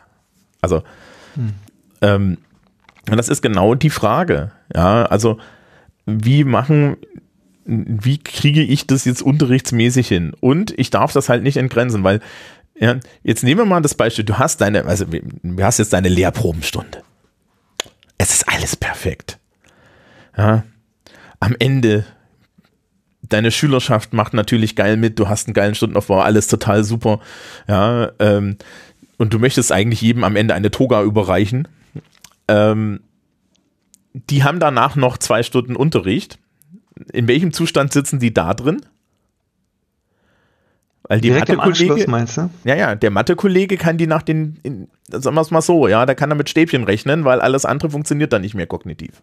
[0.61, 0.82] Also,
[1.35, 1.55] mhm.
[2.01, 2.39] Ähm,
[3.11, 4.53] und das ist genau die Frage.
[4.75, 5.39] Ja, also
[6.07, 6.97] wie machen,
[7.65, 10.33] wie kriege ich das jetzt unterrichtsmäßig hin?
[10.41, 12.21] Und ich darf das halt nicht entgrenzen, weil
[12.79, 16.09] ja, jetzt nehmen wir mal das Beispiel, du hast deine, also du hast jetzt deine
[16.09, 17.03] Lehrprobenstunde.
[18.19, 19.39] Es ist alles perfekt.
[20.37, 20.65] Ja,
[21.41, 22.05] am Ende
[23.23, 27.21] deine Schülerschaft macht natürlich geil mit, du hast einen geilen Stundenaufbau, alles total super.
[27.69, 28.57] Ja, ähm,
[29.16, 31.69] und du möchtest eigentlich jedem am Ende eine Toga überreichen.
[32.49, 33.01] Ähm,
[34.12, 36.39] die haben danach noch zwei Stunden Unterricht.
[37.12, 38.85] In welchem Zustand sitzen die da drin?
[41.07, 42.49] Weil die Mathe-Kollege, meinst du?
[42.65, 46.07] Ja, ja, der Mathe-Kollege kann die nach den, in, sagen wir es mal so, ja,
[46.07, 49.21] da kann er mit Stäbchen rechnen, weil alles andere funktioniert dann nicht mehr kognitiv.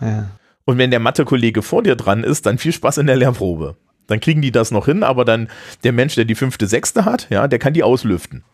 [0.00, 0.30] Ja.
[0.64, 3.76] Und wenn der Mathe-Kollege vor dir dran ist, dann viel Spaß in der Lehrprobe.
[4.06, 5.48] Dann kriegen die das noch hin, aber dann
[5.82, 8.44] der Mensch, der die fünfte, sechste hat, ja, der kann die auslüften.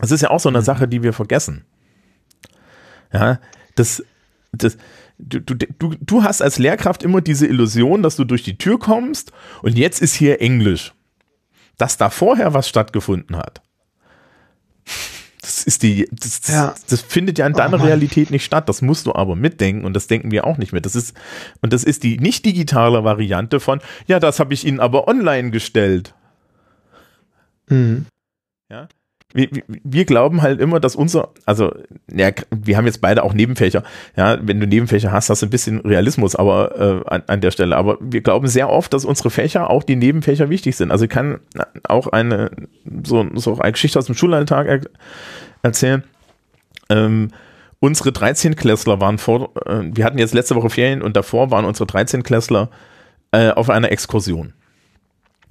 [0.00, 0.64] Das ist ja auch so eine mhm.
[0.64, 1.64] Sache, die wir vergessen.
[3.12, 3.40] Ja,
[3.74, 4.04] das,
[4.52, 4.76] das,
[5.18, 8.78] du, du, du, du hast als Lehrkraft immer diese Illusion, dass du durch die Tür
[8.78, 9.32] kommst
[9.62, 10.92] und jetzt ist hier Englisch.
[11.76, 13.62] Dass da vorher was stattgefunden hat.
[15.40, 16.74] Das ist die, das, das, ja.
[16.88, 18.68] das findet ja in deiner oh Realität nicht statt.
[18.68, 20.84] Das musst du aber mitdenken und das denken wir auch nicht mit.
[20.84, 21.16] Das ist,
[21.62, 25.50] und das ist die nicht digitale Variante von, ja, das habe ich Ihnen aber online
[25.50, 26.14] gestellt.
[27.68, 28.06] Mhm.
[28.68, 28.88] Ja
[29.32, 31.72] wir, wir glauben halt immer, dass unser, also
[32.12, 33.84] ja, wir haben jetzt beide auch Nebenfächer.
[34.16, 37.50] Ja, wenn du Nebenfächer hast, hast du ein bisschen Realismus, aber äh, an, an der
[37.50, 37.76] Stelle.
[37.76, 40.90] Aber wir glauben sehr oft, dass unsere Fächer, auch die Nebenfächer, wichtig sind.
[40.90, 41.38] Also ich kann
[41.84, 42.50] auch eine
[43.04, 44.80] so, so eine Geschichte aus dem Schulalltag er,
[45.62, 46.02] erzählen.
[46.88, 47.30] Ähm,
[47.78, 51.88] unsere 13-Klässler waren vor, äh, wir hatten jetzt letzte Woche Ferien und davor waren unsere
[51.88, 52.68] 13-Klässler
[53.30, 54.54] äh, auf einer Exkursion.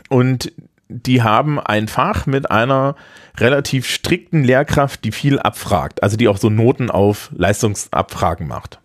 [0.10, 0.52] Und
[0.90, 2.96] die haben ein Fach mit einer
[3.38, 8.80] relativ strikten Lehrkraft, die viel abfragt, also die auch so Noten auf Leistungsabfragen macht.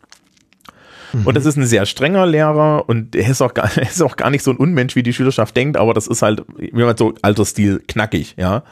[1.15, 1.27] Mhm.
[1.27, 4.17] Und das ist ein sehr strenger Lehrer und er ist, auch gar, er ist auch
[4.17, 6.97] gar nicht so ein Unmensch, wie die Schülerschaft denkt, aber das ist halt, wie man
[6.97, 8.63] so alter Stil, knackig, ja.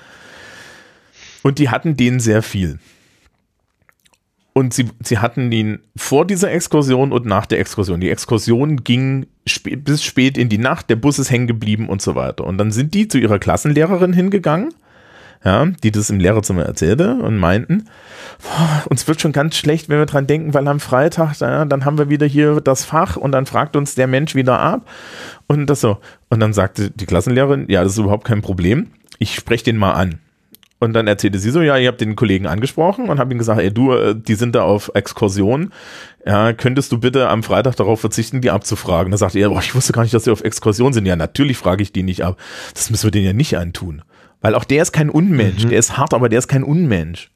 [1.42, 2.78] Und die hatten den sehr viel.
[4.54, 8.00] Und sie, sie hatten ihn vor dieser Exkursion und nach der Exkursion.
[8.00, 12.02] Die Exkursion ging spä bis spät in die Nacht, der Bus ist hängen geblieben und
[12.02, 12.44] so weiter.
[12.44, 14.74] Und dann sind die zu ihrer Klassenlehrerin hingegangen,
[15.42, 17.88] ja, die das im Lehrerzimmer erzählte und meinten,
[18.42, 21.86] boah, uns wird schon ganz schlecht, wenn wir dran denken, weil am Freitag, ja, dann
[21.86, 24.88] haben wir wieder hier das Fach und dann fragt uns der Mensch wieder ab
[25.46, 25.98] und das so.
[26.28, 28.88] Und dann sagte die Klassenlehrerin, ja, das ist überhaupt kein Problem,
[29.18, 30.18] ich spreche den mal an.
[30.82, 33.60] Und dann erzählte sie so, ja, ihr habt den Kollegen angesprochen und habe ihm gesagt,
[33.60, 35.72] ey, du, äh, die sind da auf Exkursion.
[36.26, 39.12] Ja, könntest du bitte am Freitag darauf verzichten, die abzufragen?
[39.12, 41.06] Da sagte er, boah, ich wusste gar nicht, dass sie auf Exkursion sind.
[41.06, 42.36] Ja, natürlich frage ich die nicht ab.
[42.74, 44.02] Das müssen wir denen ja nicht antun.
[44.40, 45.64] Weil auch der ist kein Unmensch.
[45.64, 45.68] Mhm.
[45.68, 47.30] Der ist hart, aber der ist kein Unmensch.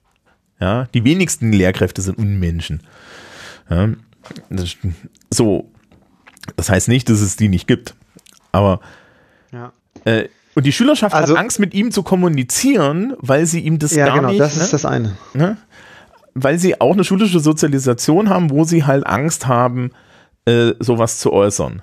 [0.60, 2.80] Ja, die wenigsten Lehrkräfte sind Unmenschen.
[3.70, 3.90] Ja,
[4.50, 4.76] das,
[5.30, 5.70] so.
[6.56, 7.94] Das heißt nicht, dass es die nicht gibt.
[8.50, 8.80] Aber
[9.52, 9.72] ja.
[10.04, 13.94] äh, und die Schülerschaft also, hat Angst, mit ihm zu kommunizieren, weil sie ihm das
[13.94, 14.38] ja, gar genau, nicht.
[14.38, 14.64] Ja, genau, das ne?
[14.64, 15.16] ist das eine.
[15.34, 15.58] Ne?
[16.32, 19.90] Weil sie auch eine schulische Sozialisation haben, wo sie halt Angst haben,
[20.46, 21.82] äh, sowas zu äußern.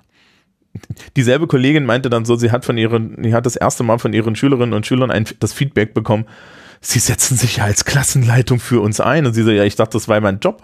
[1.16, 4.12] Dieselbe Kollegin meinte dann so, sie hat von ihren, sie hat das erste Mal von
[4.12, 6.26] ihren Schülerinnen und Schülern ein, das Feedback bekommen,
[6.82, 9.28] sie setzen sich ja als Klassenleitung für uns ein.
[9.28, 10.64] Und sie so, ja, ich dachte, das war mein Job.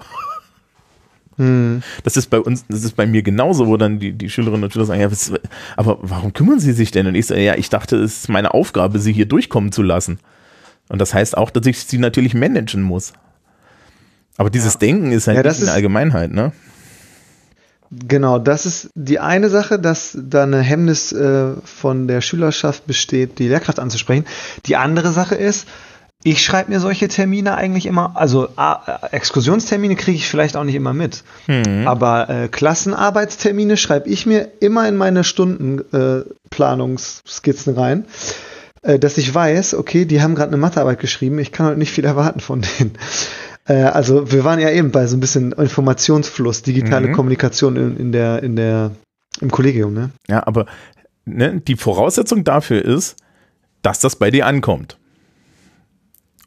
[1.40, 1.82] Hm.
[2.03, 4.74] Das ist bei uns, das ist bei mir genauso, wo dann die, die Schülerinnen und
[4.74, 5.32] Schüler sagen, ja, was,
[5.78, 7.07] aber warum kümmern sie sich denn?
[7.07, 10.20] Und ich sage, ja, ich dachte, es ist meine Aufgabe, sie hier durchkommen zu lassen.
[10.90, 13.14] Und das heißt auch, dass ich sie natürlich managen muss.
[14.36, 14.80] Aber dieses ja.
[14.80, 16.52] Denken ist halt ja, nicht in der Allgemeinheit, ne?
[17.90, 23.40] Genau, das ist die eine Sache, dass da eine Hemmnis äh, von der Schülerschaft besteht,
[23.40, 24.26] die Lehrkraft anzusprechen.
[24.66, 25.68] Die andere Sache ist,
[26.24, 28.76] ich schreibe mir solche Termine eigentlich immer, also äh,
[29.12, 31.88] Exkursionstermine kriege ich vielleicht auch nicht immer mit, mhm.
[31.88, 38.04] aber äh, Klassenarbeitstermine schreibe ich mir immer in meine Stundenplanungsskizzen äh, rein,
[38.82, 41.91] äh, dass ich weiß, okay, die haben gerade eine Mathearbeit geschrieben, ich kann heute nicht
[41.91, 42.98] viel erwarten von denen.
[43.66, 47.14] Äh, also wir waren ja eben bei so ein bisschen Informationsfluss, digitale mhm.
[47.14, 48.91] Kommunikation in, in, der, in der,
[49.40, 50.10] im Kollegium, ne?
[50.28, 50.66] Ja, aber
[51.24, 53.16] ne, die Voraussetzung dafür ist,
[53.82, 54.98] dass das bei dir ankommt.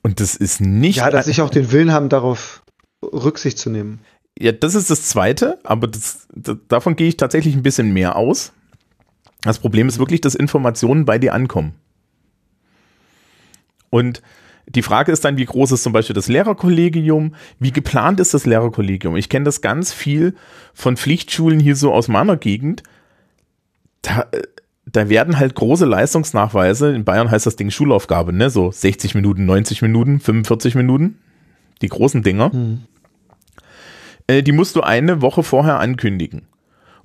[0.02, 0.96] Und das ist nicht.
[0.96, 2.62] Ja, dass ich auch den Willen haben, darauf
[3.02, 4.00] Rücksicht zu nehmen.
[4.38, 8.16] Ja, das ist das Zweite, aber das, das, davon gehe ich tatsächlich ein bisschen mehr
[8.16, 8.52] aus.
[9.42, 11.74] Das Problem ist wirklich, dass Informationen bei dir ankommen.
[13.90, 14.22] Und
[14.66, 17.34] die Frage ist dann, wie groß ist zum Beispiel das Lehrerkollegium?
[17.58, 19.16] Wie geplant ist das Lehrerkollegium?
[19.16, 20.34] Ich kenne das ganz viel
[20.72, 22.82] von Pflichtschulen hier so aus meiner Gegend.
[24.02, 24.42] Da, äh,
[24.92, 28.50] da werden halt große Leistungsnachweise, in Bayern heißt das Ding Schulaufgabe, ne?
[28.50, 31.18] So 60 Minuten, 90 Minuten, 45 Minuten.
[31.80, 32.50] Die großen Dinger.
[32.50, 32.82] Mhm.
[34.26, 36.42] Äh, die musst du eine Woche vorher ankündigen.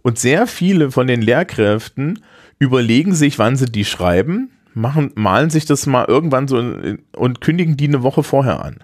[0.04, 2.20] Und sehr viele von den Lehrkräften
[2.60, 6.58] überlegen sich, wann sie die schreiben, machen, malen sich das mal irgendwann so
[7.16, 8.84] und kündigen die eine Woche vorher an.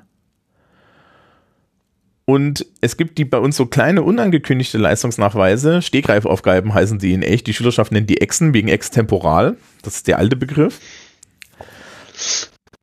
[2.26, 7.48] Und es gibt die bei uns so kleine unangekündigte Leistungsnachweise, Stegreifaufgaben heißen die in echt.
[7.48, 9.58] Die Schülerschaft nennt die Exen wegen extemporal.
[9.82, 10.80] Das ist der alte Begriff.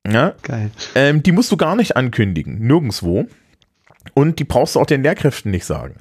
[0.07, 0.35] Ja.
[0.43, 0.71] Geil.
[0.95, 3.29] Ähm, die musst du gar nicht ankündigen, nirgendwo.
[4.15, 5.97] Und die brauchst du auch den Lehrkräften nicht sagen.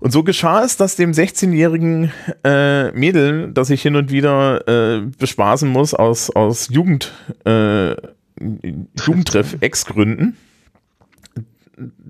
[0.00, 2.12] Und so geschah es, dass dem 16-jährigen
[2.44, 7.12] äh, Mädel, das ich hin und wieder äh, bespaßen muss aus, aus Jugend,
[7.46, 7.94] äh,
[8.38, 10.36] Jugendtreff, Ex-Gründen,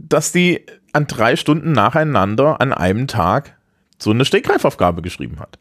[0.09, 3.57] dass die an drei Stunden nacheinander an einem Tag
[3.99, 5.59] so eine Stegreifaufgabe geschrieben hat.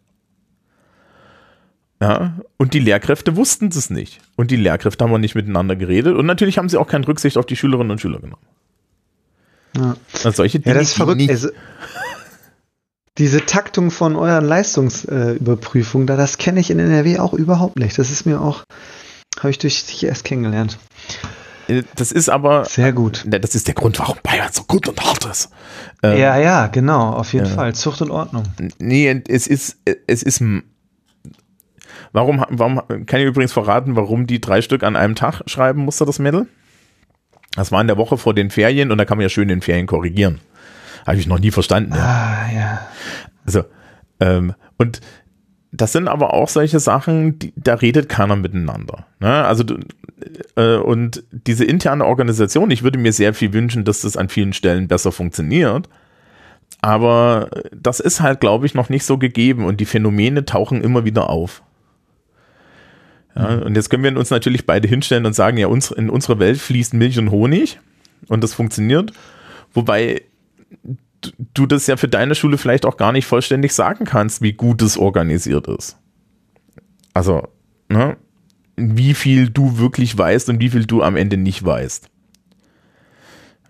[2.01, 4.19] Ja, und die Lehrkräfte wussten es nicht.
[4.35, 6.15] Und die Lehrkräfte haben auch nicht miteinander geredet.
[6.17, 8.45] Und natürlich haben sie auch keine Rücksicht auf die Schülerinnen und Schüler genommen.
[9.77, 9.95] Ja.
[10.15, 11.29] Also solche Dinge, ja, das ist verrückt.
[11.29, 11.49] Also,
[13.17, 17.97] diese Taktung von euren Leistungsüberprüfungen, da das kenne ich in NRW auch überhaupt nicht.
[17.97, 18.63] Das ist mir auch,
[19.39, 20.77] habe ich durch dich erst kennengelernt.
[21.67, 22.65] Äh, das ist aber.
[22.65, 23.25] Sehr gut.
[23.25, 25.49] Ne, das ist der Grund, warum Bayern so gut und hart ist.
[26.01, 27.51] Ähm, ja, ja, genau, auf jeden ja.
[27.51, 27.73] Fall.
[27.73, 28.43] Zucht und Ordnung.
[28.79, 29.77] Nee, es ist,
[30.07, 30.43] es ist.
[32.11, 36.05] Warum, warum, kann ich übrigens verraten, warum die drei Stück an einem Tag schreiben musste,
[36.05, 36.47] das Mädel?
[37.55, 39.59] Das war in der Woche vor den Ferien und da kann man ja schön in
[39.59, 40.39] den Ferien korrigieren.
[41.05, 41.93] Habe ich noch nie verstanden.
[41.95, 42.03] Ja.
[42.03, 42.87] Ah, ja.
[43.45, 43.63] Also,
[44.19, 45.01] ähm, und
[45.75, 49.07] das sind aber auch solche Sachen, die, da redet keiner miteinander.
[49.19, 49.43] Ne?
[49.43, 49.63] Also
[50.55, 54.53] äh, und diese interne Organisation, ich würde mir sehr viel wünschen, dass das an vielen
[54.53, 55.89] Stellen besser funktioniert.
[56.81, 61.05] Aber das ist halt, glaube ich, noch nicht so gegeben und die Phänomene tauchen immer
[61.05, 61.63] wieder auf.
[63.35, 63.63] Ja, mhm.
[63.63, 66.59] und jetzt können wir uns natürlich beide hinstellen und sagen, ja, uns, in unserer Welt
[66.59, 67.79] fließt Milch und Honig
[68.27, 69.11] und das funktioniert.
[69.73, 70.21] Wobei
[71.53, 74.81] du das ja für deine Schule vielleicht auch gar nicht vollständig sagen kannst, wie gut
[74.81, 75.97] es organisiert ist.
[77.13, 77.47] Also,
[77.89, 78.17] ne,
[78.75, 82.09] wie viel du wirklich weißt und wie viel du am Ende nicht weißt.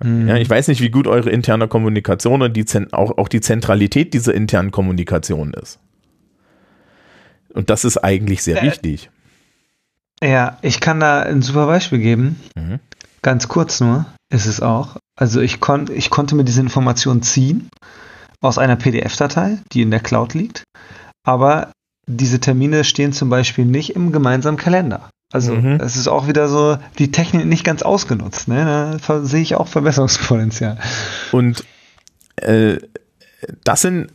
[0.01, 0.27] Mhm.
[0.27, 4.13] Ja, ich weiß nicht, wie gut eure interne Kommunikation und die, auch, auch die Zentralität
[4.13, 5.79] dieser internen Kommunikation ist.
[7.53, 9.09] Und das ist eigentlich sehr äh, wichtig.
[10.21, 12.39] Ja, ich kann da ein super Beispiel geben.
[12.55, 12.79] Mhm.
[13.21, 14.97] Ganz kurz nur ist es auch.
[15.15, 17.69] Also ich, kon ich konnte mir diese Information ziehen
[18.41, 20.63] aus einer PDF-Datei, die in der Cloud liegt.
[21.25, 21.71] Aber
[22.07, 25.09] diese Termine stehen zum Beispiel nicht im gemeinsamen Kalender.
[25.31, 25.79] Also Mhm.
[25.79, 28.47] es ist auch wieder so die Technik nicht ganz ausgenutzt.
[28.47, 28.99] Ne?
[29.07, 30.77] Da sehe ich auch Verbesserungspotenzial.
[31.31, 31.63] Und
[32.37, 32.77] äh,
[33.63, 34.09] das sind,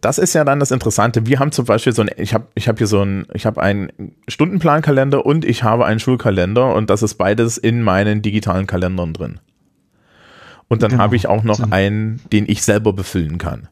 [0.00, 1.26] das ist ja dann das Interessante.
[1.26, 3.62] Wir haben zum Beispiel so ein, ich habe ich hab hier so ein, ich habe
[3.62, 9.12] einen Stundenplankalender und ich habe einen Schulkalender und das ist beides in meinen digitalen Kalendern
[9.12, 9.40] drin.
[10.68, 11.02] Und dann Genau.
[11.02, 13.68] habe ich auch noch einen, den ich selber befüllen kann.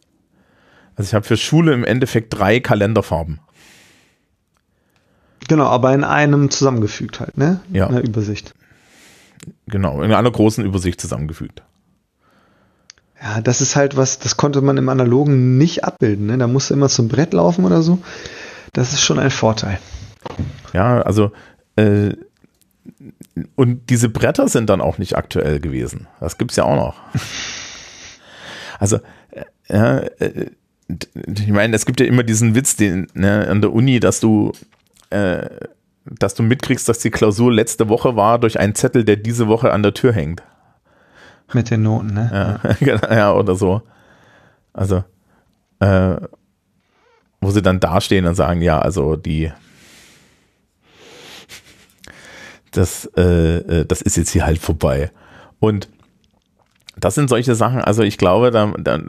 [0.96, 3.40] Also ich habe für Schule im Endeffekt drei Kalenderfarben.
[5.48, 7.60] Genau, aber in einem zusammengefügt halt, ne?
[7.72, 7.86] Ja.
[7.86, 8.54] In der Übersicht.
[9.66, 11.62] Genau, in einer großen Übersicht zusammengefügt.
[13.20, 16.26] Ja, das ist halt was, das konnte man im Analogen nicht abbilden.
[16.26, 16.38] Ne?
[16.38, 17.98] Da musste immer zum Brett laufen oder so.
[18.72, 19.78] Das ist schon ein Vorteil.
[20.72, 21.32] Ja, also
[21.76, 22.12] äh,
[23.56, 26.06] und diese Bretter sind dann auch nicht aktuell gewesen.
[26.20, 26.96] Das gibt's ja auch noch.
[28.80, 28.98] Also
[29.30, 30.50] äh, ja, äh,
[31.26, 34.50] ich meine, es gibt ja immer diesen Witz den, ne, an der Uni, dass du
[35.10, 35.48] äh,
[36.04, 39.72] dass du mitkriegst, dass die Klausur letzte Woche war durch einen Zettel, der diese Woche
[39.72, 40.42] an der Tür hängt.
[41.52, 42.30] Mit den Noten, ne?
[42.32, 43.82] Ja, genau, ja oder so.
[44.72, 45.04] Also,
[45.80, 46.16] äh,
[47.40, 49.52] wo sie dann dastehen und sagen, ja, also die,
[52.76, 55.10] das, äh, äh, das ist jetzt hier halt vorbei.
[55.60, 55.88] Und
[56.96, 59.00] das sind solche Sachen, also ich glaube, da, da,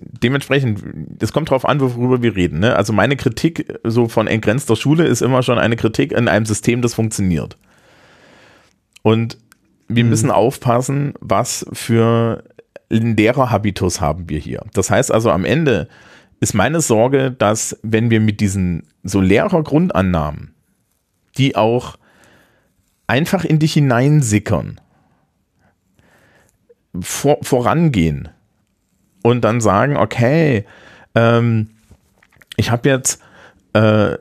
[0.00, 0.82] dementsprechend,
[1.22, 2.58] es kommt drauf an, worüber wir reden.
[2.60, 2.76] Ne?
[2.76, 6.82] Also meine Kritik so von entgrenzter Schule ist immer schon eine Kritik in einem System,
[6.82, 7.56] das funktioniert.
[9.02, 9.38] Und
[9.88, 12.44] wir müssen aufpassen, was für
[12.88, 14.62] Lehrerhabitus haben wir hier.
[14.74, 15.88] Das heißt also, am Ende
[16.40, 20.54] ist meine Sorge, dass wenn wir mit diesen so Lehrergrundannahmen,
[21.38, 21.96] die auch
[23.06, 24.80] einfach in dich hineinsickern,
[27.00, 28.28] vor, vorangehen
[29.22, 30.64] und dann sagen, okay,
[31.14, 31.70] ähm,
[32.56, 33.20] ich habe jetzt,
[33.74, 34.18] äh, äh,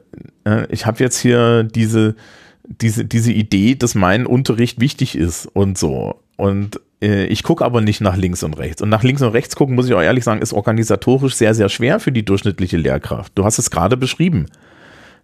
[0.70, 2.16] ich habe jetzt hier diese,
[2.64, 6.22] diese, diese Idee, dass mein Unterricht wichtig ist und so.
[6.38, 8.82] Und äh, ich gucke aber nicht nach links und rechts.
[8.82, 11.70] Und nach links und rechts gucken, muss ich auch ehrlich sagen, ist organisatorisch sehr, sehr
[11.70, 13.34] schwer für die durchschnittliche Lehrkraft.
[13.36, 14.48] Du hast es gerade beschrieben.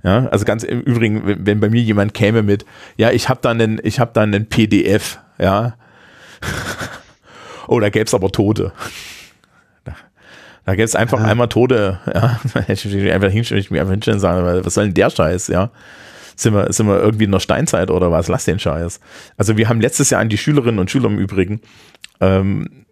[0.04, 2.66] Ja, also ganz im Übrigen, wenn, wenn bei mir jemand käme mit,
[2.98, 5.76] ja, ich habe da einen, ich habe da einen PDF, ja.
[7.68, 8.72] oh, da gäbe es aber Tote.
[9.84, 9.94] Da,
[10.66, 11.26] da gäbe es einfach Ja.
[11.26, 12.40] einmal Tote, ja.
[12.68, 15.48] Ich mich einfach hinstellen, ich mich einfach hinstellen und sagen, was soll denn der Scheiß,
[15.48, 15.72] ja.
[16.36, 18.28] Sind wir, sind wir irgendwie in der Steinzeit oder was?
[18.28, 19.00] Lass den Scheiß.
[19.38, 21.62] Also wir haben letztes Jahr an die Schülerinnen und Schüler im Übrigen
[22.22, 22.86] ähm,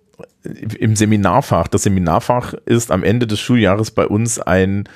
[0.43, 1.67] im Seminarfach.
[1.67, 4.89] Das Seminarfach ist am Ende des Schuljahres bei uns ein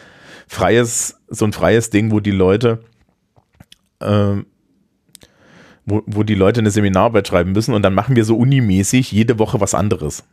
[0.49, 2.79] freies, so ein freies Ding, wo die Leute,
[4.01, 4.47] ähm,
[5.85, 9.39] wo, wo die Leute eine Seminararbeit schreiben müssen und dann machen wir so unimäßig jede
[9.39, 10.23] Woche was anderes.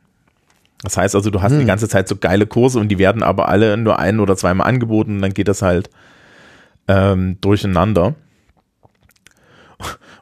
[0.83, 1.67] Das heißt also, du hast die Hm.
[1.67, 5.17] ganze Zeit so geile Kurse und die werden aber alle nur ein oder zweimal angeboten
[5.17, 5.91] und dann geht das halt
[6.89, 8.15] ähm, durcheinander.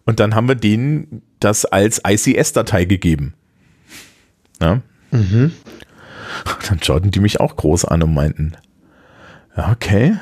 [0.04, 3.34] Und dann haben wir denen das als ICS-Datei gegeben.
[4.60, 4.80] Ja?
[5.12, 5.52] Mhm.
[6.68, 8.56] Dann schauten die mich auch groß an und meinten,
[9.56, 10.16] okay.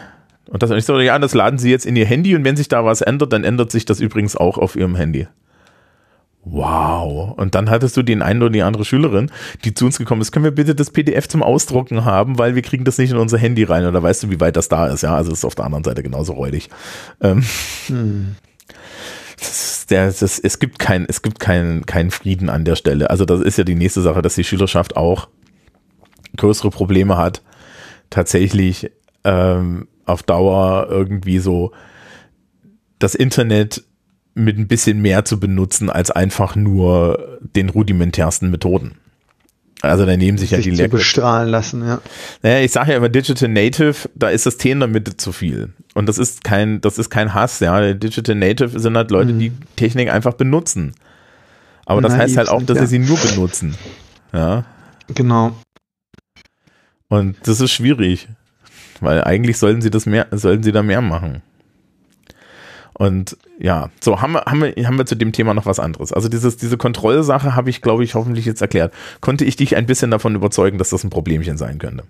[0.48, 2.68] Und das ich so, ja, das laden sie jetzt in ihr Handy und wenn sich
[2.68, 5.26] da was ändert, dann ändert sich das übrigens auch auf ihrem Handy.
[6.44, 7.34] Wow.
[7.38, 9.30] Und dann hattest du den einen oder die andere Schülerin,
[9.64, 12.62] die zu uns gekommen ist, können wir bitte das PDF zum Ausdrucken haben, weil wir
[12.62, 13.86] kriegen das nicht in unser Handy rein.
[13.86, 15.02] Oder weißt du, wie weit das da ist?
[15.02, 16.68] Ja, also es ist auf der anderen Seite genauso räudig.
[17.20, 17.44] Ähm,
[17.86, 18.34] Hm.
[19.38, 23.10] das der, das, es gibt kein, es gibt keinen keinen Frieden an der Stelle.
[23.10, 25.28] Also das ist ja die nächste Sache, dass die Schülerschaft auch
[26.36, 27.42] größere Probleme hat,
[28.10, 28.90] tatsächlich
[29.24, 31.72] ähm, auf Dauer irgendwie so
[32.98, 33.84] das Internet
[34.34, 38.96] mit ein bisschen mehr zu benutzen als einfach nur den rudimentärsten Methoden.
[39.82, 40.98] Also da nehmen sich ja Sich die zu Lehrkräfte.
[40.98, 42.00] bestrahlen lassen, ja.
[42.42, 45.32] Naja, ich sage ja immer Digital Native, da ist das T in der Mitte zu
[45.32, 45.72] viel.
[45.94, 47.92] Und das ist kein, das ist kein Hass, ja.
[47.92, 49.38] Digital Native sind halt Leute, Mhm.
[49.40, 50.94] die Technik einfach benutzen.
[51.84, 52.86] Aber das Naiv heißt halt auch, dass ja.
[52.86, 53.74] sie sie nur benutzen.
[54.32, 54.64] Ja.
[55.08, 55.56] Genau.
[57.08, 58.28] Und das ist schwierig.
[59.02, 61.42] Weil eigentlich sollten sie das mehr, sollten sie da mehr machen.
[62.94, 66.12] Und ja, so haben wir, haben wir, haben wir zu dem Thema noch was anderes.
[66.12, 68.94] Also dieses, diese Kontrollsache habe ich, glaube ich, hoffentlich jetzt erklärt.
[69.20, 72.04] Konnte ich dich ein bisschen davon überzeugen, dass das ein Problemchen sein könnte?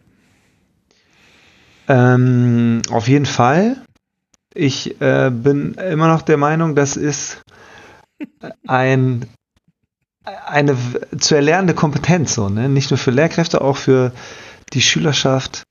[1.89, 3.77] Ähm, auf jeden Fall.
[4.55, 7.43] Ich äh, bin immer noch der Meinung, das ist
[8.66, 9.24] ein,
[10.47, 10.77] eine
[11.19, 12.69] zu erlernende Kompetenz, so, ne?
[12.69, 14.12] nicht nur für Lehrkräfte, auch für
[14.73, 15.64] die Schülerschaft.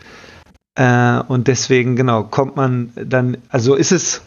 [0.76, 4.22] Äh, und deswegen, genau, kommt man dann, also ist es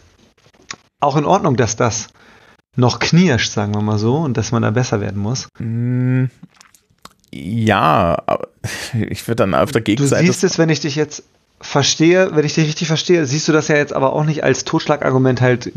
[0.99, 2.07] auch in Ordnung, dass das
[2.75, 5.47] noch knirscht, sagen wir mal so, und dass man da besser werden muss.
[5.59, 6.25] Mm,
[7.31, 8.47] Ja, aber
[9.09, 10.25] ich würde dann auf der Du Gegenseite.
[10.25, 11.23] siehst es, wenn ich dich jetzt
[11.61, 14.65] verstehe, wenn ich dich richtig verstehe, siehst du das ja jetzt aber auch nicht als
[14.65, 15.71] Totschlagargument halt,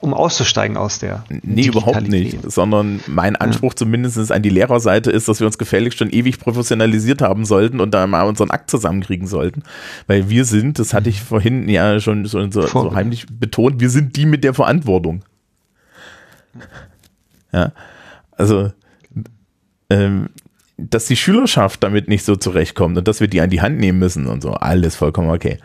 [0.00, 1.24] um auszusteigen aus der.
[1.42, 2.50] Nee, überhaupt nicht.
[2.50, 3.76] Sondern mein Anspruch ja.
[3.76, 7.92] zumindest an die Lehrerseite ist, dass wir uns gefälligst schon ewig professionalisiert haben sollten und
[7.92, 9.62] da mal unseren Akt zusammenkriegen sollten.
[10.06, 13.90] Weil wir sind, das hatte ich vorhin ja schon so, so, so heimlich betont, wir
[13.90, 15.22] sind die mit der Verantwortung.
[17.52, 17.72] Ja.
[18.32, 18.70] Also,
[19.88, 20.28] ähm,
[20.76, 23.98] dass die Schülerschaft damit nicht so zurechtkommt und dass wir die an die Hand nehmen
[23.98, 25.58] müssen und so, alles vollkommen okay.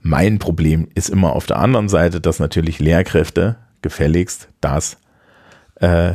[0.00, 4.98] Mein Problem ist immer auf der anderen Seite, dass natürlich Lehrkräfte gefälligst das
[5.76, 6.14] äh,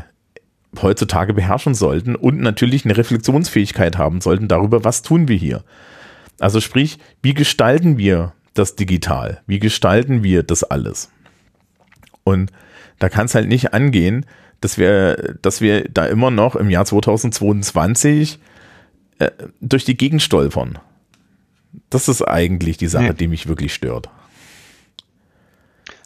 [0.82, 5.64] heutzutage beherrschen sollten und natürlich eine Reflexionsfähigkeit haben sollten darüber, was tun wir hier.
[6.40, 9.42] Also sprich, wie gestalten wir das digital?
[9.46, 11.12] Wie gestalten wir das alles?
[12.24, 12.52] Und
[13.00, 14.26] da kann es halt nicht angehen,
[14.64, 18.40] dass wir, dass wir da immer noch im Jahr 2022
[19.20, 19.32] äh,
[19.62, 20.80] durch die Gegend stolpern.
[21.90, 23.14] Das ist eigentlich die Sache, ja.
[23.14, 24.10] die mich wirklich stört.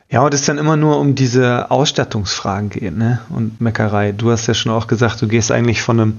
[0.09, 3.19] Ja, und es dann immer nur um diese Ausstattungsfragen geht, ne?
[3.29, 4.13] Und Meckerei.
[4.13, 6.17] Du hast ja schon auch gesagt, du gehst eigentlich von einem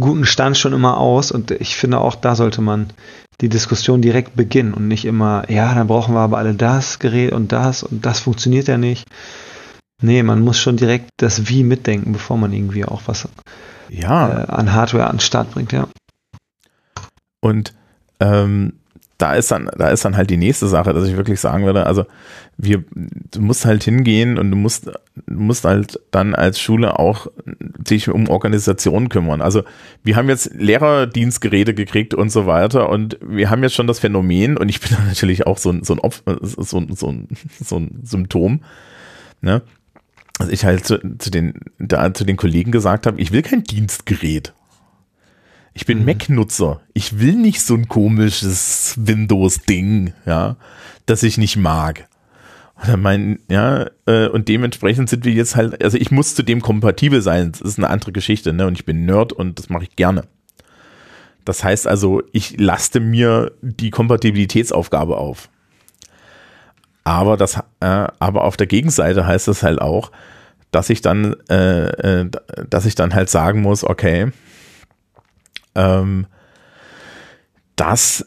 [0.00, 2.92] guten Stand schon immer aus und ich finde auch, da sollte man
[3.40, 7.32] die Diskussion direkt beginnen und nicht immer, ja, dann brauchen wir aber alle das Gerät
[7.32, 9.06] und das und das funktioniert ja nicht.
[10.00, 13.28] Nee, man muss schon direkt das Wie mitdenken, bevor man irgendwie auch was
[13.88, 14.44] ja.
[14.44, 15.88] äh, an Hardware an den Start bringt, ja.
[17.40, 17.74] Und
[18.20, 18.74] ähm,
[19.20, 21.84] da ist dann, da ist dann halt die nächste Sache, dass ich wirklich sagen würde,
[21.86, 22.06] also
[22.56, 27.26] wir, du musst halt hingehen und du musst, du musst halt dann als Schule auch
[27.86, 29.42] sich um Organisationen kümmern.
[29.42, 29.62] Also
[30.02, 34.56] wir haben jetzt Lehrerdienstgeräte gekriegt und so weiter und wir haben jetzt schon das Phänomen
[34.56, 37.28] und ich bin natürlich auch so ein, so ein, Opf, so, so, ein,
[37.60, 38.62] so ein Symptom,
[39.42, 39.62] ne?
[40.40, 43.62] Dass ich halt zu, zu, den, da zu den Kollegen gesagt habe, ich will kein
[43.62, 44.52] Dienstgerät.
[45.72, 46.06] Ich bin mhm.
[46.06, 46.80] Mac-Nutzer.
[46.94, 50.56] Ich will nicht so ein komisches Windows-Ding, ja,
[51.06, 52.08] das ich nicht mag.
[52.86, 56.62] Und, mein, ja, äh, und dementsprechend sind wir jetzt halt, also ich muss zu dem
[56.62, 57.52] kompatibel sein.
[57.52, 58.66] Das ist eine andere Geschichte, ne?
[58.66, 60.24] Und ich bin Nerd und das mache ich gerne.
[61.44, 65.50] Das heißt also, ich laste mir die Kompatibilitätsaufgabe auf.
[67.04, 70.12] Aber das, äh, aber auf der Gegenseite heißt das halt auch,
[70.70, 72.30] dass ich dann, äh, äh,
[72.68, 74.30] dass ich dann halt sagen muss, okay,
[75.74, 76.26] ähm,
[77.76, 78.26] dass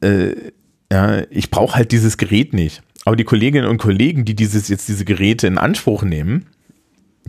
[0.00, 0.52] äh,
[0.90, 2.82] ja, ich brauche halt dieses Gerät nicht.
[3.04, 6.46] Aber die Kolleginnen und Kollegen, die dieses jetzt diese Geräte in Anspruch nehmen,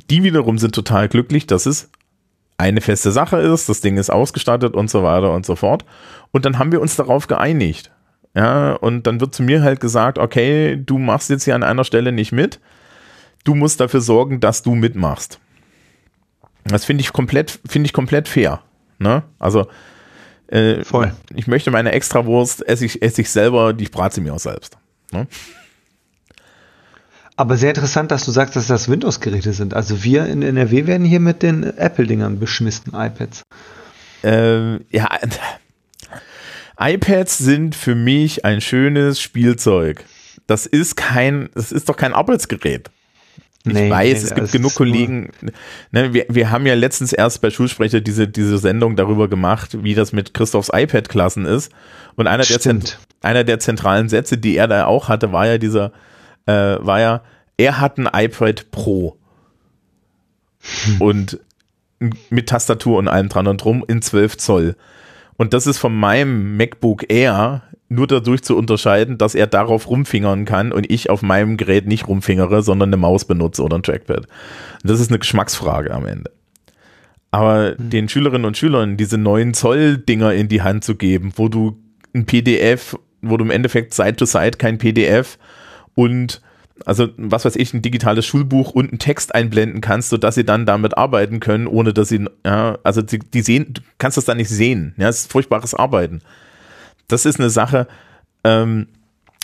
[0.10, 1.90] die wiederum sind total glücklich, dass es
[2.58, 5.86] eine feste Sache ist, das Ding ist ausgestattet und so weiter und so fort.
[6.32, 7.92] Und dann haben wir uns darauf geeinigt.
[8.38, 11.84] Ja, und dann wird zu mir halt gesagt, okay, du machst jetzt hier an einer
[11.84, 12.60] Stelle nicht mit.
[13.44, 15.40] Du musst dafür sorgen, dass du mitmachst.
[16.64, 18.62] Das finde ich komplett, finde ich komplett fair.
[19.00, 19.24] Ne?
[19.40, 19.66] Also,
[20.50, 21.14] äh, Voll.
[21.34, 24.78] ich möchte meine Extrawurst, esse ich, esse ich selber, die brate mir auch selbst.
[25.12, 25.26] Ne?
[27.38, 29.74] Aber sehr interessant, dass du sagst, dass das Windows-Geräte sind.
[29.74, 33.42] Also wir in NRW werden hier mit den Apple-Dingern beschmissen, iPads.
[34.24, 35.10] Äh, ja,
[36.80, 40.06] iPads sind für mich ein schönes Spielzeug.
[40.46, 42.90] Das ist kein, das ist doch kein Arbeitsgerät.
[43.66, 45.32] Ich nee, weiß, nee, es gibt genug Kollegen.
[45.92, 49.94] Ne, wir, wir haben ja letztens erst bei Schulsprecher diese, diese Sendung darüber gemacht, wie
[49.94, 51.72] das mit Christophs iPad-Klassen ist.
[52.16, 52.80] Und einer der,
[53.22, 55.92] einer der zentralen Sätze, die er da auch hatte, war ja dieser,
[56.46, 57.24] äh, war ja,
[57.58, 59.18] er hat ein iPad Pro.
[60.86, 61.02] Hm.
[61.02, 61.40] Und
[62.30, 64.76] mit Tastatur und allem dran und drum in 12 Zoll.
[65.38, 70.46] Und das ist von meinem MacBook Air nur dadurch zu unterscheiden, dass er darauf rumfingern
[70.46, 74.28] kann und ich auf meinem Gerät nicht rumfingere, sondern eine Maus benutze oder ein Trackpad.
[74.84, 76.32] Das ist eine Geschmacksfrage am Ende.
[77.32, 77.90] Aber mhm.
[77.90, 81.78] den Schülerinnen und Schülern diese neuen Zoll-Dinger in die Hand zu geben, wo du
[82.14, 85.38] ein PDF, wo du im Endeffekt Side-to-Side kein PDF
[85.96, 86.42] und
[86.86, 90.66] also was weiß ich, ein digitales Schulbuch und einen Text einblenden kannst, sodass sie dann
[90.66, 94.38] damit arbeiten können, ohne dass sie, ja, also die, die sehen, du kannst das dann
[94.38, 94.94] nicht sehen.
[94.98, 96.22] Ja, es ist furchtbares Arbeiten.
[97.08, 97.88] Das ist eine Sache,
[98.44, 98.88] ähm,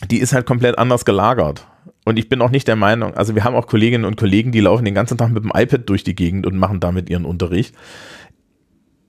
[0.09, 1.67] die ist halt komplett anders gelagert.
[2.05, 4.59] Und ich bin auch nicht der Meinung, also wir haben auch Kolleginnen und Kollegen, die
[4.59, 7.73] laufen den ganzen Tag mit dem iPad durch die Gegend und machen damit ihren Unterricht.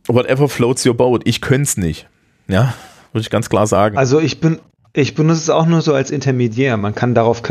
[0.07, 1.23] Whatever floats your boat.
[1.25, 2.09] Ich könnte es nicht.
[2.47, 2.75] Ja,
[3.13, 3.97] würde ich ganz klar sagen.
[3.97, 4.61] Also ich bin,
[4.97, 6.77] ich benutze es auch nur so als Intermediär.
[6.77, 7.43] Man kann darauf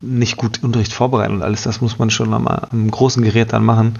[0.00, 1.62] nicht gut Unterricht vorbereiten und alles.
[1.62, 3.98] Das muss man schon am, am großen Gerät dann machen.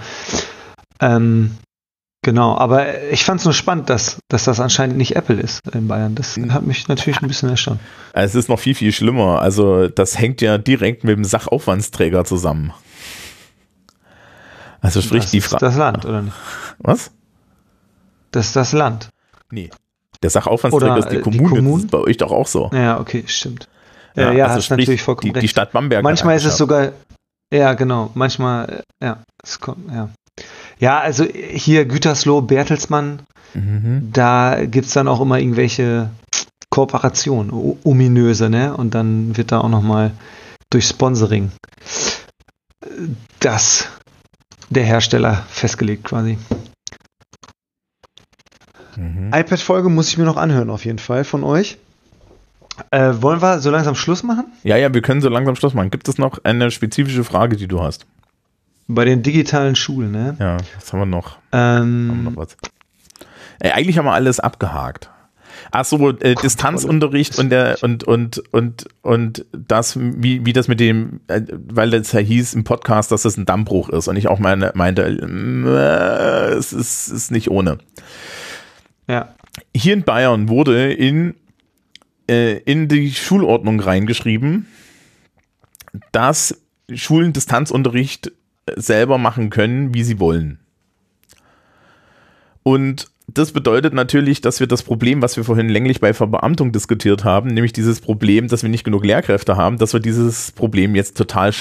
[1.00, 1.56] Ähm,
[2.22, 5.88] genau, aber ich fand es nur spannend, dass, dass das anscheinend nicht Apple ist in
[5.88, 6.14] Bayern.
[6.14, 7.80] Das hat mich natürlich ein bisschen erstaunt.
[8.12, 9.42] Es ist noch viel, viel schlimmer.
[9.42, 12.72] Also das hängt ja direkt mit dem Sachaufwandsträger zusammen.
[14.80, 15.64] Also sprich das die Frage.
[15.64, 16.36] Das Land, oder nicht?
[16.78, 17.10] Was?
[18.30, 19.08] Das ist das Land.
[19.50, 19.70] Nee.
[20.22, 21.48] Der Sachaufwandsträger ist die die Kommune.
[21.48, 21.72] Kommunen?
[21.74, 22.70] Das ist bei euch doch auch so.
[22.72, 23.68] Ja, okay, stimmt.
[24.14, 25.42] Ja, ja, also hast sprich, natürlich vollkommen die, recht.
[25.44, 26.02] die Stadt Bamberg.
[26.02, 26.92] Manchmal hat ist es sogar,
[27.52, 30.10] ja, genau, manchmal, ja, es kommt, ja.
[30.78, 33.22] Ja, also hier Gütersloh, Bertelsmann,
[33.54, 34.10] Mhm.
[34.12, 36.08] da gibt's dann auch immer irgendwelche
[36.70, 37.52] Kooperationen,
[37.84, 38.74] ominöse, ne?
[38.74, 40.12] Und dann wird da auch nochmal
[40.70, 41.50] durch Sponsoring
[42.80, 42.86] äh,
[43.40, 43.88] das
[44.70, 46.38] der Hersteller festgelegt quasi.
[48.96, 49.30] Mhm.
[49.34, 51.78] iPad-Folge muss ich mir noch anhören, auf jeden Fall von euch.
[52.90, 54.46] Äh, wollen wir so langsam Schluss machen?
[54.64, 55.90] Ja, ja, wir können so langsam Schluss machen.
[55.90, 58.06] Gibt es noch eine spezifische Frage, die du hast?
[58.88, 60.36] Bei den digitalen Schulen, ne?
[60.38, 61.36] Ja, was haben wir noch?
[61.52, 62.56] Haben wir Ähm, noch was?
[63.60, 65.10] Äh, eigentlich haben wir alles abgehakt.
[65.70, 70.80] Ach so, äh, Distanzunterricht und der und und und und das wie wie das mit
[70.80, 74.28] dem äh, weil das ja hieß im Podcast, dass das ein Dammbruch ist und ich
[74.28, 77.78] auch meine, meinte äh, es ist, ist nicht ohne.
[79.08, 79.34] Ja.
[79.74, 81.34] Hier in Bayern wurde in
[82.28, 84.66] äh, in die Schulordnung reingeschrieben,
[86.12, 86.62] dass
[86.94, 88.32] Schulen Distanzunterricht
[88.76, 90.58] selber machen können, wie sie wollen.
[92.62, 97.24] Und das bedeutet natürlich, dass wir das Problem, was wir vorhin länglich bei Verbeamtung diskutiert
[97.24, 101.16] haben, nämlich dieses Problem, dass wir nicht genug Lehrkräfte haben, dass wir dieses Problem jetzt
[101.16, 101.52] total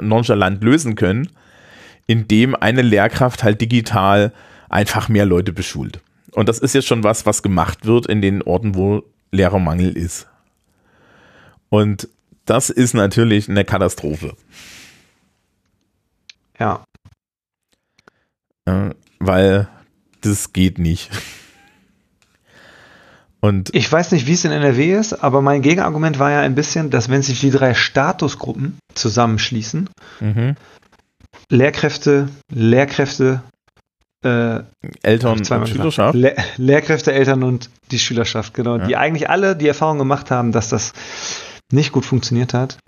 [0.00, 1.28] nonchalant lösen können,
[2.06, 4.32] indem eine Lehrkraft halt digital
[4.68, 6.00] einfach mehr Leute beschult.
[6.32, 9.02] Und das ist jetzt schon was, was gemacht wird in den Orten, wo
[9.32, 10.26] Lehrermangel ist.
[11.68, 12.08] Und
[12.44, 14.34] das ist natürlich eine Katastrophe.
[16.58, 16.84] Ja.
[18.66, 19.68] äh, weil
[20.20, 21.10] das geht nicht.
[23.40, 26.54] Und Ich weiß nicht, wie es in NRW ist, aber mein Gegenargument war ja ein
[26.54, 29.88] bisschen, dass wenn sich die drei Statusgruppen zusammenschließen,
[30.20, 30.56] mhm.
[31.48, 33.42] Lehrkräfte, Lehrkräfte,
[34.22, 34.60] äh,
[35.02, 35.68] Eltern und.
[35.68, 38.86] Schülerschaft, Le Lehrkräfte, Eltern und die Schülerschaft, genau, Ja.
[38.86, 40.92] die eigentlich alle die Erfahrung gemacht haben, dass das
[41.72, 42.78] nicht gut funktioniert hat,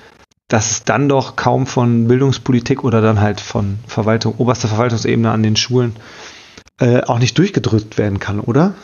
[0.49, 5.43] dass es dann doch kaum von Bildungspolitik oder dann halt von Verwaltung, oberster Verwaltungsebene an
[5.43, 5.97] den Schulen
[6.81, 8.75] äh, auch nicht durchgedrückt werden kann, oder?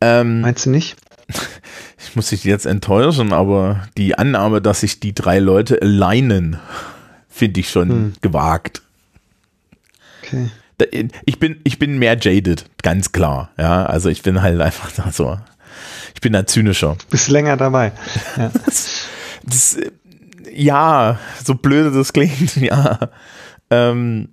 [0.00, 0.96] ähm, Meinst du nicht?
[1.98, 6.58] ich muss dich jetzt enttäuschen, aber die Annahme, dass sich die drei Leute alignen,
[7.28, 8.12] finde ich schon Hm.
[8.22, 8.82] gewagt.
[10.22, 10.48] Okay.
[11.24, 13.50] Ich bin, ich bin mehr jaded, ganz klar.
[13.56, 15.38] Ja, also ich bin halt einfach da so.
[16.14, 16.96] Ich bin da zynischer.
[17.10, 17.92] Bist länger dabei.
[18.36, 18.50] Ja.
[19.48, 19.92] Das, äh,
[20.52, 22.98] ja, so blöde das klingt, ja.
[23.70, 24.30] Ähm,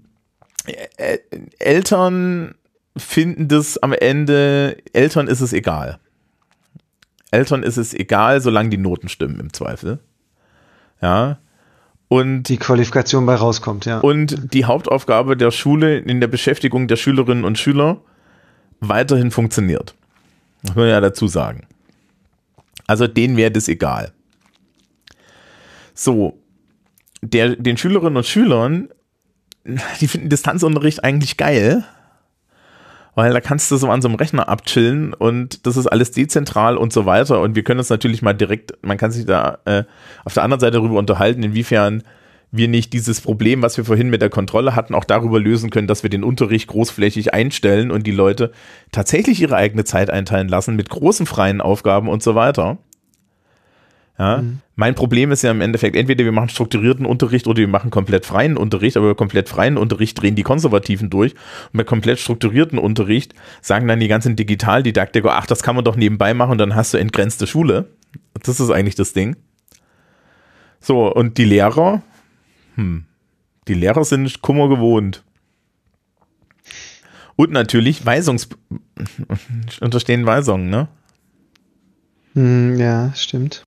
[0.98, 1.20] äh,
[1.60, 2.56] Eltern
[2.98, 6.00] finden das am Ende, Eltern ist es egal.
[7.30, 10.00] Eltern ist es egal, solange die Noten stimmen im Zweifel.
[11.00, 11.38] Ja.
[12.10, 14.00] Und, Die Qualifikation bei rauskommt, ja.
[14.00, 18.02] und die Hauptaufgabe der Schule in der Beschäftigung der Schülerinnen und Schüler
[18.80, 19.96] weiterhin funktioniert.
[20.62, 21.66] Muss man ja dazu sagen.
[22.86, 24.12] Also denen wäre das egal.
[25.94, 26.40] So,
[27.22, 28.90] der, den Schülerinnen und Schülern,
[30.02, 31.84] die finden Distanzunterricht eigentlich geil,
[33.16, 36.78] weil da kannst du so an so einem Rechner abchillen und das ist alles dezentral
[36.78, 37.42] und so weiter.
[37.42, 39.84] Und wir können uns natürlich mal direkt, man kann sich da äh,
[40.26, 42.04] auf der anderen Seite darüber unterhalten, inwiefern
[42.52, 45.88] wir nicht dieses Problem, was wir vorhin mit der Kontrolle hatten, auch darüber lösen können,
[45.88, 48.52] dass wir den Unterricht großflächig einstellen und die Leute
[48.92, 52.78] tatsächlich ihre eigene Zeit einteilen lassen mit großen freien Aufgaben und so weiter.
[54.20, 54.44] Ja,
[54.76, 58.28] mein Problem ist ja im Endeffekt, entweder wir machen strukturierten Unterricht oder wir machen komplett
[58.28, 62.78] freien Unterricht, aber bei komplett freien Unterricht drehen die Konservativen durch und bei komplett strukturierten
[62.78, 66.94] Unterricht sagen dann die ganzen Digitaldidaktiker, ach, das kann man doch nebenbei machen dann hast
[66.94, 67.88] du entgrenzte Schule.
[68.44, 69.36] Das ist eigentlich das Ding.
[70.80, 72.04] So, und die Lehrer,
[72.76, 73.06] hm,
[73.68, 75.24] die Lehrer sind Kummer gewohnt.
[77.36, 78.50] Und natürlich Weisungs,
[79.82, 80.88] unterstehen Weisungen, ne?
[82.34, 83.64] Hm, ja, stimmt.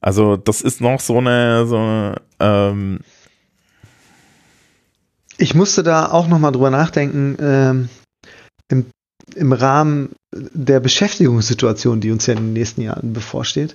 [0.00, 3.00] Also das ist noch so eine, so eine ähm,
[5.36, 7.88] Ich musste da auch nochmal drüber nachdenken, ähm,
[8.68, 8.86] im,
[9.34, 13.74] im Rahmen der Beschäftigungssituation, die uns ja in den nächsten Jahren bevorsteht,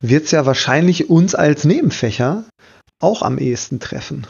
[0.00, 2.44] wird es ja wahrscheinlich uns als Nebenfächer
[3.00, 4.26] auch am ehesten treffen.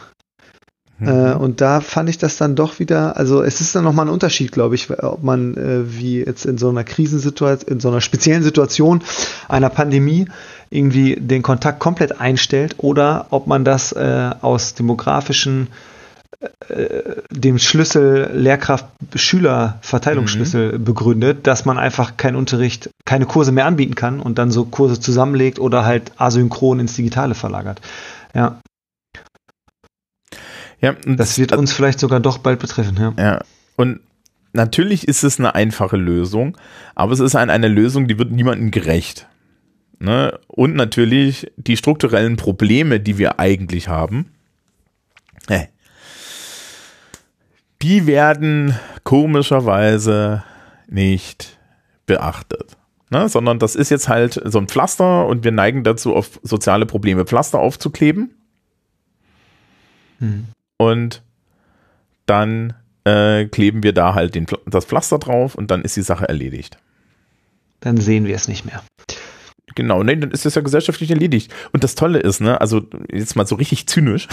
[1.01, 4.13] Äh, und da fand ich das dann doch wieder, also es ist dann nochmal ein
[4.13, 8.01] Unterschied, glaube ich, ob man äh, wie jetzt in so einer Krisensituation, in so einer
[8.01, 9.03] speziellen Situation
[9.49, 10.27] einer Pandemie
[10.75, 15.69] irgendwie den Kontakt komplett einstellt oder ob man das äh, aus demografischen
[16.69, 24.21] äh, dem Schlüssel Lehrkraft-Schüler-Verteilungsschlüssel begründet, dass man einfach keinen Unterricht, keine Kurse mehr anbieten kann
[24.21, 27.83] und dann so Kurse zusammenlegt oder halt asynchron ins Digitale verlagert.
[28.35, 28.59] Ja,
[30.85, 33.15] ja, das wird uns vielleicht sogar doch bald betreffen, ja.
[33.17, 33.41] Ja,
[33.77, 34.01] und
[34.53, 36.59] natürlich ist es eine einfache Lösung,
[36.95, 39.27] aber es ist ein, eine Lösung, die wird niemandem gerecht.
[39.99, 40.39] Ne?
[40.47, 44.35] Und natürlich die strukturellen Probleme, die wir eigentlich haben,
[47.85, 50.43] die werden komischerweise
[50.89, 51.59] nicht
[52.07, 52.79] beachtet.
[53.11, 53.29] Ne?
[53.29, 57.27] Sondern das ist jetzt halt so ein Pflaster und wir neigen dazu, auf soziale Probleme
[57.27, 58.35] Pflaster aufzukleben.
[60.19, 60.47] Hm.
[60.79, 61.23] Und
[62.25, 62.73] dann
[63.05, 66.79] äh, kleben wir da halt den, das Pflaster drauf und dann ist die Sache erledigt.
[67.81, 68.83] Dann sehen wir es nicht mehr.
[69.75, 71.53] Genau, nee, dann ist das ja gesellschaftlich erledigt.
[71.73, 72.83] Und das Tolle ist, ne, also
[73.13, 74.29] jetzt mal so richtig zynisch.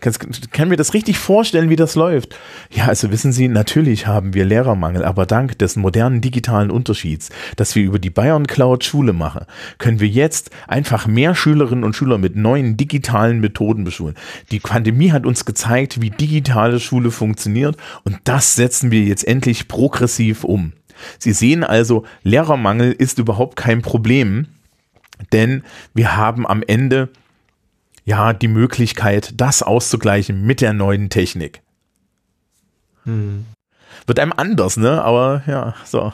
[0.00, 0.14] Kann,
[0.50, 2.34] kann mir das richtig vorstellen, wie das läuft.
[2.70, 7.74] Ja, also wissen Sie, natürlich haben wir Lehrermangel, aber dank des modernen digitalen Unterschieds, dass
[7.74, 9.44] wir über die Bayern Cloud Schule machen,
[9.76, 14.14] können wir jetzt einfach mehr Schülerinnen und Schüler mit neuen digitalen Methoden beschulen.
[14.50, 19.68] Die Pandemie hat uns gezeigt, wie digitale Schule funktioniert und das setzen wir jetzt endlich
[19.68, 20.72] progressiv um.
[21.18, 24.46] Sie sehen also, Lehrermangel ist überhaupt kein Problem,
[25.32, 25.64] denn
[25.94, 27.08] wir haben am Ende
[28.04, 31.62] ja die Möglichkeit, das auszugleichen mit der neuen Technik.
[33.04, 33.46] Hm.
[34.06, 35.02] Wird einem anders, ne?
[35.02, 36.12] Aber ja, so.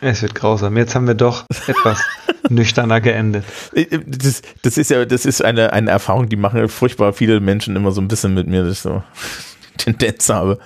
[0.00, 0.76] Es wird grausam.
[0.76, 2.04] Jetzt haben wir doch etwas
[2.48, 3.44] nüchterner geendet.
[3.74, 7.40] Äh, äh, das, das, ist ja, das ist eine, eine Erfahrung, die machen furchtbar viele
[7.40, 9.02] Menschen immer so ein bisschen mit mir, dass ich so
[9.76, 10.58] Tendenz habe.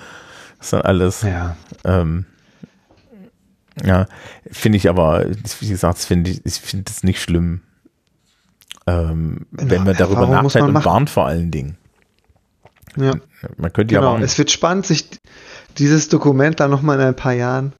[0.63, 1.23] Das ist dann alles.
[1.23, 1.57] Ja.
[1.85, 2.25] Ähm,
[3.85, 4.07] ja,
[4.49, 5.27] finde ich aber,
[5.59, 7.63] wie gesagt, finde ich, ich finde das nicht schlimm.
[8.87, 11.77] Ähm, wenn man darüber nachdenkt und warnt vor allen Dingen.
[12.97, 13.15] Ja.
[13.57, 14.19] Man könnte genau.
[14.19, 15.09] ja Es wird spannend, sich
[15.79, 17.73] dieses Dokument dann nochmal in ein paar Jahren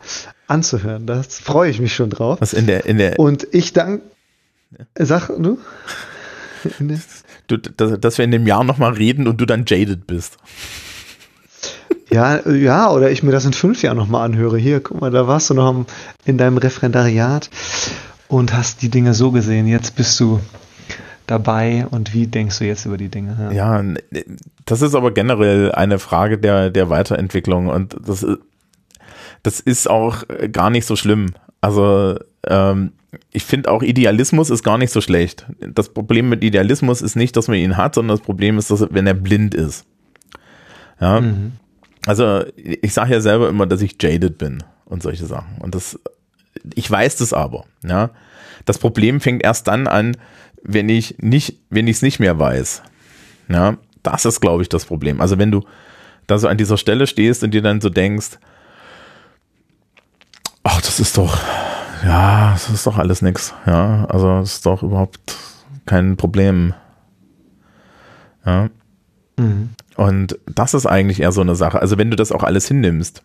[0.49, 1.07] anzuhören.
[1.07, 2.41] Das freue ich mich schon drauf.
[2.41, 3.21] Was in der, in der.
[3.21, 4.03] Und ich danke.
[4.99, 5.59] Sag du?
[7.47, 10.39] du dass, dass wir in dem Jahr nochmal reden und du dann jaded bist.
[12.13, 14.59] Ja, ja, oder ich mir das in fünf Jahren nochmal anhöre.
[14.59, 15.87] Hier, guck mal, da warst du noch
[16.25, 17.51] in deinem Referendariat
[18.29, 19.67] und hast die Dinge so gesehen.
[19.67, 20.41] Jetzt bist du
[21.27, 23.51] dabei und wie denkst du jetzt über die Dinge?
[23.53, 23.95] Ja, ja
[24.65, 28.27] das ist aber generell eine Frage der, der Weiterentwicklung und das,
[29.43, 31.35] das ist auch gar nicht so schlimm.
[31.61, 32.93] Also ähm,
[33.31, 35.47] ich finde auch Idealismus ist gar nicht so schlecht.
[35.61, 38.87] Das Problem mit Idealismus ist nicht, dass man ihn hat, sondern das Problem ist, dass
[38.91, 39.85] wenn er blind ist.
[41.01, 41.21] Ja.
[41.21, 41.53] Mhm.
[42.07, 45.59] Also ich sage ja selber immer, dass ich jaded bin und solche Sachen.
[45.59, 45.99] Und das,
[46.75, 47.65] ich weiß das aber.
[47.85, 48.11] Ja.
[48.65, 50.17] Das Problem fängt erst dann an,
[50.63, 52.83] wenn ich nicht, wenn ich es nicht mehr weiß.
[53.49, 55.21] Ja, das ist, glaube ich, das Problem.
[55.21, 55.65] Also wenn du
[56.27, 58.39] da so an dieser Stelle stehst und dir dann so denkst,
[60.63, 61.39] ach, das ist doch,
[62.05, 63.53] ja, das ist doch alles nix.
[63.67, 65.37] Ja, also das ist doch überhaupt
[65.87, 66.75] kein Problem.
[68.45, 68.71] Ja.
[69.37, 69.71] Mhm.
[69.97, 71.81] Und das ist eigentlich eher so eine Sache.
[71.81, 73.23] Also wenn du das auch alles hinnimmst,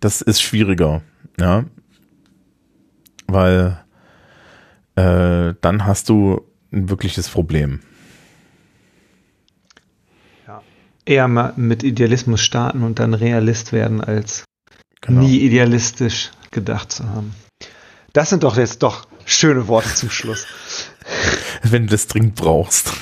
[0.00, 1.02] das ist schwieriger,
[1.38, 1.64] ja.
[3.26, 3.82] Weil
[4.96, 6.42] äh, dann hast du
[6.72, 7.80] ein wirkliches Problem.
[10.46, 10.62] Ja.
[11.06, 14.44] Eher mal mit Idealismus starten und dann Realist werden, als
[15.00, 15.22] genau.
[15.22, 17.34] nie idealistisch gedacht zu haben.
[18.12, 20.46] Das sind doch jetzt doch schöne Worte zum Schluss.
[21.62, 22.92] Wenn du das dringend brauchst.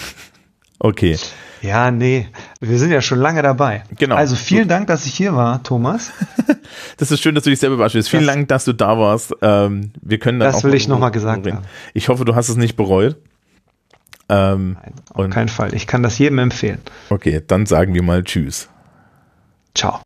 [0.78, 1.18] Okay.
[1.62, 2.26] Ja, nee,
[2.60, 3.84] wir sind ja schon lange dabei.
[3.97, 4.16] Genau.
[4.16, 6.10] Also vielen Dank, dass ich hier war, Thomas.
[6.97, 8.09] das ist schön, dass du dich selber überraschst.
[8.10, 9.32] Vielen Dank, dass du da warst.
[9.43, 11.59] Ähm, wir können dann Das will ich nochmal gesagt reden.
[11.59, 11.66] haben.
[11.94, 13.16] Ich hoffe, du hast es nicht bereut.
[14.28, 15.72] Ähm, Nein, auf keinen Fall.
[15.74, 16.80] Ich kann das jedem empfehlen.
[17.10, 18.68] Okay, dann sagen wir mal Tschüss.
[19.74, 20.01] Ciao.